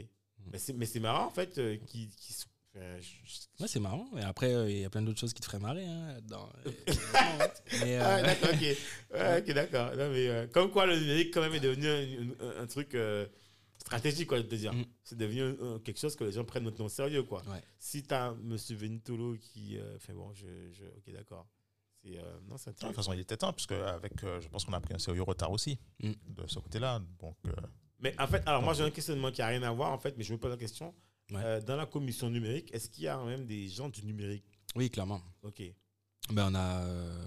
[0.52, 2.46] Mais c'est mais c'est marrant en fait euh, qu'il qu'il se-
[2.78, 4.06] Euh, je- je- Ouais, c'est marrant.
[4.18, 5.86] Et après, euh, il y a plein d'autres choses qui te feraient marrer.
[5.86, 6.50] Hein, là-dedans.
[7.82, 8.62] mais, Ah, euh, d'accord, ok.
[9.14, 9.90] Ouais, ok, d'accord.
[9.96, 12.94] Non, mais euh, comme quoi le numérique, quand même, est devenu un, un- un truc
[12.96, 13.26] euh,
[13.80, 14.74] stratégique, quoi, je veux dire.
[14.74, 14.86] Mm.
[15.04, 17.42] C'est devenu euh, quelque chose que les gens prennent maintenant au sérieux, quoi.
[17.48, 17.62] Ouais.
[17.80, 18.58] Si tu as M.
[18.72, 19.78] Ventolo qui.
[19.78, 20.46] euh, Enfin bon, je.
[20.74, 21.48] je- ok, d'accord.
[22.04, 22.18] C'est.
[22.18, 24.74] euh, non, c'est De toute façon, il était temps, puisque avec, euh, je pense qu'on
[24.74, 26.12] a pris un sérieux retard aussi Mm.
[26.28, 27.02] de ce côté-là.
[27.20, 27.52] Donc, euh,
[28.00, 30.14] Mais en fait, alors moi, j'ai un questionnement qui n'a rien à voir, en fait,
[30.18, 30.94] mais je me pose la question.
[31.32, 31.42] Ouais.
[31.44, 34.46] Euh, dans la commission numérique, est-ce qu'il y a même des gens du numérique?
[34.76, 35.22] Oui, clairement.
[35.44, 35.62] Ok.
[36.32, 36.80] Ben, on a.
[36.86, 37.18] euh,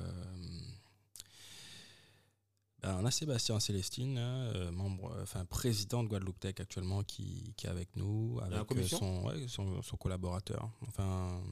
[2.82, 7.66] ben, on a Sébastien Célestine, euh, membre, enfin président de Guadeloupe Tech actuellement, qui, qui
[7.66, 8.98] est avec nous, avec commission?
[8.98, 10.70] son, ouais, son, son collaborateur.
[10.86, 11.42] Enfin,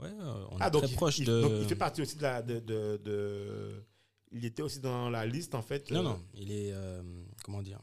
[0.00, 0.10] ouais,
[0.50, 1.42] on Ah, est donc, très il, proche il- de.
[1.42, 2.42] donc il fait partie aussi de la.
[2.42, 3.84] De, de, de-
[4.32, 5.88] Il était aussi dans la liste, en fait.
[5.92, 6.72] Non, euh, non, il est.
[6.72, 7.02] euh,
[7.44, 7.80] comment dire?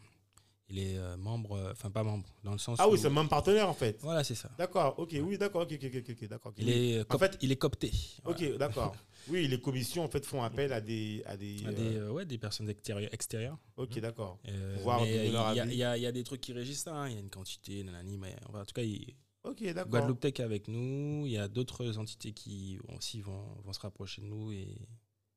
[0.69, 2.91] Il est euh, membre, euh, enfin pas membre, dans le sens Ah où.
[2.91, 3.97] oui, c'est même partenaire, en fait.
[4.01, 4.51] Voilà, c'est ça.
[4.57, 6.53] D'accord, ok, oui, d'accord, ok, ok, ok, ok, d'accord.
[6.57, 7.91] Il est, euh, En fait- il est copté.
[8.25, 8.57] Ok, Voilà.
[8.57, 8.95] d'accord.
[9.29, 11.21] Oui, les commissions, en fait, font appel à des.
[11.25, 13.13] À des, À des, euh, ouais, des personnes extérieures.
[13.13, 13.57] extérieures.
[13.75, 14.39] Ok, d'accord.
[14.47, 16.95] Euh, il y, y y a des trucs qui régissent ça.
[16.95, 17.09] hein.
[17.09, 19.89] Il y a une quantité, nanani, mais enfin, en tout cas, il, Ok, d'accord.
[19.91, 21.25] Guadeloupe Tech est avec nous.
[21.25, 24.77] Il y a d'autres entités qui aussi vont, vont se rapprocher de nous et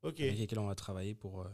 [0.05, 1.47] avec lesquelles on va travailler pour,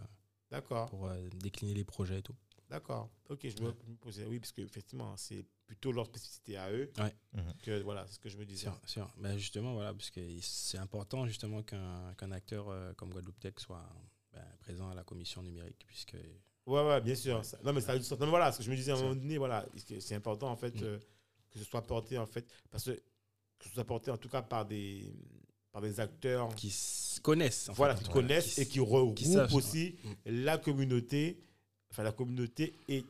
[0.51, 2.35] d'accord, pour décliner les projets et tout.
[2.71, 3.11] D'accord.
[3.29, 4.25] Ok, je me, me posais.
[4.27, 7.15] Oui, parce qu'effectivement, c'est plutôt leur spécificité à eux Ouais.
[7.33, 7.53] Mhm.
[7.63, 8.63] que voilà, c'est ce que je me disais.
[8.63, 9.13] Sûr, sûr.
[9.19, 13.55] Ben, justement, voilà, parce que c'est important justement qu'un qu'un acteur euh, comme Guadeloupe Tech
[13.59, 13.85] soit
[14.33, 16.17] ben, présent à la commission numérique, puisque
[16.67, 17.45] Ouais, ouais, bien sûr.
[17.45, 18.19] Ça- non, mais ça a du sens.
[18.19, 19.65] Non, mais voilà, ce que je me disais à un moment donné, voilà,
[20.01, 20.85] c'est important, en fait, Mm.
[20.85, 20.99] euh,
[21.51, 24.43] que ce soit porté, en fait, parce que, que ce soit porté, en tout cas,
[24.43, 25.15] par des,
[25.71, 27.69] par des acteurs qui s- connaissent.
[27.69, 28.03] en voilà, fait.
[28.05, 30.17] qui Voilà, connaissent qui et qui regroupent qui savent, aussi ouais.
[30.33, 31.41] la communauté,
[31.91, 33.03] enfin, la communauté et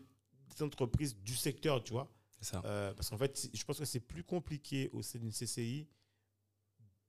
[0.57, 2.09] des entreprises du secteur, tu vois.
[2.41, 2.63] Ça.
[2.65, 5.87] Euh, parce qu'en fait, je pense que c'est plus compliqué au sein d'une CCI.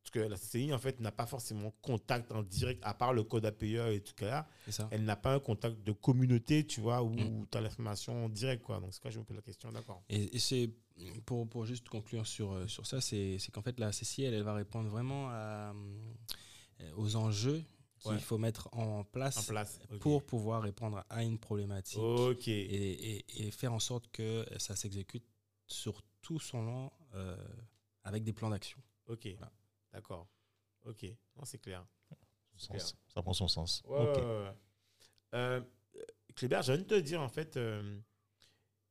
[0.01, 3.23] Parce que la CCI, en fait, n'a pas forcément contact en direct, à part le
[3.23, 4.13] code APE et tout.
[4.65, 4.87] C'est ça.
[4.91, 7.45] Elle n'a pas un contact de communauté, tu vois, où Mm.
[7.51, 8.79] tu as l'information en direct, quoi.
[8.79, 10.01] Donc, c'est quand je me pose la question, d'accord.
[10.07, 10.71] Et, et c'est
[11.25, 14.43] pour, pour juste conclure sur, euh, sur ça, c'est qu'en fait la CCI, elle, elle
[14.43, 15.73] va répondre vraiment à,
[16.81, 17.61] euh, aux enjeux
[18.07, 18.21] qu'il Ouais.
[18.21, 19.79] faut mettre en place, En place.
[19.91, 19.99] ok.
[19.99, 21.99] pour pouvoir répondre à une problématique
[22.47, 25.25] et, et- et faire en sorte que ça s'exécute
[25.67, 27.37] sur tout son long euh,
[28.03, 28.79] avec des plans d'action.
[29.07, 29.27] Ok.
[29.37, 29.51] Voilà.
[29.91, 30.27] D'accord.
[30.85, 31.03] Ok.
[31.35, 31.85] Non, c'est clair.
[32.57, 33.83] ça prend son sens.
[33.85, 34.17] Ouais, Ok.
[34.17, 34.55] ouais, ouais, ouais.
[35.35, 35.61] Euh,
[36.35, 37.99] Clébert, j'ai envie de te dire, en fait, euh,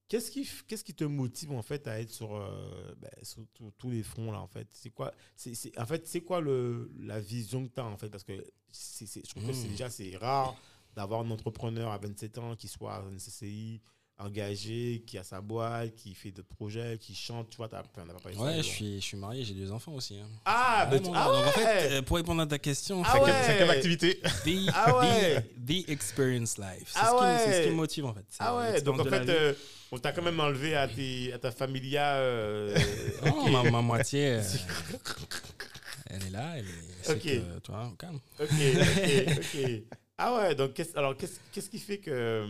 [0.09, 3.43] qu'est-ce qui, qu'est-ce qui te motive, en fait, à être sur, euh, ben, sur
[3.79, 4.69] tous- les fronts, là, en fait?
[4.73, 7.97] C'est quoi, c'est, c'est- en fait, c'est quoi le, la vision que tu as, en
[7.97, 8.09] fait?
[8.09, 9.71] Parce que je trouve que c'est Mm.
[9.71, 10.57] déjà, c'est rare
[10.95, 13.81] d'avoir un entrepreneur à 27 ans qui soit dans une CCI
[14.19, 18.03] engagé, qui a sa boîte, qui fait des projets, qui chante, tu vois, t'as, pas
[18.03, 20.19] Ouais, mais je suis, je suis marié, j'ai deux enfants aussi.
[20.19, 20.27] hein.
[20.45, 22.59] Ah, ben, mon tu- gars, ah donc en fait, ouais euh, pour répondre à ta
[22.59, 23.77] question, Ah c'est C'est que- quelle- ouais.
[23.77, 25.43] activité The, Ah ouais.
[25.43, 26.85] the, the experience life.
[26.89, 27.71] C'est Ah ce, qui me- c'est ce qui ouais.
[27.73, 28.25] me motive en fait.
[28.39, 29.53] Ah ouais, donc en fait, euh,
[29.93, 32.15] on t'a quand même enlevé à, tes, à ta familia.
[32.17, 32.77] euh,
[33.25, 34.43] Non, ma, ma moitié, euh,
[36.11, 37.11] elle est là, elle est.
[37.11, 37.23] Ok.
[37.23, 38.19] que, tu vois, calme.
[38.41, 39.83] Ok, ok, ok.
[40.19, 42.47] Ah ouais, donc qu'est-ce, alors qu'est-ce, qu'est-ce qui fait que.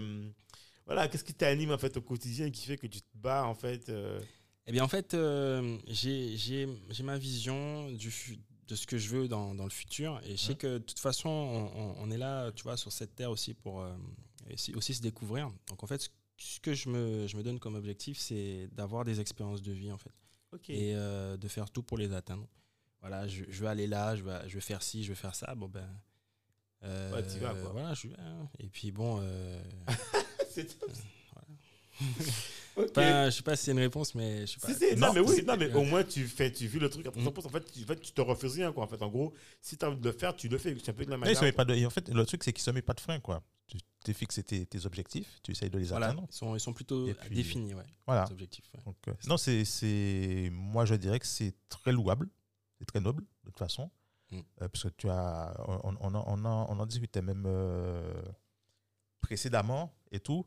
[0.86, 3.54] Voilà, qu'est-ce qui t'anime en fait au quotidien qui fait que tu te bats en
[3.54, 4.20] fait euh,
[4.66, 8.12] Eh bien, en fait, euh, j'ai j'ai- j'ai ma vision du,
[8.68, 10.20] de ce que je veux dans, dans le futur.
[10.24, 11.28] Et je sais que de toute façon,
[11.98, 13.92] on, est là, tu vois, sur cette terre aussi pour euh,
[14.74, 15.52] aussi, se découvrir.
[15.68, 19.20] Donc, en fait, ce, que je me, je me donne comme objectif, c'est d'avoir des
[19.20, 20.12] expériences de vie, en fait.
[20.68, 22.48] Et euh, de faire tout pour les atteindre.
[23.00, 25.34] Voilà, je, je veux aller là, je veux, je veux faire ci, je veux faire
[25.34, 25.54] ça.
[25.54, 25.88] Bon, ben.
[26.82, 27.70] euh, Ouais, t'y vas, quoi.
[27.70, 28.48] Voilà, je là.
[28.58, 29.20] Et puis, bon.
[30.62, 30.90] c'est top.
[32.76, 32.92] Ok.
[32.94, 34.68] ben, je sais pas si c'est une réponse, mais je sais pas.
[34.68, 36.90] Si, si, non, Non, mais oui, non, mais au moins tu fais, tu vis le
[36.90, 37.22] truc à Mm.
[37.26, 37.46] 300%.
[37.46, 38.84] En fait, tu, en fait, tu te refuses rien, quoi.
[38.84, 39.32] En fait, en gros,
[39.62, 40.76] si tu as envie de le faire, tu le fais.
[40.84, 41.40] C'est un peu de la manière.
[41.42, 43.18] met pas de- et en fait, le truc, c'est qu'il se met pas de frein,
[43.20, 43.42] quoi.
[43.66, 46.26] Tu t'es fixé tes, tes objectifs, tu essayes de les Voilà, atteindre.
[46.30, 48.26] ils sont, ils sont plutôt Et puis- définis, ouais, Voilà.
[48.26, 48.66] les objectifs.
[48.74, 48.80] ouais.
[48.84, 52.28] Donc, euh, non, c'est, c'est, moi, je dirais que c'est très louable,
[52.78, 53.90] c'est très noble, de toute façon.
[54.30, 54.38] Mm.
[54.60, 58.22] Euh, parce que tu as, on, on, en- on, en- on en discutait même euh,
[59.22, 60.46] précédemment et tout.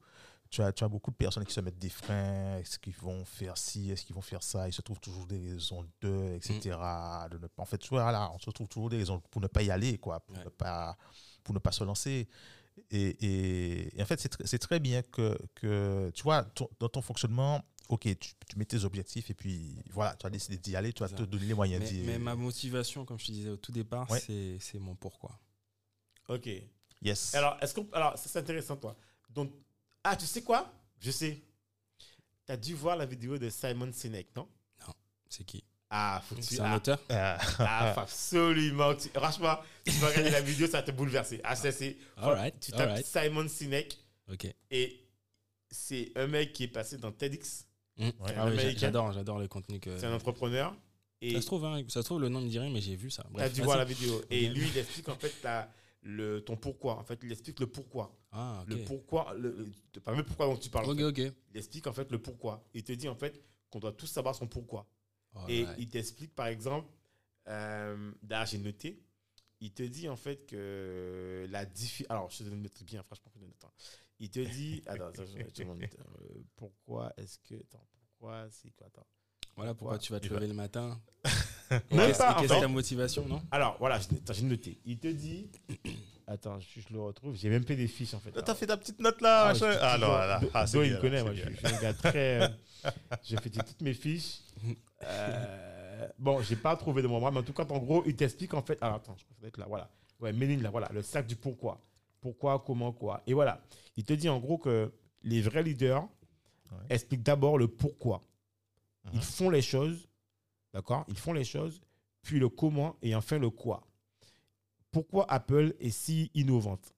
[0.49, 3.23] Tu as, tu as beaucoup de personnes qui se mettent des freins, est-ce qu'ils vont
[3.23, 6.75] faire ci, est-ce qu'ils vont faire ça, ils se trouvent toujours des raisons de, etc.
[7.29, 9.41] De ne pas, en fait, tu vois, voilà, on se trouve toujours des raisons pour
[9.41, 10.43] ne pas y aller, quoi, pour, Ouais.
[10.43, 10.97] ne, pas,
[11.43, 12.27] pour ne pas se lancer.
[12.89, 16.69] Et, et- et en fait, c'est tr- c'est très bien que, que tu vois, ton-
[16.79, 20.57] dans ton fonctionnement, ok, tu, tu mets tes objectifs et puis voilà, tu as décidé
[20.57, 23.27] d'y aller, tu vas te donner les moyens Mais, d'y mais ma motivation, comme je
[23.27, 24.19] te disais au tout départ, Ouais.
[24.19, 25.37] c'est c'est mon pourquoi.
[26.27, 26.49] Ok.
[27.03, 27.35] Yes.
[27.35, 28.95] Alors, est-ce qu'on, alors, ça c'est intéressant, toi.
[29.29, 29.51] Donc,
[30.03, 30.71] ah, tu sais quoi?
[30.99, 31.41] Je sais.
[32.45, 34.47] Tu as dû voir la vidéo de Simon Sinek, non?
[35.29, 35.63] C'est qui?
[35.91, 36.99] Ah, faut que tu C'est un ah, auteur?
[37.09, 38.95] Ah, ah, faut absolument.
[38.95, 41.39] tu- franchement, tu vas regarder la vidéo, ça va te bouleverser.
[41.43, 41.97] Ah, ça, c'est.
[42.17, 43.03] Alright, Tu tapes.
[43.05, 43.97] Simon Sinek
[44.31, 44.47] Ok.
[44.71, 44.99] et
[45.69, 47.65] c'est un mec qui est passé dans TEDx.
[47.97, 48.03] Mm.
[48.05, 48.33] Ouais.
[48.37, 49.97] Ah oui, j'adore, j'adore le contenu que.
[49.97, 50.75] C'est un entrepreneur.
[51.21, 53.11] Et Ça se trouve, hein, ça se trouve, le nom me rien, mais j'ai vu
[53.11, 53.25] ça.
[53.29, 53.65] Bref, dû vas-y.
[53.65, 54.21] voir la vidéo.
[54.29, 55.69] Et lui, il explique en fait la-
[56.01, 56.97] le, ton pourquoi.
[56.97, 58.15] En fait, il explique le pourquoi.
[58.31, 58.69] Ah, ok.
[58.69, 59.33] Le pourquoi.
[59.35, 59.71] Le,
[60.07, 60.85] même pourquoi dont tu parles.
[60.85, 61.03] en Ok, fait.
[61.27, 61.33] ok.
[61.51, 62.63] Il explique en fait le pourquoi.
[62.73, 64.87] Il te dit en fait qu'on doit tous savoir son pourquoi.
[65.47, 65.79] Et Alright.
[65.79, 66.91] il t'explique, par exemple,
[67.47, 69.03] euh, d'ailleurs, j'ai noté,
[69.59, 72.11] il te dit en fait que la difficulté.
[72.11, 73.73] Alors, je te donne bien, franchement, je te donne le temps.
[74.19, 74.81] Il te dit.
[74.87, 77.55] Attends, attends, je, je te demande, euh, pourquoi est-ce que.
[77.55, 79.07] Attends, pourquoi c'est quoi Attends.
[79.55, 81.01] Voilà pourquoi tu vas te va- lever le matin.
[81.91, 82.59] Même pas, qu'est-ce fait.
[82.61, 83.41] ta motivation, non?
[83.51, 83.99] Alors, voilà,
[84.31, 84.79] j'ai noté.
[84.85, 85.47] Il te dit.
[86.27, 87.35] Attends, je, je le retrouve.
[87.35, 88.31] J'ai même fait des fiches en fait.
[88.31, 89.71] T'as fait ta petite note là, Ah, machin.
[89.71, 90.41] je- Ah là.
[90.53, 91.33] Ah, c'est il connaît, moi.
[91.33, 92.43] Je, suis un gars très.
[92.43, 92.47] euh,
[93.23, 94.41] J'ai fait toutes mes fiches.
[95.03, 98.53] Euh, bon, j'ai pas trouvé de moment, mais en tout cas, en gros, il t'explique
[98.53, 98.77] en fait.
[98.81, 99.65] Alors, attends, je doit être là.
[99.67, 99.89] Voilà.
[100.19, 100.87] Ouais, Méline, là, voilà.
[100.93, 101.79] Le sac du pourquoi.
[102.21, 103.21] Pourquoi, comment, quoi.
[103.25, 103.59] Et voilà.
[103.97, 104.91] Il te dit en gros que
[105.23, 106.05] les vrais leaders
[106.89, 108.21] expliquent d'abord le pourquoi.
[109.13, 110.07] Ils font les choses.
[110.73, 111.05] D'accord?
[111.07, 111.81] Ils font les choses,
[112.21, 113.87] puis le comment et enfin le quoi.
[114.91, 116.93] Pourquoi Apple est si innovante?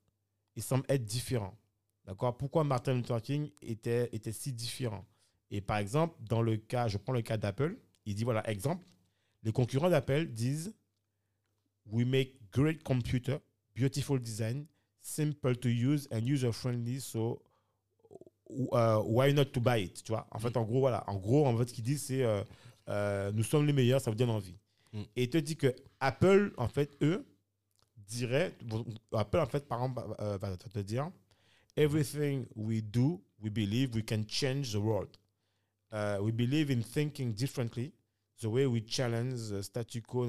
[0.55, 1.57] Il semble être différent.
[2.05, 2.37] D'accord?
[2.37, 5.05] Pourquoi Martin Luther King était, était si différent?
[5.49, 8.85] Et par exemple, dans le cas, je prends le cas d'Apple, il dit voilà, exemple,
[9.43, 10.73] les concurrents d'Apple disent
[11.87, 13.37] We make great computer,
[13.75, 14.65] beautiful design,
[15.01, 17.41] simple to use and user friendly, so
[18.71, 20.03] uh, why not to buy it?
[20.03, 20.27] Tu vois?
[20.31, 21.03] En fait, en gros, voilà.
[21.07, 22.43] En gros, en fait, ce qu'il dit, c'est euh,
[22.91, 24.57] euh, nous sommes les meilleurs, ça vous donne envie.
[24.93, 25.01] Mm.
[25.15, 27.25] Et il te dit que Apple, en fait, eux,
[27.97, 28.53] dirait,
[29.13, 31.09] Apple, en fait, par exemple, euh, va te dire
[31.77, 35.09] Everything we do, we believe we can change the world.
[35.93, 37.93] Uh, we believe in thinking differently,
[38.41, 40.27] the way we challenge the statu quo.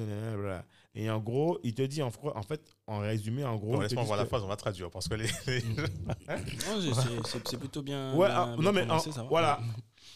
[0.94, 3.80] Et en gros, il te dit, en, en fait, en résumé, en gros.
[3.80, 5.26] Laisse-moi voir la phrase, on va traduire parce que les.
[5.46, 5.62] les-
[6.66, 8.14] Non, c'est- plutôt bien.
[8.14, 9.60] Ouais, bien- ah, bien non, mais prononcé, en- ça voilà.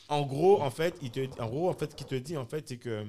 [0.09, 2.44] En gros, en fait, il te, en gros, en fait, ce qu'il te dit, en
[2.47, 3.06] fait, c'est que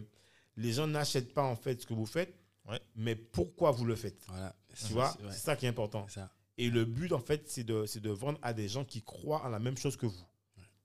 [0.55, 2.33] les gens n'achètent pas en fait ce que vous faites,
[2.67, 2.79] Ouais.
[2.95, 4.23] mais pourquoi vous le faites.
[4.27, 4.55] Voilà.
[4.75, 6.07] Tu vois, c'est- ça qui est important.
[6.07, 6.29] ça.
[6.57, 9.43] Et le but, en fait, c'est de, c'est de vendre à des gens qui croient
[9.45, 10.25] en la même chose que vous.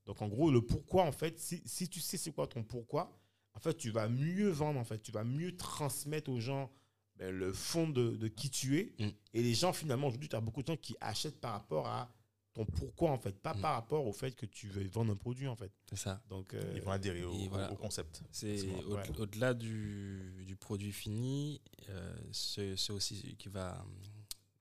[0.05, 3.11] Donc, en gros, le pourquoi, en fait, si, si tu sais c'est quoi ton pourquoi,
[3.55, 6.70] en fait, tu vas mieux vendre, en fait, tu vas mieux transmettre aux gens
[7.16, 8.95] ben, le fond de, de qui tu es.
[8.99, 9.09] Mm.
[9.35, 12.11] Et les gens, finalement, aujourd'hui, tu as beaucoup de gens qui achètent par rapport à
[12.55, 13.61] ton pourquoi, en fait, pas Mm.
[13.61, 15.70] par rapport au fait que tu veux vendre un produit, en fait.
[15.91, 16.23] C'est ça.
[16.29, 17.70] Donc, euh, Ils vont adhérer au, et voilà.
[17.73, 18.23] au concept.
[18.31, 21.61] C'est au- au-delà du, du produit fini,
[21.91, 23.85] euh, c'est aussi ce qui va,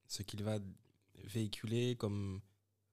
[0.08, 0.60] ce qu'il va
[1.24, 2.42] véhiculer comme,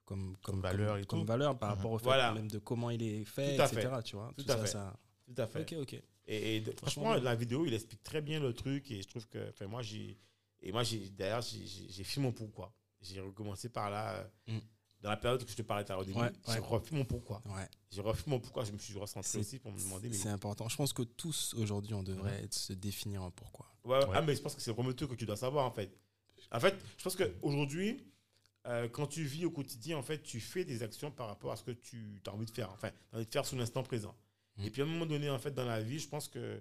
[0.04, 1.26] comme, comme, valeur comme, et comme tout.
[1.26, 1.76] valeur par Mhm.
[1.76, 2.32] rapport au fait Voilà.
[2.32, 3.88] même de comment il est fait, Tout à etc.
[3.96, 4.02] fait.
[4.04, 4.66] Tu vois, Tout Tout à ça, fait.
[4.68, 4.96] ça-
[5.34, 5.60] tout à fait.
[5.62, 6.02] Ok, ok.
[6.26, 8.90] Et, et de- franchement, la vidéo, il explique très bien le truc.
[8.90, 10.18] Et je trouve que, enfin, moi, j'ai.
[10.60, 12.72] Et moi, j'ai, d'ailleurs, j'ai, fait mon pourquoi.
[13.00, 14.14] J'ai recommencé par là.
[14.48, 14.58] euh, Mm.
[15.00, 16.58] Dans la période que je te parlais tout à l'heure au début, Ouais, j'ai ouais.
[16.58, 17.40] refait mon pourquoi.
[17.46, 17.68] Ouais.
[17.88, 18.64] J'ai refait mon pourquoi.
[18.64, 20.08] Je me suis recentré aussi pour me demander.
[20.08, 20.14] Mais...
[20.16, 20.68] C'est important.
[20.68, 23.66] Je pense que tous aujourd'hui, on devrait se définir en pourquoi.
[23.84, 24.04] Ouais, ouais.
[24.06, 24.10] Ouais.
[24.16, 25.96] Ah, mais je pense que c'est le premier truc que tu dois savoir, en fait.
[26.50, 28.02] En fait, je pense qu'aujourd'hui,
[28.66, 31.56] euh, quand tu vis au quotidien, en fait, tu fais des actions par rapport à
[31.56, 32.70] ce que tu as envie de faire.
[32.72, 34.16] Enfin, tu as envie de faire sous l'instant présent.
[34.64, 36.60] Et puis, à un moment donné, en fait, dans la vie, je pense que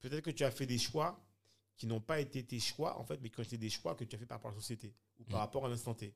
[0.00, 1.18] peut-être que tu as fait des choix
[1.76, 4.04] qui n'ont pas été tes choix, en fait, mais qui ont été des choix que
[4.04, 5.40] tu as fait par rapport à la société ou par Mm.
[5.42, 6.14] rapport à l'instant T.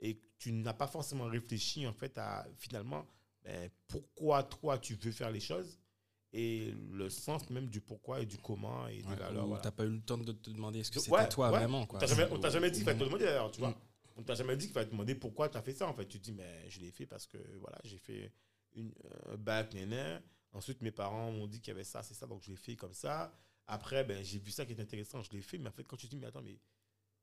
[0.00, 3.06] Et tu n'as pas forcément réfléchi, en fait, à finalement,
[3.42, 5.78] ben, pourquoi toi, tu veux faire les choses
[6.32, 9.44] et le sens même du pourquoi et du comment et des Ouais, valeurs.
[9.44, 9.62] ou voilà.
[9.62, 11.58] t'as pas eu le temps de te demander est-ce que Ouais, c'était toi ouais.
[11.58, 11.86] vraiment.
[11.86, 11.98] Quoi.
[11.98, 13.70] On t'a jamais, on t'a jamais dit qu'il fallait te demander d'ailleurs, tu vois.
[13.70, 13.76] Mm.
[14.18, 16.06] On t'a jamais dit qu'il fallait te demander pourquoi tu as fait ça en fait.
[16.06, 18.32] Tu te dis, mais je l'ai fait parce que voilà, j'ai fait
[18.74, 18.92] une,
[19.30, 20.18] un bac, néné.
[20.56, 22.76] Ensuite, mes parents m'ont dit qu'il y avait ça, c'est ça, donc je l'ai fait
[22.76, 23.32] comme ça.
[23.66, 25.58] Après, ben, j'ai vu ça qui est intéressant, je l'ai fait.
[25.58, 26.58] Mais en fait, quand tu te dis, mais attends, mais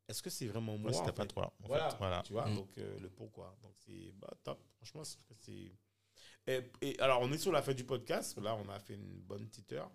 [0.07, 1.53] est-ce que c'est vraiment moi c'était pas toi.
[1.63, 1.97] en voilà, fait.
[1.97, 2.21] voilà.
[2.23, 2.55] tu vois, Mm.
[2.55, 3.55] donc euh, le pourquoi.
[3.63, 4.59] Donc c'est bah, top.
[4.77, 5.71] Franchement, c'est.
[6.45, 8.37] Et, et alors, on est sur la fin du podcast.
[8.37, 9.89] Là, on a fait une bonne petite heure.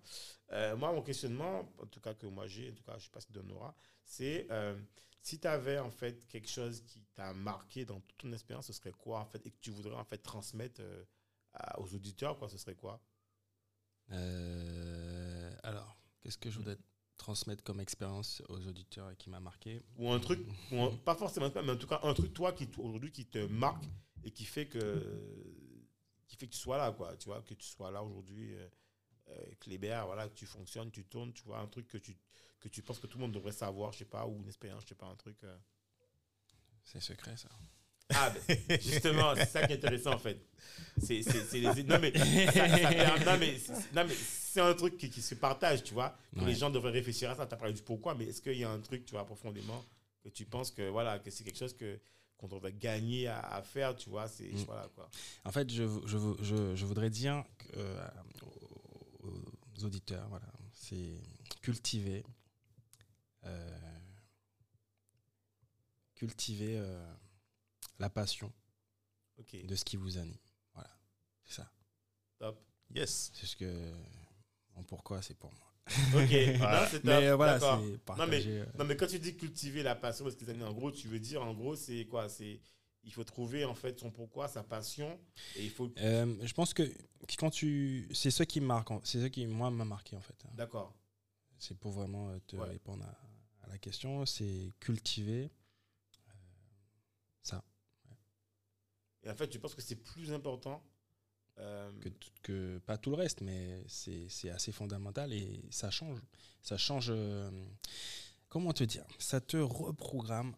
[0.51, 3.11] Euh, moi, mon questionnement, en tout cas que moi j'ai, en tout cas, je sais
[3.11, 4.75] pas si tu aura, c'est euh,
[5.21, 8.73] si tu avais en fait quelque chose qui t'a marqué dans toute ton expérience, ce
[8.73, 11.03] serait quoi en fait et que tu voudrais en fait transmettre euh,
[11.53, 12.99] à- aux auditeurs, quoi, ce serait quoi?
[14.11, 16.77] Euh, alors, qu'est-ce que je voudrais
[17.17, 20.39] transmettre comme expérience aux auditeurs et qui m'a marqué Ou un truc,
[20.71, 23.39] ou un- pas forcément, mais en tout cas un truc toi qui aujourd'hui qui te
[23.47, 23.83] marque
[24.23, 25.03] et qui fait que
[26.27, 27.15] qui fait que tu sois là, quoi.
[27.17, 28.67] Tu vois, que tu sois là aujourd'hui, euh,
[29.29, 32.15] euh, Kléber, voilà, que tu fonctionnes, tu tournes, tu vois, un truc que tu
[32.59, 34.83] que tu penses que tout le monde devrait savoir, je sais pas, ou une expérience,
[34.83, 35.43] je sais pas, un truc.
[35.43, 35.57] euh.
[36.83, 37.49] C'est secret, ça.
[38.13, 40.39] Ah, ben, justement, c'est ça qui est intéressant en fait.
[41.01, 41.21] C'est
[41.53, 41.83] les.
[41.83, 45.21] Non, mais, ça- ça per- non, mais, c'est- non, mais c'est un truc qui, qui
[45.21, 46.17] se partage, tu vois.
[46.35, 46.45] Ouais.
[46.45, 47.45] Les gens devraient réfléchir à ça.
[47.45, 49.85] Tu as parlé du pourquoi, mais est-ce qu'il y a un truc, tu vois, profondément,
[50.23, 51.99] que tu penses que, voilà, que c'est quelque chose que
[52.37, 54.63] qu'on devrait gagner à, à faire, tu vois, c'est, Mm.
[54.65, 55.09] voilà, quoi.
[55.43, 58.07] En fait, je, je, je, je voudrais dire que, euh,
[59.23, 59.27] aux,
[59.77, 61.19] aux auditeurs, voilà, c'est
[61.61, 62.23] cultiver,
[63.45, 63.69] euh,
[66.15, 67.13] cultiver euh,
[67.99, 68.51] la passion
[69.37, 70.37] Ok, de ce qui vous anime.
[70.73, 70.89] Voilà,
[71.45, 71.71] c'est ça.
[72.39, 72.59] top.
[72.93, 73.31] Yes.
[73.35, 73.93] C'est ce que
[74.75, 75.65] mon pourquoi, c'est pour moi.
[76.13, 77.05] Ok, non, c'est top.
[77.05, 80.45] Mais euh, voilà, c'est euh, Non, mais quand tu dis cultiver la passion, parce que
[80.45, 82.29] les amis, en gros, tu veux dire, en gros, c'est quoi?
[82.29, 82.59] C'est
[83.03, 85.17] il faut trouver en fait son pourquoi, sa passion,
[85.55, 85.89] et il faut.
[85.99, 86.83] euh, je pense que
[87.37, 90.35] quand tu, c'est ce qui marque, c'est ce qui moi m'a marqué en fait.
[90.45, 90.49] hein.
[90.55, 90.93] D'accord.
[91.57, 92.67] C'est pour vraiment euh, te Ouais.
[92.67, 95.49] répondre à, à la question, c'est cultiver
[96.29, 96.33] euh,
[97.43, 97.63] ça
[99.23, 100.83] Et en fait, je pense que c'est plus important.
[101.57, 105.91] euh, que, tout- que pas tout le reste, mais c'est c'est assez fondamental et ça
[105.91, 106.19] change.
[106.61, 107.07] Ça change.
[107.09, 107.51] euh,
[108.47, 110.55] comment te dire Ça te reprogramme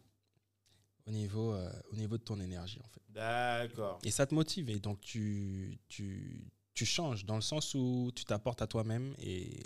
[1.06, 3.00] au niveau, euh, au niveau de ton énergie en fait.
[3.08, 3.98] D'accord.
[4.04, 8.24] Et ça te motive et donc tu, tu, tu changes dans le sens où tu
[8.24, 9.60] t'apportes à toi-même et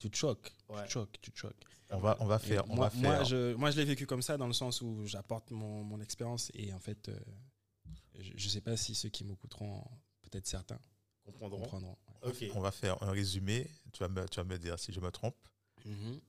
[0.00, 0.52] tu te choques.
[0.68, 0.80] Ouais.
[0.82, 1.64] Tu te choques, tu te choques.
[1.90, 2.68] On va, on va faire.
[2.68, 3.24] On moi, va moi, faire.
[3.26, 6.50] je, moi, je l'ai vécu comme ça dans le sens où j'apporte mon, mon expérience
[6.54, 7.16] et en fait, euh,
[8.20, 9.82] je ne sais pas si ceux qui m'écouteront,
[10.22, 10.78] peut-être certains,
[11.24, 11.96] Comprendront.
[12.54, 13.66] On va faire un résumé.
[13.92, 15.36] Tu vas, me, tu vas me dire si je me trompe.
[15.86, 16.20] Mhm.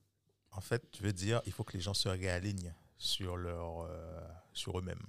[0.52, 4.20] En fait, tu veux dire, il faut que les gens se réalignent sur leur, euh,
[4.54, 5.04] sur eux-mêmes,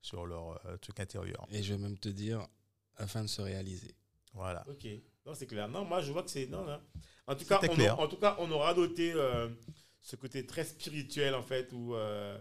[0.00, 1.46] sur leur euh, truc intérieur.
[1.50, 2.44] Et je vais même te dire,
[2.96, 3.94] afin de se réaliser.
[4.32, 4.64] Voilà.
[4.68, 4.84] Ok.
[5.26, 5.68] Non, c'est clair.
[5.68, 6.46] Non, moi, je vois que c'est.
[6.46, 6.80] Non, non.
[7.28, 7.94] En tout, cas, on, clair.
[7.94, 9.48] a- en tout cas, on aura noté euh,
[10.00, 11.94] ce côté très spirituel, en fait, où.
[11.94, 12.36] euh,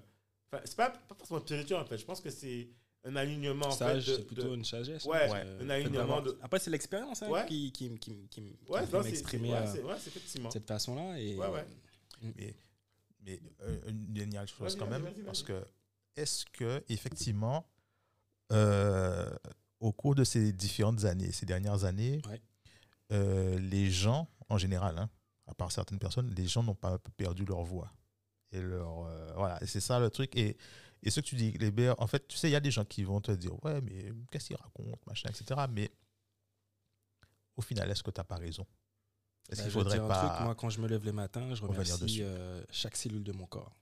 [0.52, 2.00] Enfin, c'est pas, pas forcément spirituel, en fait.
[2.00, 2.70] Je pense que c'est
[3.06, 4.12] un alignement, en Sage, fait.
[4.12, 5.06] de- c'est plutôt de- une sagesse.
[5.06, 7.46] Ouais, hein, un euh, alignement de- Après, c'est l'expérience hein, Ouais.
[7.46, 10.52] qui, qui, qui, qui, Ouais, non, m'exprimer c'est- euh, c'est- effectivement.
[10.52, 11.20] cette façon-là.
[11.20, 11.66] Et, Ouais, ouais.
[12.22, 12.56] Mais,
[13.22, 15.66] mais euh, une dernière chose quand même, vas-y, parce que
[16.18, 17.66] est-ce que effectivement,
[18.52, 19.30] euh,
[19.80, 22.42] au cours de ces différentes années, ces dernières années, Ouais.
[23.12, 25.10] euh, les gens, en général, hein,
[25.48, 27.92] à part certaines personnes, les gens n'ont pas un peu perdu leur voix.
[28.52, 30.36] Et leur, euh, voilà, et c'est ça le truc.
[30.36, 30.58] Et,
[31.04, 32.86] et ce que tu dis, les en fait, tu sais, il y a des gens
[32.86, 35.62] qui vont te dire, ouais, mais qu'est-ce qu'il raconte, machin, etc.
[35.70, 35.92] Mais
[37.56, 38.66] au final, est-ce que tu n'as pas raison?
[39.50, 40.30] Est-ce Bah, qu'il faudrait un pas.
[40.30, 43.48] truc, moi, quand je me lève les matins, je remercie euh, chaque cellule de mon
[43.48, 43.76] corps.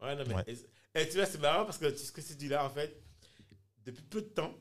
[0.00, 0.34] Ouais, non, mais.
[0.34, 0.44] Ouais.
[0.94, 2.70] Et, et tu vois, c'est marrant parce que tu- ce que tu dis là, en
[2.70, 3.00] fait,
[3.84, 4.54] depuis peu de temps,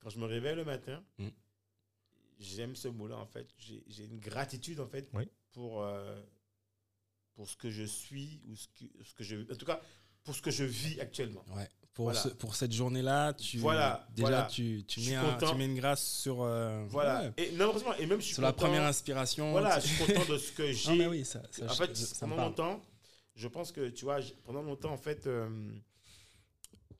[0.00, 1.28] quand je me réveille le matin, Mm.
[2.38, 3.48] j'aime ce mot-là, en fait.
[3.56, 5.28] J'ai j'ai une gratitude, en fait, Oui.
[5.52, 6.20] pour, euh,
[7.34, 9.50] pour ce que je suis ou ce que, ce que je.
[9.52, 9.80] En tout cas,
[10.24, 11.44] pour ce que je vis actuellement.
[11.54, 11.68] Ouais.
[11.94, 12.20] Pour, Voilà.
[12.20, 14.42] ce- pour cette journée-là, tu, Voilà, déjà, voilà.
[14.44, 17.22] Tu, tu, mets un- tu mets une grâce sur, euh, Voilà.
[17.22, 19.50] ouais, Et, non, et même je suis sur la content- première inspiration.
[19.50, 20.90] Voilà, je suis content de ce que j'ai.
[20.90, 22.80] Non, mais oui, ça, ça, en je- fait, ça pendant longtemps,
[23.34, 25.48] je pense que, tu vois, pendant longtemps, en fait, euh,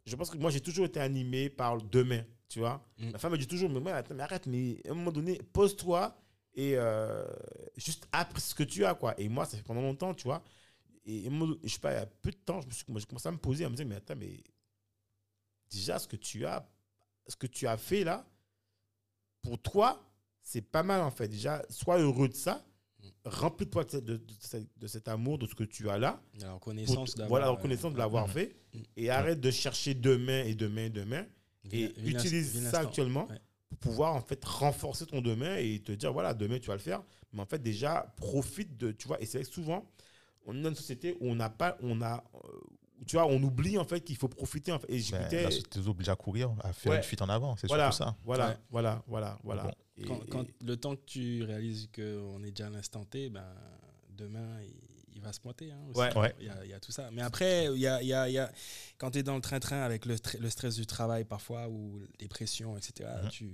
[0.07, 2.85] je pense que moi, j'ai toujours été animé par le demain, tu vois.
[2.99, 3.11] Mm.
[3.13, 5.41] Ma femme me dit toujours, mais, moi, attends, mais arrête, mais à un moment donné,
[5.53, 6.17] pose-toi
[6.55, 7.25] et euh,
[7.77, 9.15] juste après ce que tu as, quoi.
[9.19, 10.43] Et moi, ça fait pendant longtemps, tu vois.
[11.05, 12.85] Et, et moi, je sais pas, il y a peu de temps, je me suis,
[12.89, 14.43] moi, j'ai commencé à me poser, à me dire, mais attends, mais
[15.71, 16.69] déjà, ce que tu as,
[17.27, 18.27] ce que tu as fait là,
[19.43, 20.03] pour toi,
[20.43, 21.29] c'est pas mal, en fait.
[21.29, 22.65] Déjà, sois heureux de ça.
[23.25, 26.23] Remplis-toi de, de- de cet- de cet amour, de ce que tu as là.
[26.39, 28.55] La reconnaissance voilà, la euh, reconnaissance de l'avoir fait.
[28.97, 31.27] Et arrête de chercher demain et demain et demain.
[31.73, 33.39] Et utilise ça actuellement Ouais.
[33.69, 36.81] pour pouvoir en fait renforcer ton demain et te dire voilà, demain tu vas le
[36.81, 37.03] faire.
[37.33, 38.93] Mais en fait, déjà, profite de.
[38.93, 39.91] Tu vois, et c'est souvent,
[40.47, 41.77] on est dans une société où on n'a pas.
[41.83, 42.39] On a, euh,
[43.07, 44.73] tu vois, on oublie en fait qu'il faut profiter.
[44.73, 44.89] En fait.
[44.91, 45.45] Et Ben, j'écoutais.
[45.45, 46.99] société nous oblige à courir, à faire Ouais.
[46.99, 48.17] une fuite en avant, c'est voilà, surtout ça.
[48.25, 48.57] voilà, Ouais.
[48.71, 49.71] voilà, voilà, voilà, Bon.
[49.97, 53.45] Et- Quand, et- le temps que tu réalises qu'on est déjà à l'instant T, ben,
[54.17, 54.73] demain, il,
[55.17, 55.71] il va se pointer.
[55.73, 56.01] hein, aussi.
[56.01, 56.17] Ouais.
[56.17, 56.35] Ouais.
[56.41, 57.11] Il, y a, il y a tout ça.
[57.13, 58.51] Mais après, il y a, il y a- il y a-
[58.97, 60.17] quand tu es dans le train-train avec le
[60.49, 63.29] stress du travail parfois, ou les pressions, etc., Mhm.
[63.31, 63.53] tu,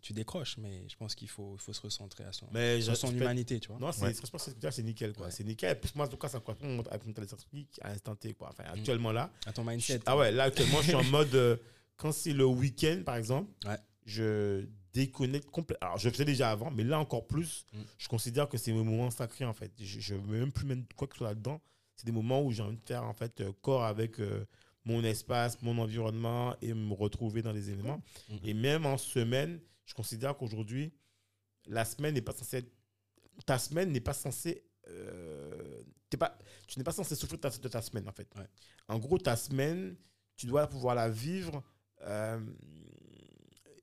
[0.00, 0.56] tu décroches.
[0.58, 3.06] Mais je pense qu'il faut, il faut se recentrer à son, mais sur je- son
[3.08, 3.60] je humanité.
[3.60, 3.78] Tu vois.
[3.78, 4.14] Non, c'est Ouais.
[4.14, 5.26] franchement, c'est c'est nickel, quoi.
[5.26, 5.32] Ouais.
[5.32, 5.78] C'est nickel.
[5.80, 7.12] Puis moi, en tout cas, ça correspond avec mon
[7.82, 8.48] à l'instant T, quoi.
[8.50, 8.78] Enfin, Mm.
[8.78, 9.30] actuellement là.
[9.46, 10.00] À ton Je- mindset.
[10.06, 11.56] ah ouais, là actuellement, je suis en mode euh,
[11.96, 13.76] quand c'est le week-end, par exemple, Ouais.
[14.06, 15.86] je déconnecte complètement.
[15.88, 17.78] Alors, je le faisais déjà avant, mais là encore plus, Mm.
[17.98, 19.70] je considère que c'est mes moments sacrés en fait.
[19.78, 21.60] Je ne veux même plus mettre quoi que ce soit là-dedans.
[21.96, 24.44] C'est des moments où j'ai envie de faire en fait euh, corps avec euh,
[24.86, 28.00] mon espace, mon environnement et me retrouver dans les éléments.
[28.30, 28.38] Mhm.
[28.44, 29.60] Et même en semaine,
[29.90, 30.92] je considère qu'aujourd'hui,
[31.66, 32.72] la semaine n'est pas censée être-
[33.44, 34.64] Ta semaine n'est pas censée.
[34.88, 35.82] euh,
[36.18, 36.36] pas,
[36.68, 38.28] tu n'es pas censé souffrir de ta, de ta semaine en fait.
[38.36, 38.46] Ouais.
[38.88, 39.96] En gros, ta semaine,
[40.36, 41.62] tu dois pouvoir la vivre
[42.02, 42.40] euh,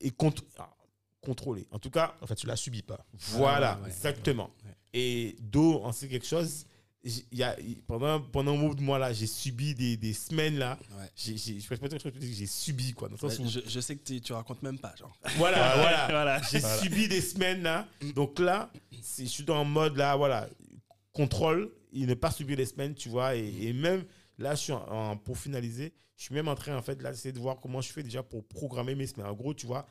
[0.00, 0.12] et
[0.56, 0.76] alors,
[1.20, 1.66] contrôler.
[1.70, 3.04] En tout cas, En fait, tu la subis pas.
[3.12, 4.50] voilà, ouais, ouais, exactement.
[4.92, 6.66] Et Do en sait quelque chose.
[7.04, 7.56] Y a,
[7.86, 10.78] pendant, pendant un moment de moi là, j'ai subi des, des semaines là.
[10.98, 11.06] Ouais.
[11.14, 13.08] J'ai, j'ai, je peux pas dire que j'ai subi quoi.
[13.08, 15.16] Dans le sens Ouais, où- je, je sais que tu, tu racontes même pas, genre.
[15.36, 16.06] voilà, voilà.
[16.08, 16.42] Voilà.
[16.50, 17.86] J'ai subi des semaines là.
[18.16, 18.70] Donc là,
[19.00, 20.48] c'est- je suis dans un mode là, voilà,
[21.12, 23.36] contrôle, il ne pas subir les semaines, tu vois.
[23.36, 24.04] Et, et même
[24.38, 27.10] là, je suis en, en- pour finaliser, je suis même en train en fait là
[27.12, 29.26] d'essayer de voir comment je fais déjà pour programmer mes semaines.
[29.28, 29.86] En gros, tu vois,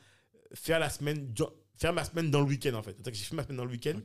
[0.54, 1.34] faire la semaine,
[1.78, 2.96] faire ma semaine dans le week-end en fait.
[3.14, 3.98] J'ai fait ma semaine dans le week-end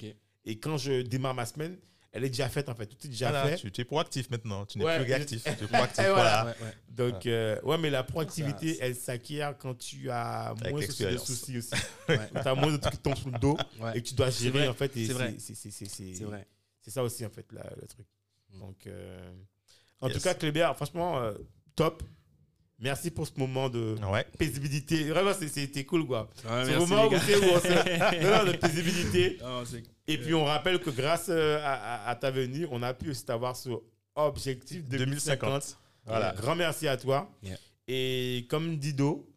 [0.44, 1.76] et quand je démarre ma semaine,
[2.12, 2.86] elle est déjà faite en fait.
[2.86, 3.56] Tout est déjà Voilà, fait.
[3.56, 4.64] tu, tu es proactif maintenant.
[4.66, 5.42] Tu n'es Ouais, plus je- réactif.
[5.44, 6.04] Tu es proactif.
[6.04, 6.42] Et voilà.
[6.42, 6.44] voilà.
[6.44, 6.74] Ouais, ouais.
[6.88, 11.58] Donc, euh, ouais, mais la proactivité, Ça, elle s'acquiert quand tu as moins de soucis
[11.58, 11.70] aussi.
[12.08, 12.18] Ouais.
[12.30, 13.96] tu as moins de trucs qui tombent sur le dos Ouais.
[13.96, 14.92] et que tu dois gérer vrai, en fait.
[14.94, 15.34] c'est vrai.
[15.38, 16.46] c'est- vrai.
[16.86, 18.06] Ça aussi, en fait, la- le truc.
[18.52, 18.58] Mm.
[18.58, 19.32] Donc, euh,
[20.00, 20.16] en Yes.
[20.16, 21.32] tout cas, Kléber, franchement, euh,
[21.76, 22.02] top.
[22.82, 24.26] Merci pour ce moment de Ouais.
[24.38, 25.04] paisibilité.
[25.04, 26.28] Vraiment, c'était cool, quoi.
[26.44, 29.38] Ouais, ce moment où, où on se- non, non, de paisibilité.
[29.40, 32.82] Non, c'est- Et puis, on rappelle que grâce euh, à, à- à ta venue, on
[32.82, 33.70] a pu aussi avoir ce
[34.16, 35.48] objectif 2050.
[35.50, 35.78] 2050.
[36.06, 36.34] Voilà.
[36.36, 37.30] Grand merci à toi.
[37.42, 37.56] Yeah.
[37.88, 39.28] Et comme Dido,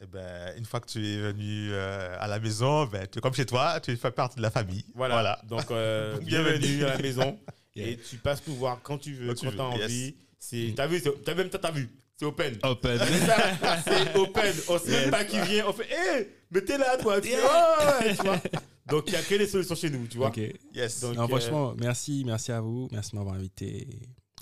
[0.00, 3.22] Eh ben, une fois que tu es venu euh, à la maison, ben, tu es
[3.22, 4.84] comme chez toi, tu fais partie de la famille.
[4.94, 5.14] voilà.
[5.14, 5.40] Voilà.
[5.48, 6.84] Donc, euh, Bienvenue.
[6.84, 7.38] à la maison.
[7.76, 7.88] Yeah.
[7.88, 9.90] Et tu passes nous voir quand tu veux, Quand tu quand veux, tu as yes.
[9.90, 10.16] envie.
[10.38, 11.88] C'est, t'as vu, t'as même t'as vu.
[12.24, 12.58] C'est open.
[12.62, 12.98] Open.
[13.84, 14.54] C'est open.
[14.68, 15.66] On sait même pas qui vient.
[15.68, 17.20] On fait, hé, mais t'es là, toi.
[17.20, 18.40] Tu fais, oh, ouais, tu vois.
[18.86, 20.28] Donc, il a que les solutions chez nous, tu vois.
[20.28, 20.40] Ok.
[20.74, 21.00] Yes.
[21.00, 22.88] Donc, Non, euh, franchement, merci, merci à vous.
[22.92, 23.86] Merci de m'avoir invité.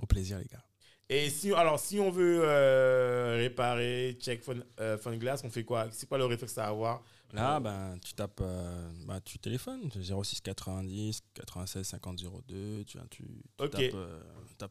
[0.01, 0.65] Au plaisir, les gars.
[1.09, 5.65] Et si, alors, si on veut euh, réparer, check Fun, euh, Fun Glass, on fait
[5.65, 5.89] quoi?
[5.91, 7.03] C'est quoi le réflexe à avoir?
[7.33, 12.85] Là, ben, tu tapes, euh, ben, tu téléphones 06 90 96 50 02.
[12.85, 13.71] Tu, viens, tu, tu Ok.
[13.71, 13.97] tapes,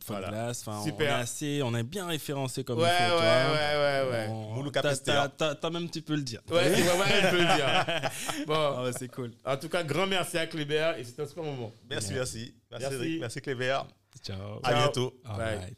[0.04, 0.50] Fun Voilà.
[0.52, 1.14] Enfin, Super.
[1.16, 3.16] On est assez, on est bien référencé comme Ouais, il faut.
[3.16, 4.28] ouais, tu ouais, ouais, ouais.
[4.30, 6.42] On- Moulouka t'as- même, tu peux le dire.
[6.52, 8.46] Ouais, c'est vrai, je peux le dire.
[8.48, 9.32] Bon, Ah ouais, c'est cool.
[9.46, 11.72] en tout cas, grand merci à Kléber et c'était un super moment.
[11.90, 12.54] Merci, merci.
[12.72, 13.18] Merci, Merci.
[13.20, 13.80] Merci, Cléber.
[14.24, 14.60] Ciao.
[14.64, 14.78] À Ciao.
[14.80, 15.14] bientôt.
[15.38, 15.74] Bye.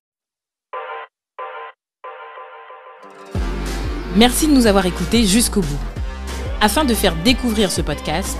[4.16, 5.80] Merci de nous avoir écoutés jusqu'au bout.
[6.62, 8.40] Afin de faire découvrir ce podcast,